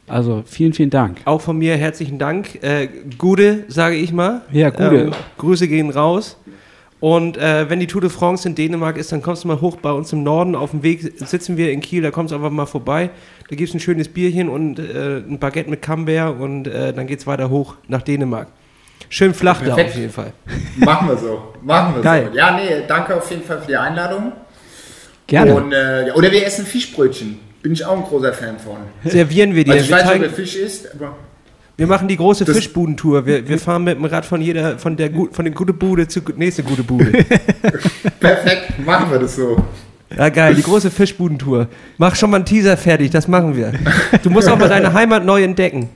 Also 0.09 0.45
vielen, 0.47 0.72
vielen 0.72 0.91
Dank. 0.91 1.18
Auch 1.24 1.41
von 1.41 1.59
mir 1.59 1.77
herzlichen 1.77 2.18
Dank. 2.18 2.62
Äh, 2.62 2.89
Gude, 3.18 3.64
sage 3.68 3.97
ich 3.97 4.12
mal. 4.12 4.43
Ja, 4.53 4.70
Gude. 4.70 5.07
Ähm, 5.07 5.11
Grüße 5.39 5.66
gehen 5.66 5.91
raus. 5.91 6.37
Und 6.99 7.36
äh, 7.36 7.68
wenn 7.68 7.78
die 7.78 7.86
Tour 7.86 8.01
de 8.01 8.09
France 8.09 8.49
in 8.49 8.55
Dänemark 8.55 8.97
ist, 8.97 9.12
dann 9.12 9.20
kommst 9.20 9.44
du 9.44 9.49
mal 9.49 9.61
hoch 9.61 9.76
bei 9.76 9.92
uns 9.92 10.12
im 10.12 10.22
Norden. 10.22 10.55
Auf 10.55 10.70
dem 10.70 10.82
Weg 10.82 11.12
sitzen 11.16 11.57
wir 11.57 11.70
in 11.70 11.80
Kiel, 11.80 12.03
da 12.03 12.11
kommst 12.11 12.32
du 12.32 12.36
einfach 12.36 12.51
mal 12.51 12.66
vorbei. 12.66 13.11
Da 13.51 13.57
gibt 13.57 13.68
es 13.68 13.74
ein 13.74 13.80
schönes 13.80 14.09
Bierchen 14.09 14.49
und 14.49 14.78
äh, 14.78 15.18
ein 15.18 15.38
Baguette 15.38 15.68
mit 15.68 15.82
Camembert 15.82 16.40
und 16.40 16.66
äh, 16.66 16.92
dann 16.92 17.07
geht 17.07 17.20
es 17.20 17.26
weiter 17.26 17.51
hoch 17.51 17.74
nach 17.88 18.03
Dänemark. 18.03 18.49
Schön 19.09 19.34
flach 19.34 19.62
da 19.62 19.74
auf 19.74 19.94
jeden 19.94 20.11
Fall. 20.11 20.32
machen 20.76 21.09
wir 21.09 21.16
so. 21.18 21.53
Machen 21.62 21.97
wir 21.97 22.03
Geil. 22.03 22.30
so. 22.32 22.38
Ja, 22.38 22.57
nee, 22.57 22.82
danke 22.88 23.14
auf 23.14 23.30
jeden 23.30 23.42
Fall 23.42 23.61
für 23.61 23.66
die 23.68 23.76
Einladung. 23.76 24.32
Gerne. 25.26 25.55
Und, 25.55 25.72
äh, 25.72 26.11
oder 26.14 26.32
wir 26.32 26.44
essen 26.47 26.64
Fischbrötchen. 26.64 27.38
Bin 27.62 27.72
ich 27.72 27.84
auch 27.84 27.97
ein 27.97 28.05
großer 28.05 28.32
Fan 28.32 28.59
von. 28.59 28.76
Servieren 29.05 29.55
wir 29.55 29.64
dir. 29.64 29.72
Also 29.72 29.84
ich 29.84 29.90
wir, 29.90 29.97
weiß 29.97 30.05
nicht, 30.05 30.14
ob 30.14 30.20
der 30.22 30.30
Fisch 30.30 30.57
ist, 30.57 30.94
aber 30.94 31.16
wir 31.77 31.87
machen 31.87 32.09
die 32.09 32.16
große 32.16 32.45
Das- 32.45 32.57
Fischbudentour. 32.57 33.27
Wir, 33.27 33.47
wir 33.49 33.59
fahren 33.59 33.85
mit 33.85 33.97
dem 33.99 34.05
Rad 34.07 34.24
von 34.24 34.41
jeder, 34.41 34.79
von 34.79 34.97
der 34.97 35.11
von 35.31 35.45
der 35.45 35.55
gute 35.55 35.72
Bude 35.72 36.09
zur 36.09 36.22
nächste 36.37 36.62
gute 36.62 36.83
Bude. 36.83 37.11
perfekt, 38.20 38.85
machen 38.85 39.11
wir 39.11 39.18
das 39.18 39.37
so. 39.37 39.62
Ja, 40.16 40.29
geil, 40.29 40.55
die 40.55 40.62
große 40.62 40.91
Fischbudentour. 40.91 41.66
Mach 41.99 42.14
schon 42.14 42.31
mal 42.31 42.37
einen 42.37 42.45
Teaser 42.47 42.77
fertig, 42.77 43.11
das 43.11 43.27
machen 43.27 43.57
wir. 43.57 43.72
Du 44.22 44.31
musst 44.31 44.49
auch 44.49 44.57
mal 44.57 44.68
deine 44.68 44.93
Heimat 44.93 45.24
neu 45.24 45.43
entdecken. 45.43 45.89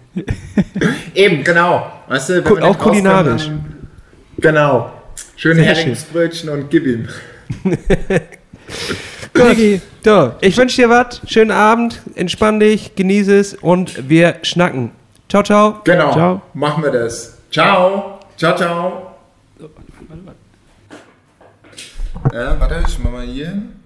Eben, 1.14 1.44
genau. 1.44 1.90
Weißt 2.08 2.28
du, 2.30 2.42
Ku- 2.42 2.58
auch 2.58 2.76
kulinarisch. 2.76 3.46
dann- 3.46 3.64
Genau. 4.38 4.90
Schön 5.36 5.56
Sehr 5.56 5.64
Heringsbrötchen 5.66 6.48
und 6.50 6.70
gib 6.70 6.86
ihm. 6.86 7.06
Gut. 9.32 9.80
So, 10.04 10.32
ich 10.40 10.56
wünsche 10.56 10.82
dir 10.82 10.88
was. 10.90 11.20
Schönen 11.26 11.50
Abend, 11.50 12.00
entspann 12.14 12.58
dich, 12.58 12.94
genieße 12.96 13.36
es 13.38 13.54
und 13.54 14.08
wir 14.08 14.36
schnacken. 14.42 14.90
Ciao, 15.30 15.44
ciao. 15.44 15.80
Genau. 15.84 16.12
Ciao. 16.12 16.42
Machen 16.54 16.82
wir 16.82 16.90
das. 16.90 17.38
Ciao. 17.52 18.18
Ciao, 18.36 18.56
ciao. 18.56 19.14
Ja, 22.32 22.58
warte, 22.58 22.82
ich 22.84 22.98
mach 22.98 23.12
mal 23.12 23.22
hier. 23.22 23.46
Äh, 23.46 23.54
mach 23.54 23.54
mal 23.54 23.62
hier. 23.62 23.79